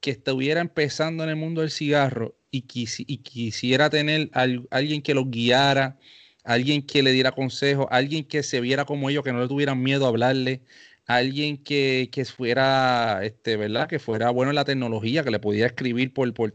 que 0.00 0.10
estuviera 0.10 0.60
empezando 0.60 1.24
en 1.24 1.30
el 1.30 1.36
mundo 1.36 1.60
del 1.60 1.70
cigarro 1.70 2.36
y, 2.50 2.64
y 3.06 3.18
quisiera 3.18 3.90
tener 3.90 4.30
alguien 4.70 5.02
que 5.02 5.14
los 5.14 5.30
guiara, 5.30 5.98
alguien 6.44 6.82
que 6.82 7.02
le 7.02 7.12
diera 7.12 7.32
consejos, 7.32 7.86
alguien 7.90 8.24
que 8.24 8.42
se 8.42 8.60
viera 8.60 8.84
como 8.84 9.10
ellos, 9.10 9.24
que 9.24 9.32
no 9.32 9.40
le 9.40 9.48
tuvieran 9.48 9.82
miedo 9.82 10.04
a 10.06 10.08
hablarle, 10.08 10.62
alguien 11.06 11.62
que, 11.62 12.08
que 12.12 12.24
fuera, 12.24 13.20
este, 13.24 13.56
¿verdad? 13.56 13.88
Que 13.88 13.98
fuera 13.98 14.30
bueno 14.30 14.50
en 14.50 14.56
la 14.56 14.64
tecnología, 14.64 15.24
que 15.24 15.30
le 15.30 15.40
pudiera 15.40 15.66
escribir 15.66 16.12
por, 16.12 16.32
por, 16.34 16.54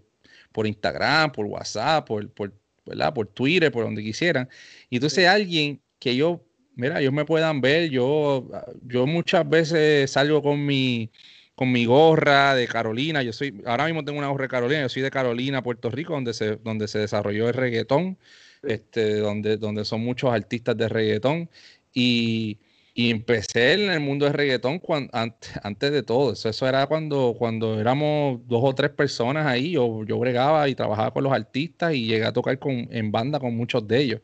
por 0.57 0.65
Instagram, 0.65 1.31
por 1.31 1.45
WhatsApp, 1.45 2.07
por, 2.07 2.27
por, 2.31 2.51
¿verdad? 2.83 3.13
por 3.13 3.27
Twitter, 3.27 3.71
por 3.71 3.83
donde 3.83 4.01
quisieran. 4.01 4.49
Y 4.89 4.95
entonces 4.95 5.27
alguien 5.27 5.79
que 5.99 6.15
yo, 6.15 6.43
mira, 6.73 6.99
ellos 6.99 7.13
me 7.13 7.25
puedan 7.25 7.61
ver, 7.61 7.91
yo, 7.91 8.49
yo 8.81 9.05
muchas 9.05 9.47
veces 9.47 10.09
salgo 10.09 10.41
con 10.41 10.65
mi, 10.65 11.11
con 11.53 11.71
mi 11.71 11.85
gorra 11.85 12.55
de 12.55 12.67
Carolina, 12.67 13.21
yo 13.21 13.33
soy, 13.33 13.61
ahora 13.67 13.85
mismo 13.85 14.03
tengo 14.03 14.17
una 14.17 14.29
gorra 14.29 14.45
de 14.45 14.49
Carolina, 14.49 14.81
yo 14.81 14.89
soy 14.89 15.03
de 15.03 15.11
Carolina, 15.11 15.61
Puerto 15.61 15.91
Rico, 15.91 16.13
donde 16.13 16.33
se, 16.33 16.55
donde 16.55 16.87
se 16.87 16.97
desarrolló 16.97 17.49
el 17.49 17.53
reggaetón, 17.53 18.17
este, 18.63 19.17
donde, 19.17 19.57
donde 19.57 19.85
son 19.85 20.01
muchos 20.01 20.33
artistas 20.33 20.75
de 20.75 20.89
reggaetón. 20.89 21.51
Y, 21.93 22.57
y 22.97 23.11
empecé 23.11 23.73
en 23.73 23.91
el 23.91 23.99
mundo 23.99 24.25
del 24.25 24.33
reggaetón 24.33 24.81
antes, 25.11 25.91
de 25.91 26.01
todo. 26.01 26.33
Eso, 26.33 26.67
era 26.67 26.87
cuando, 26.87 27.35
cuando 27.37 27.79
éramos 27.79 28.39
dos 28.47 28.61
o 28.63 28.73
tres 28.73 28.89
personas 28.89 29.45
ahí. 29.45 29.73
Yo, 29.73 30.03
yo 30.03 30.17
bregaba 30.17 30.67
y 30.67 30.73
trabajaba 30.73 31.11
con 31.11 31.23
los 31.23 31.31
artistas 31.31 31.93
y 31.93 32.07
llegué 32.07 32.25
a 32.25 32.33
tocar 32.33 32.57
con, 32.57 32.89
en 32.91 33.11
banda 33.11 33.39
con 33.39 33.55
muchos 33.55 33.87
de 33.87 34.01
ellos. 34.01 34.21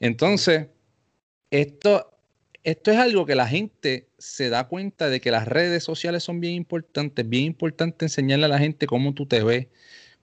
Entonces, 0.00 0.66
esto, 1.50 2.10
esto 2.62 2.90
es 2.90 2.98
algo 2.98 3.24
que 3.24 3.34
la 3.34 3.48
gente 3.48 4.10
se 4.18 4.50
da 4.50 4.68
cuenta 4.68 5.08
de 5.08 5.22
que 5.22 5.30
las 5.30 5.48
redes 5.48 5.82
sociales 5.82 6.22
son 6.22 6.40
bien 6.40 6.56
importantes. 6.56 7.26
Bien 7.26 7.44
importante 7.44 8.04
enseñarle 8.04 8.44
a 8.44 8.48
la 8.48 8.58
gente 8.58 8.86
cómo 8.86 9.14
tú 9.14 9.24
te 9.24 9.42
ves, 9.42 9.68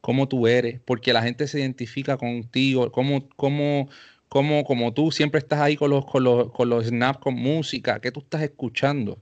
cómo 0.01 0.27
tú 0.27 0.45
eres, 0.45 0.79
porque 0.85 1.13
la 1.13 1.23
gente 1.23 1.47
se 1.47 1.61
identifica 1.61 2.15
contigo, 2.15 2.91
cómo, 2.91 3.27
cómo, 3.29 3.89
como, 4.29 4.63
como 4.65 4.93
tú 4.93 5.11
siempre 5.11 5.39
estás 5.39 5.59
ahí 5.59 5.75
con 5.75 5.89
los, 5.89 6.05
con 6.05 6.23
los, 6.23 6.51
con 6.51 6.69
los 6.69 6.85
snaps 6.85 7.19
con 7.19 7.35
música, 7.35 7.99
que 7.99 8.11
tú 8.11 8.19
estás 8.21 8.41
escuchando, 8.41 9.21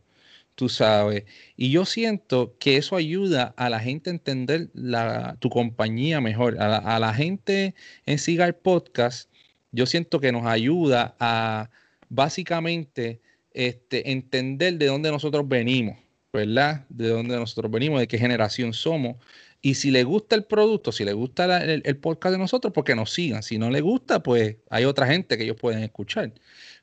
tú 0.56 0.70
sabes. 0.70 1.26
Y 1.58 1.72
yo 1.72 1.86
siento 1.86 2.56
que 2.60 2.78
eso 2.78 2.96
ayuda 2.96 3.54
a 3.58 3.70
la 3.70 3.80
gente 3.80 4.10
a 4.10 4.14
entender 4.14 4.70
la, 4.74 5.38
tu 5.40 5.50
compañía 5.50 6.22
mejor. 6.22 6.58
A 6.60 7.00
la, 7.00 7.14
gente 7.14 7.76
en 8.06 8.18
Cigar 8.18 8.58
Podcast, 8.58 9.30
yo 9.72 9.86
siento 9.86 10.20
que 10.20 10.32
nos 10.32 10.46
ayuda 10.46 11.16
a 11.20 11.70
básicamente 12.10 13.22
este, 13.52 14.12
entender 14.12 14.78
de 14.78 14.88
dónde 14.88 15.12
nosotros 15.12 15.48
venimos, 15.48 15.98
¿verdad? 16.34 16.86
De 16.90 17.10
dónde 17.10 17.36
nosotros 17.36 17.72
venimos, 17.72 18.00
de 18.00 18.08
qué 18.08 18.18
generación 18.18 18.74
somos 18.74 19.18
y 19.66 19.74
si 19.74 19.90
le 19.90 20.04
gusta 20.04 20.36
el 20.36 20.44
producto, 20.44 20.92
si 20.92 21.04
le 21.06 21.14
gusta 21.14 21.58
el, 21.64 21.98
podcast 21.98 22.34
de 22.34 22.38
nosotros, 22.38 22.72
pues 22.72 22.86
que 22.86 22.94
nos 22.94 23.12
sigan. 23.12 23.42
Si 23.42 23.58
no 23.58 23.72
le 23.72 23.82
gusta, 23.82 24.22
pues 24.22 24.58
hay 24.70 24.86
otra 24.86 25.08
gente 25.08 25.40
que 25.40 25.44
ellos 25.44 25.58
pueden 25.60 25.82
escuchar. 25.82 26.32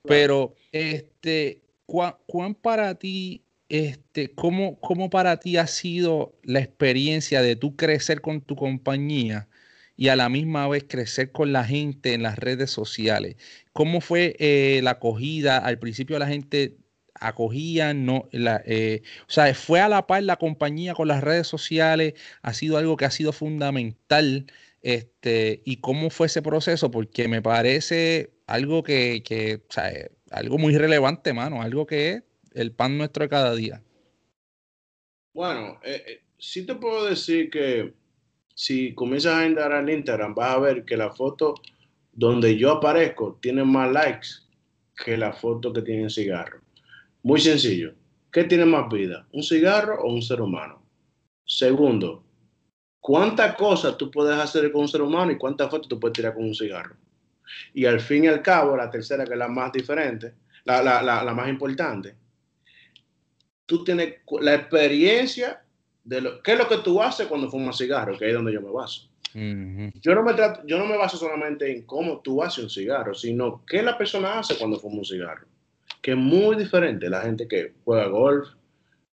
Pero, 0.03 0.57
este, 0.72 1.62
¿cuán, 1.87 2.57
para 2.61 2.97
ti, 2.97 3.45
este, 3.68 4.35
cómo, 4.35 4.80
cómo 4.80 5.11
para 5.11 5.37
ti 5.39 5.59
ha 5.59 5.68
sido 5.68 6.35
la 6.43 6.59
experiencia 6.59 7.41
de 7.41 7.55
tú 7.55 7.76
crecer 7.76 8.20
con 8.20 8.41
tu 8.41 8.57
compañía? 8.57 9.49
y 9.95 10.09
a 10.09 10.16
la 10.16 10.28
misma 10.28 10.66
vez 10.66 10.85
crecer 10.89 11.30
con 11.30 11.53
la 11.53 11.64
gente 11.64 12.14
en 12.14 12.22
las 12.22 12.37
redes 12.37 12.70
sociales. 12.70 13.37
¿Cómo 13.72 14.01
fue 14.01 14.35
eh, 14.41 14.80
la 14.83 14.93
acogida? 14.93 15.59
Al 15.59 15.78
principio 15.78 16.18
la 16.18 16.26
gente 16.26 16.78
acogían, 17.27 18.05
no, 18.05 18.29
la, 18.33 18.62
eh, 18.66 19.03
o 19.29 19.31
sea, 19.31 19.55
fue 19.55 19.81
a 19.81 19.89
la 19.89 20.07
par 20.07 20.23
la 20.23 20.37
compañía 20.37 20.95
con 20.95 21.09
las 21.09 21.23
redes 21.23 21.47
sociales, 21.47 22.14
ha 22.43 22.53
sido 22.53 22.77
algo 22.79 22.97
que 22.97 23.05
ha 23.05 23.11
sido 23.11 23.33
fundamental, 23.33 24.47
este, 24.83 25.62
y 25.64 25.77
cómo 25.77 26.11
fue 26.11 26.27
ese 26.27 26.43
proceso, 26.43 26.91
porque 26.91 27.29
me 27.29 27.41
parece 27.43 28.33
algo 28.47 28.83
que, 28.83 29.23
que 29.25 29.62
o 29.68 29.73
sea, 29.73 29.91
eh, 29.91 30.11
algo 30.31 30.59
muy 30.59 30.77
relevante, 30.77 31.33
mano, 31.33 31.62
algo 31.62 31.87
que 31.87 32.11
es 32.11 32.23
el 32.53 32.73
pan 32.73 32.99
nuestro 32.99 33.23
de 33.23 33.29
cada 33.29 33.55
día. 33.55 33.83
Bueno, 35.35 35.81
eh, 35.85 36.23
sí 36.39 36.66
te 36.66 36.75
puedo 36.75 37.07
decir 37.07 37.49
que 37.51 37.95
si 38.55 38.95
comienzas 38.95 39.35
a 39.35 39.47
entrar 39.47 39.73
al 39.73 39.89
Instagram, 39.89 40.35
vas 40.35 40.57
a 40.57 40.59
ver 40.59 40.85
que 40.85 40.97
la 40.97 41.11
foto 41.11 41.55
donde 42.12 42.57
yo 42.57 42.73
aparezco 42.73 43.39
tiene 43.41 43.64
más 43.64 43.91
likes 43.91 44.29
que 45.05 45.16
la 45.16 45.33
foto 45.33 45.73
que 45.73 45.83
tiene 45.83 46.05
el 46.05 46.11
cigarro. 46.11 46.62
Muy 47.23 47.41
sencillo. 47.41 47.95
¿Qué 48.33 48.45
tiene 48.45 48.64
más 48.64 48.91
vida? 48.91 49.27
¿Un 49.33 49.43
cigarro 49.43 50.03
o 50.03 50.12
un 50.12 50.23
ser 50.23 50.41
humano? 50.41 50.83
Segundo, 51.45 52.25
¿cuántas 52.99 53.55
cosas 53.55 53.97
tú 53.97 54.11
puedes 54.11 54.37
hacer 54.37 54.73
con 54.73 54.83
un 54.83 54.89
ser 54.89 55.03
humano 55.03 55.31
y 55.31 55.39
cuántas 55.39 55.70
fotos 55.70 55.89
tú 55.89 56.01
puedes 56.01 56.14
tirar 56.14 56.35
con 56.35 56.45
un 56.45 56.55
cigarro? 56.55 56.97
Y 57.75 57.85
al 57.85 58.01
fin 58.01 58.25
y 58.25 58.29
al 58.29 58.43
cabo, 58.43 58.77
la 58.77 58.91
tercera, 58.91 59.25
que 59.25 59.35
es 59.35 59.39
la 59.39 59.49
más 59.49 59.70
diferente, 59.70 60.35
la, 60.64 60.83
la, 60.83 61.35
más 61.35 61.49
importante, 61.49 62.16
tú 63.66 63.85
tienes 63.85 64.14
la 64.41 64.55
experiencia 64.55 65.62
de 66.03 66.20
lo, 66.23 66.43
qué 66.43 66.53
es 66.53 66.59
lo 66.59 66.68
que 66.68 66.79
tú 66.79 67.01
haces 67.03 67.27
cuando 67.29 67.51
fumas 67.51 67.77
cigarro, 67.77 68.18
que 68.18 68.29
es 68.29 68.35
donde 68.35 68.53
yo 68.53 68.62
me 68.62 68.70
baso. 68.70 69.09
yo, 69.35 70.14
no 70.14 70.23
me 70.23 70.35
trato, 70.35 70.62
yo 70.66 70.79
no 70.79 70.87
me 70.87 70.97
baso 70.97 71.16
solamente 71.16 71.70
en 71.70 71.83
cómo 71.83 72.20
tú 72.20 72.43
haces 72.43 72.64
un 72.64 72.70
cigarro, 72.70 73.14
sino 73.14 73.64
qué 73.66 73.83
la 73.83 73.97
persona 73.97 74.39
hace 74.39 74.57
cuando 74.57 74.79
fuma 74.81 74.99
un 74.99 75.05
cigarro 75.05 75.51
que 76.03 76.11
es 76.11 76.16
muy 76.16 76.57
diferente 76.57 77.09
la 77.09 77.22
gente 77.22 77.46
que 77.46 77.74
juega 77.84 78.09
golf, 78.09 78.48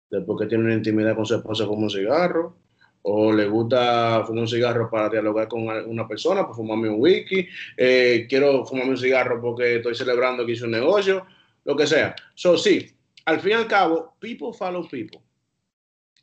después 0.09 0.39
que 0.39 0.47
tiene 0.47 0.63
una 0.63 0.73
intimidad 0.73 1.15
con 1.15 1.25
su 1.25 1.35
esposa 1.35 1.67
como 1.67 1.83
un 1.83 1.89
cigarro, 1.89 2.57
o 3.01 3.31
le 3.31 3.47
gusta 3.47 4.23
fumar 4.25 4.41
un 4.41 4.47
cigarro 4.47 4.89
para 4.89 5.09
dialogar 5.09 5.47
con 5.47 5.63
una 5.63 6.07
persona, 6.07 6.43
para 6.43 6.55
fumarme 6.55 6.89
un 6.89 6.99
whisky, 6.99 7.47
eh, 7.75 8.25
quiero 8.29 8.65
fumarme 8.65 8.91
un 8.91 8.97
cigarro 8.97 9.41
porque 9.41 9.75
estoy 9.75 9.95
celebrando 9.95 10.45
que 10.45 10.53
hice 10.53 10.63
un 10.63 10.71
negocio, 10.71 11.25
lo 11.65 11.75
que 11.75 11.85
sea. 11.85 12.15
So, 12.35 12.57
sí, 12.57 12.95
al 13.25 13.41
fin 13.41 13.51
y 13.51 13.55
al 13.55 13.67
cabo, 13.67 14.15
people 14.19 14.49
follow 14.57 14.87
people. 14.87 15.21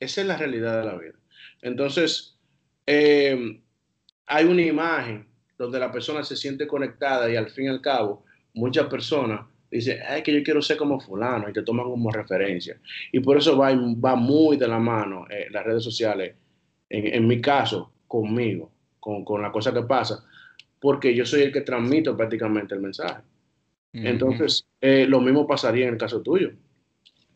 Esa 0.00 0.22
es 0.22 0.26
la 0.26 0.36
realidad 0.36 0.80
de 0.80 0.86
la 0.86 0.98
vida. 0.98 1.14
Entonces, 1.62 2.38
eh, 2.86 3.60
hay 4.26 4.44
una 4.44 4.62
imagen 4.62 5.28
donde 5.56 5.78
la 5.78 5.92
persona 5.92 6.24
se 6.24 6.36
siente 6.36 6.66
conectada 6.66 7.30
y 7.30 7.36
al 7.36 7.50
fin 7.50 7.66
y 7.66 7.68
al 7.68 7.80
cabo, 7.80 8.24
muchas 8.54 8.86
personas 8.86 9.46
dice, 9.79 10.01
es 10.09 10.22
que 10.22 10.33
yo 10.33 10.43
quiero 10.43 10.62
ser 10.62 10.77
como 10.77 11.01
fulano 11.01 11.49
y 11.49 11.53
te 11.53 11.62
toman 11.62 11.87
como 11.87 12.11
referencia. 12.11 12.79
Y 13.12 13.20
por 13.20 13.37
eso 13.37 13.57
va, 13.57 13.70
va 13.72 14.14
muy 14.14 14.57
de 14.57 14.68
la 14.68 14.79
mano 14.79 15.27
eh, 15.29 15.49
las 15.51 15.64
redes 15.64 15.83
sociales, 15.83 16.35
en, 16.89 17.27
mi 17.27 17.41
caso, 17.41 17.93
conmigo, 18.07 18.70
con, 19.01 19.25
con, 19.25 19.43
la 19.43 19.51
cosa 19.51 19.72
que 19.72 19.83
pasa, 19.83 20.25
porque 20.79 21.14
yo 21.14 21.27
soy 21.27 21.43
el 21.43 21.53
que 21.53 21.62
transmito 21.62 22.16
prácticamente 22.16 22.75
el 22.75 22.81
mensaje. 22.81 23.22
Entonces, 23.93 24.66
eh, 24.81 25.07
lo 25.09 25.20
mismo 25.20 25.47
pasaría 25.47 25.87
en 25.87 25.95
el 25.95 25.99
caso 25.99 26.20
tuyo. 26.20 26.53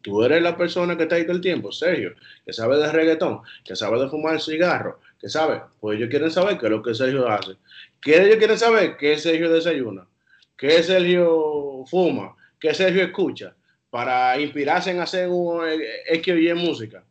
Tú 0.03 0.23
eres 0.23 0.43
la 0.43 0.57
persona 0.57 0.97
que 0.97 1.05
está 1.05 1.17
ahí 1.17 1.25
todo 1.25 1.37
el 1.37 1.41
tiempo, 1.41 1.71
Sergio, 1.73 2.15
que 2.45 2.53
sabe 2.53 2.79
de 2.79 2.91
reggaetón, 2.91 3.41
que 3.65 3.77
sabe 3.77 4.01
de 4.01 4.09
fumar 4.09 4.41
cigarro, 4.41 5.01
que 5.21 5.29
sabe. 5.29 5.61
Pues 5.81 5.99
ellos 5.99 6.09
quieren 6.09 6.31
saber 6.31 6.59
qué 6.59 6.67
es 6.67 6.73
lo 6.73 6.83
que 6.83 6.95
Sergio 6.95 7.29
hace. 7.29 7.57
¿Qué 8.01 8.23
ellos 8.23 8.37
quieren 8.37 8.59
saber? 8.59 8.97
¿Qué 8.97 9.17
Sergio 9.19 9.51
desayuna? 9.51 10.07
¿Qué 10.59 10.83
Sergio 10.83 11.85
fuma? 11.87 12.35
¿Qué 12.59 12.75
Sergio 12.75 13.05
escucha? 13.05 13.55
Para 13.91 14.39
inspirarse 14.41 14.91
en 14.91 15.01
hacer 15.01 15.29
un 15.29 15.63
X 16.11 16.35
o 16.35 16.37
Y 16.37 16.53
música. 16.55 17.05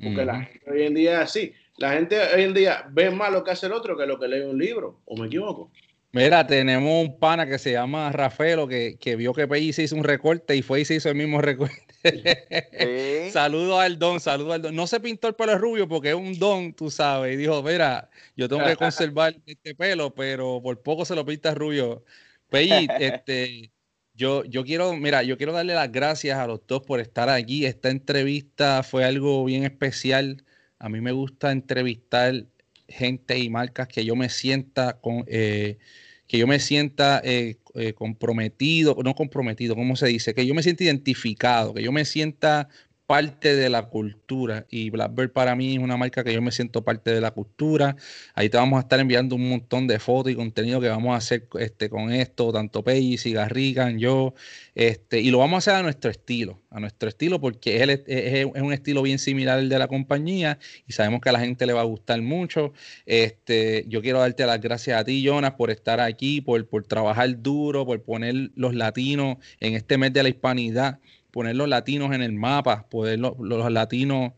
Porque 0.00 0.24
la 0.24 0.42
gente 0.42 0.70
hoy 0.70 0.82
en 0.84 0.94
día 0.94 1.14
es 1.14 1.18
así. 1.18 1.52
La 1.76 1.92
gente 1.92 2.16
hoy 2.34 2.44
en 2.44 2.54
día 2.54 2.86
ve 2.90 3.10
más 3.10 3.32
lo 3.32 3.42
que 3.42 3.50
hace 3.50 3.66
el 3.66 3.72
otro 3.72 3.96
que 3.96 4.06
lo 4.06 4.18
que 4.20 4.28
lee 4.28 4.40
un 4.42 4.56
libro. 4.56 5.00
¿O 5.04 5.16
me 5.16 5.26
equivoco? 5.26 5.70
Mira, 6.12 6.46
tenemos 6.46 7.06
un 7.06 7.18
pana 7.18 7.46
que 7.46 7.58
se 7.58 7.72
llama 7.72 8.12
Rafaelo 8.12 8.68
que, 8.68 8.96
que 9.00 9.16
vio 9.16 9.32
que 9.32 9.48
PI 9.48 9.72
se 9.72 9.82
hizo 9.82 9.96
un 9.96 10.04
recorte 10.04 10.54
y 10.54 10.62
fue 10.62 10.82
y 10.82 10.84
se 10.84 10.94
hizo 10.94 11.08
el 11.08 11.14
mismo 11.16 11.40
recorte. 11.40 11.74
saludo 13.32 13.80
al 13.80 13.98
don, 13.98 14.20
saludo 14.20 14.52
al 14.52 14.62
don. 14.62 14.76
No 14.76 14.86
se 14.86 15.00
pintó 15.00 15.26
el 15.26 15.34
pelo 15.34 15.58
rubio 15.58 15.88
porque 15.88 16.10
es 16.10 16.14
un 16.14 16.38
don, 16.38 16.72
tú 16.74 16.90
sabes. 16.90 17.34
Y 17.34 17.36
dijo, 17.36 17.62
mira, 17.62 18.10
yo 18.36 18.48
tengo 18.48 18.64
que 18.64 18.76
conservar 18.76 19.34
este 19.46 19.74
pelo, 19.74 20.14
pero 20.14 20.60
por 20.62 20.80
poco 20.82 21.04
se 21.04 21.16
lo 21.16 21.24
pinta 21.24 21.54
rubio. 21.54 22.04
PI, 22.52 22.88
este, 23.00 23.72
yo, 24.14 24.44
yo 24.44 24.64
quiero, 24.64 24.96
mira, 24.96 25.22
yo 25.22 25.36
quiero 25.36 25.52
darle 25.52 25.74
las 25.74 25.90
gracias 25.90 26.38
a 26.38 26.46
los 26.46 26.66
dos 26.66 26.82
por 26.82 27.00
estar 27.00 27.28
aquí. 27.28 27.64
Esta 27.66 27.90
entrevista 27.90 28.82
fue 28.82 29.04
algo 29.04 29.44
bien 29.44 29.64
especial. 29.64 30.44
A 30.78 30.88
mí 30.88 31.00
me 31.00 31.12
gusta 31.12 31.50
entrevistar 31.50 32.46
gente 32.88 33.38
y 33.38 33.48
marcas 33.48 33.88
que 33.88 34.04
yo 34.04 34.14
me 34.14 34.28
sienta 34.28 35.00
con, 35.00 35.24
eh, 35.26 35.78
que 36.26 36.38
yo 36.38 36.46
me 36.46 36.60
sienta 36.60 37.20
eh, 37.24 37.56
eh, 37.74 37.94
comprometido, 37.94 38.96
no 39.04 39.14
comprometido, 39.14 39.74
¿cómo 39.74 39.96
se 39.96 40.06
dice? 40.06 40.34
Que 40.34 40.46
yo 40.46 40.54
me 40.54 40.62
sienta 40.62 40.84
identificado, 40.84 41.74
que 41.74 41.82
yo 41.82 41.92
me 41.92 42.04
sienta 42.04 42.68
parte 43.12 43.54
de 43.54 43.68
la 43.68 43.90
cultura 43.90 44.64
y 44.70 44.88
Blackbird 44.88 45.32
para 45.32 45.54
mí 45.54 45.74
es 45.74 45.80
una 45.80 45.98
marca 45.98 46.24
que 46.24 46.32
yo 46.32 46.40
me 46.40 46.50
siento 46.50 46.82
parte 46.82 47.12
de 47.12 47.20
la 47.20 47.30
cultura. 47.30 47.94
Ahí 48.34 48.48
te 48.48 48.56
vamos 48.56 48.78
a 48.78 48.80
estar 48.80 48.98
enviando 49.00 49.36
un 49.36 49.50
montón 49.50 49.86
de 49.86 49.98
fotos 49.98 50.32
y 50.32 50.34
contenido 50.34 50.80
que 50.80 50.88
vamos 50.88 51.12
a 51.12 51.18
hacer 51.18 51.46
este, 51.60 51.90
con 51.90 52.10
esto, 52.10 52.50
tanto 52.54 52.82
y 52.86 53.32
Garrigan, 53.34 53.98
yo, 53.98 54.32
este, 54.74 55.20
y 55.20 55.30
lo 55.30 55.40
vamos 55.40 55.56
a 55.56 55.58
hacer 55.58 55.74
a 55.74 55.82
nuestro 55.82 56.10
estilo, 56.10 56.62
a 56.70 56.80
nuestro 56.80 57.10
estilo 57.10 57.38
porque 57.38 57.82
es, 57.82 58.00
es, 58.06 58.46
un 58.46 58.72
estilo 58.72 59.02
bien 59.02 59.18
similar 59.18 59.58
al 59.58 59.68
de 59.68 59.78
la 59.78 59.88
compañía 59.88 60.58
y 60.86 60.94
sabemos 60.94 61.20
que 61.20 61.28
a 61.28 61.32
la 61.32 61.40
gente 61.40 61.66
le 61.66 61.74
va 61.74 61.82
a 61.82 61.84
gustar 61.84 62.22
mucho. 62.22 62.72
Este, 63.04 63.84
yo 63.88 64.00
quiero 64.00 64.20
darte 64.20 64.46
las 64.46 64.58
gracias 64.58 64.98
a 64.98 65.04
ti, 65.04 65.22
Jonas, 65.22 65.52
por 65.52 65.70
estar 65.70 66.00
aquí, 66.00 66.40
por, 66.40 66.66
por 66.66 66.86
trabajar 66.86 67.42
duro, 67.42 67.84
por 67.84 68.02
poner 68.02 68.52
los 68.54 68.74
latinos 68.74 69.36
en 69.60 69.74
este 69.74 69.98
mes 69.98 70.14
de 70.14 70.22
la 70.22 70.30
hispanidad 70.30 70.98
poner 71.32 71.56
los 71.56 71.68
latinos 71.68 72.14
en 72.14 72.22
el 72.22 72.32
mapa, 72.32 72.86
poner 72.88 73.18
los, 73.18 73.72
latinos, 73.72 74.32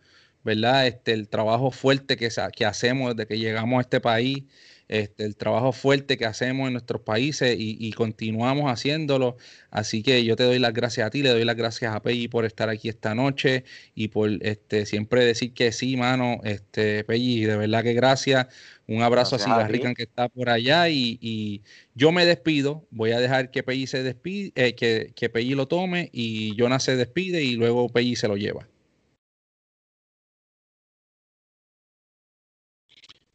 ¿verdad? 0.44 0.86
Este, 0.86 1.12
el 1.12 1.28
trabajo 1.28 1.70
fuerte 1.70 2.16
que, 2.16 2.30
que 2.56 2.64
hacemos 2.64 3.14
desde 3.16 3.28
que 3.28 3.38
llegamos 3.38 3.78
a 3.78 3.82
este 3.82 4.00
país, 4.00 4.44
este, 4.88 5.24
el 5.24 5.36
trabajo 5.36 5.72
fuerte 5.72 6.16
que 6.18 6.26
hacemos 6.26 6.66
en 6.66 6.74
nuestros 6.74 7.02
países 7.02 7.56
y, 7.58 7.92
continuamos 7.92 8.70
haciéndolo. 8.70 9.36
Así 9.70 10.02
que 10.02 10.24
yo 10.24 10.36
te 10.36 10.44
doy 10.44 10.58
las 10.58 10.72
gracias 10.72 11.06
a 11.06 11.10
ti, 11.10 11.22
le 11.22 11.30
doy 11.30 11.44
las 11.44 11.56
gracias 11.56 11.94
a 11.94 12.02
Peggy 12.02 12.28
por 12.28 12.44
estar 12.44 12.68
aquí 12.68 12.88
esta 12.88 13.14
noche 13.14 13.64
y 13.94 14.08
por 14.08 14.30
este, 14.42 14.86
siempre 14.86 15.24
decir 15.24 15.54
que 15.54 15.72
sí, 15.72 15.96
mano, 15.96 16.40
este, 16.44 17.04
Peggy, 17.04 17.44
de 17.44 17.56
verdad 17.56 17.82
que 17.82 17.94
gracias. 17.94 18.46
Un 18.86 19.02
abrazo 19.02 19.36
a 19.36 19.66
Rican 19.66 19.94
que 19.94 20.02
está 20.02 20.28
por 20.28 20.50
allá 20.50 20.88
y, 20.90 21.62
yo 21.94 22.12
me 22.12 22.26
despido. 22.26 22.86
Voy 22.90 23.12
a 23.12 23.20
dejar 23.20 23.50
que 23.50 23.62
Peggy 23.62 23.86
se 23.86 24.02
despide, 24.02 24.52
eh, 24.56 24.74
que, 24.74 25.12
que 25.14 25.30
Peggy 25.30 25.54
lo 25.54 25.68
tome 25.68 26.10
y 26.12 26.54
Jonas 26.56 26.82
se 26.84 26.96
despide 26.96 27.42
y 27.42 27.56
luego 27.56 27.88
Peggy 27.88 28.16
se 28.16 28.28
lo 28.28 28.36
lleva. 28.36 28.68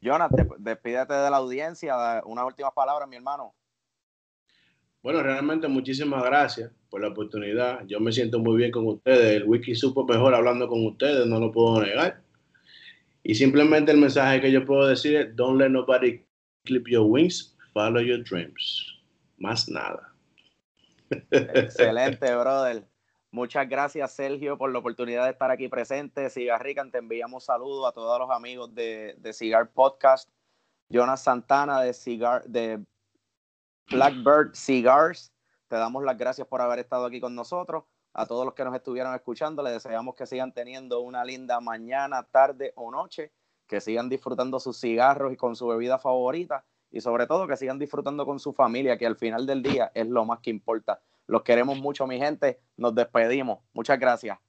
Jonas, 0.01 0.31
despídete 0.57 1.13
de 1.13 1.29
la 1.29 1.37
audiencia. 1.37 2.21
Unas 2.25 2.45
últimas 2.45 2.71
palabras, 2.73 3.07
mi 3.07 3.17
hermano. 3.17 3.53
Bueno, 5.01 5.23
realmente 5.23 5.67
muchísimas 5.67 6.23
gracias 6.23 6.71
por 6.89 7.01
la 7.01 7.09
oportunidad. 7.09 7.85
Yo 7.87 7.99
me 7.99 8.11
siento 8.11 8.39
muy 8.39 8.57
bien 8.57 8.71
con 8.71 8.85
ustedes. 8.87 9.41
El 9.41 9.47
wiki 9.47 9.75
supo 9.75 10.05
mejor 10.05 10.35
hablando 10.35 10.67
con 10.67 10.85
ustedes, 10.85 11.25
no 11.25 11.39
lo 11.39 11.51
puedo 11.51 11.81
negar. 11.81 12.21
Y 13.23 13.35
simplemente 13.35 13.91
el 13.91 13.97
mensaje 13.97 14.41
que 14.41 14.51
yo 14.51 14.65
puedo 14.65 14.87
decir 14.87 15.15
es, 15.15 15.35
don't 15.35 15.59
let 15.59 15.69
nobody 15.69 16.21
clip 16.65 16.87
your 16.87 17.05
wings, 17.05 17.55
follow 17.73 18.01
your 18.01 18.23
dreams. 18.23 18.99
Más 19.37 19.69
nada. 19.69 20.13
Excelente, 21.31 22.35
brother. 22.35 22.83
Muchas 23.31 23.69
gracias, 23.69 24.11
Sergio, 24.13 24.57
por 24.57 24.71
la 24.71 24.79
oportunidad 24.79 25.25
de 25.25 25.31
estar 25.31 25.51
aquí 25.51 25.67
presente. 25.67 26.29
Cigarrican, 26.29 26.91
te 26.91 26.97
enviamos 26.97 27.45
saludos 27.45 27.87
a 27.87 27.91
todos 27.91 28.17
los 28.19 28.31
amigos 28.31 28.73
de, 28.73 29.15
de 29.19 29.33
Cigar 29.33 29.71
Podcast. 29.71 30.29
Jonas 30.89 31.21
Santana 31.21 31.81
de 31.81 31.93
Cigar, 31.93 32.43
de 32.45 32.83
Blackbird 33.91 34.55
Cigars. 34.55 35.31
Te 35.67 35.75
damos 35.75 36.03
las 36.03 36.17
gracias 36.17 36.47
por 36.47 36.61
haber 36.61 36.79
estado 36.79 37.05
aquí 37.05 37.21
con 37.21 37.35
nosotros. 37.35 37.83
A 38.13 38.25
todos 38.25 38.43
los 38.43 38.55
que 38.55 38.63
nos 38.63 38.75
estuvieron 38.75 39.13
escuchando, 39.13 39.61
les 39.61 39.73
deseamos 39.73 40.15
que 40.15 40.25
sigan 40.25 40.51
teniendo 40.51 41.01
una 41.01 41.23
linda 41.23 41.59
mañana, 41.59 42.23
tarde 42.23 42.73
o 42.75 42.89
noche, 42.89 43.31
que 43.67 43.79
sigan 43.79 44.09
disfrutando 44.09 44.59
sus 44.59 44.79
cigarros 44.79 45.31
y 45.31 45.37
con 45.37 45.55
su 45.55 45.67
bebida 45.67 45.99
favorita 45.99 46.65
y 46.89 47.01
sobre 47.01 47.27
todo 47.27 47.47
que 47.47 47.55
sigan 47.55 47.77
disfrutando 47.77 48.25
con 48.25 48.39
su 48.39 48.53
familia, 48.53 48.97
que 48.97 49.05
al 49.05 49.15
final 49.15 49.45
del 49.45 49.61
día 49.61 49.91
es 49.93 50.07
lo 50.07 50.25
más 50.25 50.39
que 50.39 50.49
importa. 50.49 50.99
Los 51.29 51.43
queremos 51.43 51.77
mucho, 51.77 52.07
mi 52.07 52.17
gente. 52.17 52.59
Nos 52.75 52.95
despedimos. 52.95 53.59
Muchas 53.71 53.99
gracias. 53.99 54.39